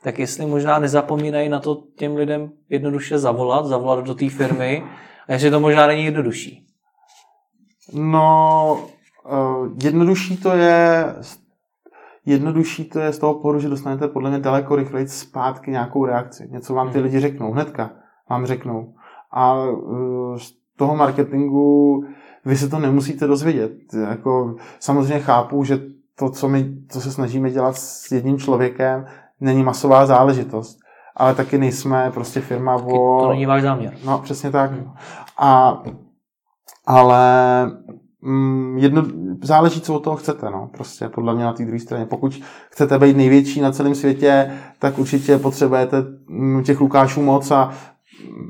tak 0.02 0.18
jestli 0.18 0.46
možná 0.46 0.78
nezapomínají 0.78 1.48
na 1.48 1.60
to 1.60 1.82
těm 1.98 2.16
lidem 2.16 2.50
jednoduše 2.68 3.18
zavolat, 3.18 3.66
zavolat 3.66 4.04
do 4.04 4.14
té 4.14 4.30
firmy, 4.30 4.84
a 5.28 5.32
jestli 5.32 5.50
to 5.50 5.60
možná 5.60 5.86
není 5.86 6.04
jednodušší. 6.04 6.66
No, 7.92 8.78
uh, 9.24 9.68
jednodušší 9.82 10.36
to 10.36 10.52
je 10.52 11.04
jednodušší 12.26 12.84
to 12.84 13.00
je 13.00 13.12
z 13.12 13.18
toho 13.18 13.34
pohledu, 13.34 13.60
že 13.60 13.68
dostanete 13.68 14.08
podle 14.08 14.30
mě 14.30 14.38
daleko 14.38 14.76
rychleji 14.76 15.08
zpátky 15.08 15.70
nějakou 15.70 16.04
reakci. 16.04 16.48
Něco 16.50 16.74
vám 16.74 16.88
ty 16.90 16.94
hmm. 16.94 17.04
lidi 17.04 17.20
řeknou, 17.20 17.52
hnedka 17.52 17.90
vám 18.30 18.46
řeknou. 18.46 18.94
A 19.30 19.54
uh, 19.54 20.36
z 20.36 20.52
toho 20.76 20.96
marketingu 20.96 22.04
vy 22.44 22.56
se 22.56 22.68
to 22.68 22.78
nemusíte 22.78 23.26
dozvědět. 23.26 23.72
Jako, 24.08 24.56
samozřejmě 24.80 25.20
chápu, 25.20 25.64
že 25.64 25.80
to, 26.18 26.30
co, 26.30 26.48
my, 26.48 26.76
co 26.88 27.00
se 27.00 27.12
snažíme 27.12 27.50
dělat 27.50 27.76
s 27.76 28.12
jedním 28.12 28.38
člověkem, 28.38 29.06
není 29.40 29.62
masová 29.62 30.06
záležitost. 30.06 30.78
Ale 31.16 31.34
taky 31.34 31.58
nejsme 31.58 32.10
prostě 32.14 32.40
firma 32.40 32.74
o... 32.74 33.20
To 33.20 33.28
není 33.28 33.46
váš 33.46 33.62
záměr. 33.62 33.94
No, 34.04 34.18
přesně 34.18 34.50
tak. 34.50 34.70
Hmm. 34.70 34.90
A, 35.38 35.82
ale 36.86 37.20
mm, 38.24 38.78
jedno, 38.78 39.04
záleží, 39.42 39.80
co 39.80 39.94
od 39.94 40.04
toho 40.04 40.16
chcete, 40.16 40.50
no, 40.50 40.70
prostě 40.72 41.08
podle 41.08 41.34
mě 41.34 41.44
na 41.44 41.52
té 41.52 41.64
druhé 41.64 41.80
straně. 41.80 42.06
Pokud 42.06 42.40
chcete 42.70 42.98
být 42.98 43.16
největší 43.16 43.60
na 43.60 43.72
celém 43.72 43.94
světě, 43.94 44.52
tak 44.78 44.98
určitě 44.98 45.38
potřebujete 45.38 45.96
mm, 46.28 46.62
těch 46.64 46.80
Lukášů 46.80 47.22
moc 47.22 47.50
a 47.50 47.72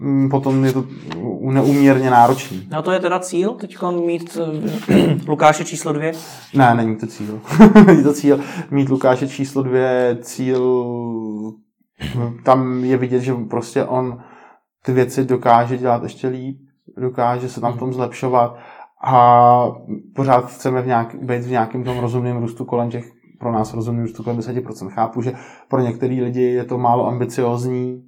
mm, 0.01 0.29
potom 0.31 0.65
je 0.65 0.73
to 0.73 0.85
neuměrně 1.41 2.11
náročný. 2.11 2.69
No 2.71 2.83
to 2.83 2.93
je 2.93 3.01
teda 3.01 3.21
cíl, 3.21 3.51
teď 3.51 3.77
mít 4.07 4.39
uh, 4.89 5.27
Lukáše 5.29 5.65
číslo 5.65 5.93
dvě? 5.93 6.13
Ne, 6.55 6.75
není 6.75 6.97
to 6.97 7.07
cíl. 7.07 7.41
není 7.87 8.03
to 8.03 8.13
cíl. 8.13 8.41
Mít 8.71 8.89
Lukáše 8.89 9.29
číslo 9.29 9.63
dvě, 9.63 10.19
cíl, 10.23 10.85
tam 12.43 12.85
je 12.85 12.97
vidět, 12.97 13.21
že 13.21 13.35
prostě 13.35 13.85
on 13.85 14.19
ty 14.85 14.93
věci 14.93 15.25
dokáže 15.25 15.79
dělat 15.79 16.03
ještě 16.03 16.29
líp, 16.29 16.59
dokáže 16.97 17.49
se 17.49 17.61
tam 17.61 17.73
v 17.73 17.79
tom 17.79 17.93
zlepšovat 17.93 18.57
a 19.07 19.73
pořád 20.15 20.51
chceme 20.51 20.83
v 20.83 20.87
nějak, 20.87 21.15
být 21.15 21.43
v 21.43 21.51
nějakém 21.51 21.85
tom 21.85 21.99
rozumném 21.99 22.37
růstu 22.37 22.65
kolem 22.65 22.91
těch, 22.91 23.05
pro 23.39 23.53
nás 23.53 23.75
rozumný 23.75 24.03
růstu 24.03 24.23
kolem 24.23 24.39
10%. 24.39 24.89
Chápu, 24.89 25.23
že 25.23 25.33
pro 25.69 25.81
některé 25.81 26.15
lidi 26.15 26.43
je 26.43 26.65
to 26.65 26.79
málo 26.79 27.07
ambiciozní, 27.07 28.03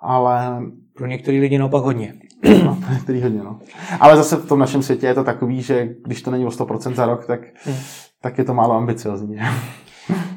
ale... 0.00 0.62
Pro 0.96 1.06
některé 1.06 1.38
lidi 1.38 1.58
naopak 1.58 1.84
hodně. 1.84 2.14
No, 2.64 2.78
pro 2.84 2.94
některý 2.94 3.22
hodně, 3.22 3.42
no. 3.42 3.58
Ale 4.00 4.16
zase 4.16 4.36
v 4.36 4.46
tom 4.46 4.58
našem 4.58 4.82
světě 4.82 5.06
je 5.06 5.14
to 5.14 5.24
takový, 5.24 5.62
že 5.62 5.88
když 6.04 6.22
to 6.22 6.30
není 6.30 6.46
o 6.46 6.48
100% 6.48 6.94
za 6.94 7.06
rok, 7.06 7.26
tak, 7.26 7.40
hmm. 7.64 7.76
tak 8.22 8.38
je 8.38 8.44
to 8.44 8.54
málo 8.54 8.74
ambiciozní. 8.74 9.38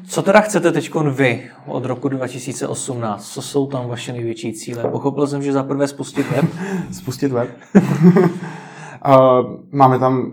Co 0.08 0.22
teda 0.22 0.40
chcete 0.40 0.72
teď 0.72 0.94
vy 0.94 1.50
od 1.66 1.84
roku 1.84 2.08
2018? 2.08 3.32
Co 3.32 3.42
jsou 3.42 3.66
tam 3.66 3.88
vaše 3.88 4.12
největší 4.12 4.52
cíle? 4.52 4.90
Pochopil 4.90 5.26
jsem, 5.26 5.42
že 5.42 5.52
za 5.52 5.62
prvé 5.62 5.88
spustit 5.88 6.30
web. 6.30 6.44
spustit 6.92 7.32
web. 7.32 7.48
Máme 9.72 9.98
tam 9.98 10.32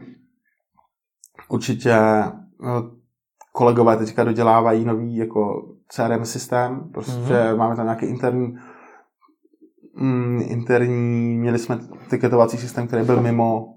určitě 1.50 1.96
no, 2.60 2.92
kolegové 3.52 3.98
teďka 3.98 4.24
dodělávají 4.24 4.86
nový 4.86 5.16
jako 5.16 5.70
CRM 5.88 6.26
systém, 6.26 6.90
prostě 6.94 7.34
mm-hmm. 7.34 7.58
máme 7.58 7.76
tam 7.76 7.86
nějaký 7.86 8.06
interní 8.06 8.58
mm, 9.96 10.42
interní, 10.46 11.38
měli 11.38 11.60
jsme 11.60 11.80
tiketovací 12.10 12.58
systém, 12.58 12.88
který 12.88 13.06
byl 13.06 13.22
mimo 13.22 13.76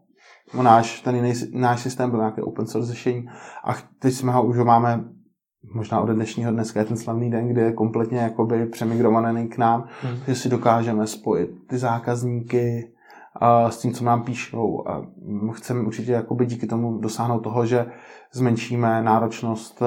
náš, 0.63 1.01
ten 1.01 1.15
jiný, 1.15 1.33
náš 1.53 1.81
systém 1.81 2.11
byl 2.11 2.19
nějaký 2.19 2.41
open 2.41 2.67
source 2.67 2.93
řešení 2.93 3.29
a 3.65 3.75
teď 3.99 4.15
jsme 4.15 4.33
ho 4.33 4.47
už 4.47 4.57
ho 4.57 4.65
máme 4.65 5.05
možná 5.75 6.01
od 6.01 6.07
dnešního 6.07 6.53
dneska 6.53 6.81
je 6.81 6.87
ten 6.87 6.97
slavný 6.97 7.31
den, 7.31 7.49
kdy 7.49 7.61
je 7.61 7.73
kompletně 7.73 8.19
jakoby 8.19 8.67
přemigrovaný 8.67 9.49
k 9.49 9.59
nám, 9.59 9.85
hmm. 10.03 10.17
že 10.27 10.35
si 10.35 10.49
dokážeme 10.49 11.07
spojit 11.07 11.51
ty 11.69 11.79
zákazníky 11.79 12.93
a 13.37 13.71
s 13.71 13.79
tím, 13.79 13.93
co 13.93 14.05
nám 14.05 14.23
píšou. 14.23 14.89
A 14.89 15.03
chceme 15.53 15.81
určitě 15.81 16.13
jakoby 16.13 16.47
díky 16.47 16.67
tomu 16.67 16.99
dosáhnout 16.99 17.41
toho, 17.41 17.67
že 17.67 17.87
zmenšíme 18.33 19.03
náročnost 19.03 19.83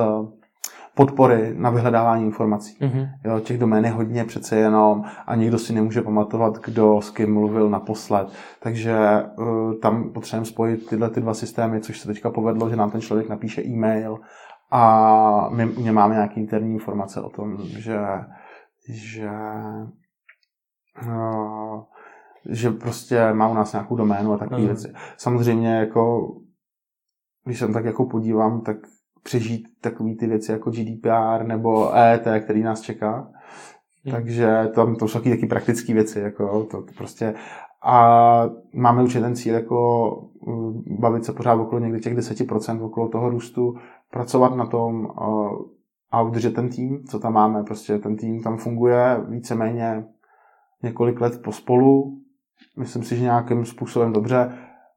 podpory 0.95 1.53
na 1.57 1.69
vyhledávání 1.69 2.25
informací. 2.25 2.77
Mm-hmm. 2.81 3.09
Jo, 3.25 3.39
těch 3.39 3.57
domén 3.57 3.85
je 3.85 3.91
hodně 3.91 4.25
přece 4.25 4.55
jenom 4.55 5.03
a 5.27 5.35
nikdo 5.35 5.57
si 5.57 5.73
nemůže 5.73 6.01
pamatovat, 6.01 6.57
kdo 6.57 7.01
s 7.01 7.09
kým 7.09 7.33
mluvil 7.33 7.69
naposled. 7.69 8.27
Takže 8.59 8.97
uh, 9.37 9.73
tam 9.81 10.13
potřebujeme 10.13 10.45
spojit 10.45 10.89
tyhle 10.89 11.09
ty 11.09 11.21
dva 11.21 11.33
systémy, 11.33 11.81
což 11.81 11.99
se 11.99 12.07
teďka 12.07 12.29
povedlo, 12.29 12.69
že 12.69 12.75
nám 12.75 12.91
ten 12.91 13.01
člověk 13.01 13.29
napíše 13.29 13.63
e-mail 13.65 14.19
a 14.71 15.49
my 15.49 15.69
něj 15.77 15.91
máme 15.91 16.13
nějaké 16.13 16.39
interní 16.39 16.73
informace 16.73 17.21
o 17.21 17.29
tom, 17.29 17.57
že, 17.61 17.99
že 18.89 19.29
uh, 21.07 21.83
že 22.49 22.71
prostě 22.71 23.33
má 23.33 23.47
u 23.47 23.53
nás 23.53 23.73
nějakou 23.73 23.95
doménu 23.95 24.33
a 24.33 24.37
takové 24.37 24.59
mm. 24.59 24.65
věci. 24.65 24.93
Samozřejmě 25.17 25.75
jako 25.75 26.31
když 27.45 27.59
se 27.59 27.67
tak 27.67 27.85
jako 27.85 28.05
podívám, 28.05 28.61
tak 28.61 28.77
přežít 29.23 29.67
takové 29.81 30.15
ty 30.19 30.27
věci 30.27 30.51
jako 30.51 30.71
GDPR 30.71 31.43
nebo 31.43 31.95
EET, 31.95 32.27
který 32.43 32.63
nás 32.63 32.81
čeká. 32.81 33.31
Hmm. 34.05 34.15
Takže 34.15 34.69
tam 34.75 34.95
to 34.95 35.07
jsou 35.07 35.19
taky, 35.19 35.29
taky 35.29 35.45
praktické 35.45 35.93
věci, 35.93 36.19
jako 36.19 36.63
to, 36.63 36.81
to 36.81 36.91
prostě 36.97 37.33
a 37.83 38.49
máme 38.73 39.03
určitě 39.03 39.21
ten 39.21 39.35
cíl 39.35 39.53
jako 39.53 40.11
mm, 40.47 40.83
bavit 40.99 41.25
se 41.25 41.33
pořád 41.33 41.53
okolo 41.53 41.79
někdy 41.81 41.99
těch 41.99 42.17
10% 42.17 42.85
okolo 42.85 43.07
toho 43.09 43.29
růstu, 43.29 43.75
pracovat 44.11 44.55
na 44.55 44.65
tom 44.65 45.07
a 46.11 46.21
udržet 46.21 46.53
ten 46.53 46.69
tým, 46.69 47.03
co 47.03 47.19
tam 47.19 47.33
máme. 47.33 47.63
Prostě 47.63 47.97
ten 47.97 48.17
tým 48.17 48.43
tam 48.43 48.57
funguje 48.57 49.21
víceméně 49.29 50.05
několik 50.83 51.21
let 51.21 51.41
pospolu. 51.43 52.17
Myslím 52.77 53.03
si, 53.03 53.15
že 53.15 53.23
nějakým 53.23 53.65
způsobem 53.65 54.13
dobře. 54.13 54.51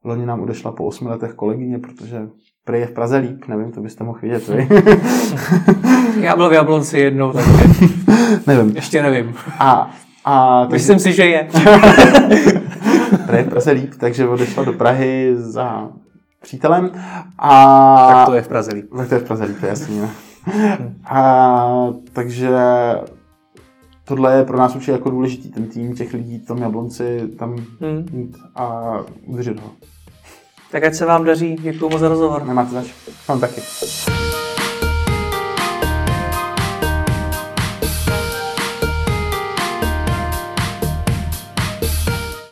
Loni 0.04 0.26
nám 0.26 0.40
odešla 0.40 0.72
po 0.72 0.84
8 0.84 1.06
letech 1.06 1.32
kolegyně, 1.32 1.78
protože 1.78 2.28
Prej 2.64 2.80
je 2.80 2.86
v 2.86 2.90
Praze 2.90 3.16
líp, 3.16 3.44
nevím, 3.48 3.72
to 3.72 3.80
byste 3.80 4.04
mohl 4.04 4.18
vidět, 4.22 4.48
vy. 4.48 4.68
Já 6.20 6.36
byl 6.36 6.48
v 6.48 6.52
Jablonci 6.52 6.98
jednou, 6.98 7.32
takže 7.32 7.52
nevím. 8.46 8.76
ještě 8.76 9.02
nevím. 9.02 9.34
A, 9.58 9.90
a 10.24 10.64
Myslím 10.70 10.98
si, 10.98 11.12
že 11.12 11.26
je. 11.26 11.48
Prej 13.26 13.40
je 13.40 13.44
v 13.44 13.48
Praze 13.48 13.70
líp, 13.70 13.92
takže 13.98 14.28
odešla 14.28 14.64
do 14.64 14.72
Prahy 14.72 15.34
za 15.36 15.88
přítelem. 16.42 16.90
A... 17.38 18.06
Tak 18.08 18.26
to 18.26 18.34
je 18.34 18.42
v 18.42 18.48
Praze 18.48 18.74
líp. 18.74 18.90
Tak 18.96 19.08
to 19.08 19.14
je 19.14 19.20
v 19.20 19.24
Praze 19.24 19.44
líp, 19.44 19.62
jasně. 19.62 20.08
a, 21.04 21.68
takže 22.12 22.50
tohle 24.05 24.36
je 24.36 24.44
pro 24.44 24.59
nás 24.59 24.74
určitě 24.74 24.92
jako 24.92 25.11
důležitý, 25.11 25.48
ten 25.48 25.66
tým 25.66 25.94
těch 25.94 26.12
lidí 26.14 26.38
v 26.38 26.46
tom 26.46 26.59
Jablonci 26.59 27.28
tam 27.38 27.57
hmm. 27.80 28.09
mít 28.12 28.36
a 28.55 28.98
udržet 29.26 29.61
ho. 29.61 29.70
Tak 30.70 30.84
ať 30.84 30.94
se 30.94 31.07
vám 31.07 31.24
daří. 31.24 31.57
Děkuji 31.61 31.88
moc 31.88 32.00
za 32.00 32.09
rozhovor. 32.09 32.46
Nemáte 32.46 32.70
zač. 32.70 32.86
Vám 33.28 33.40
taky. 33.40 33.61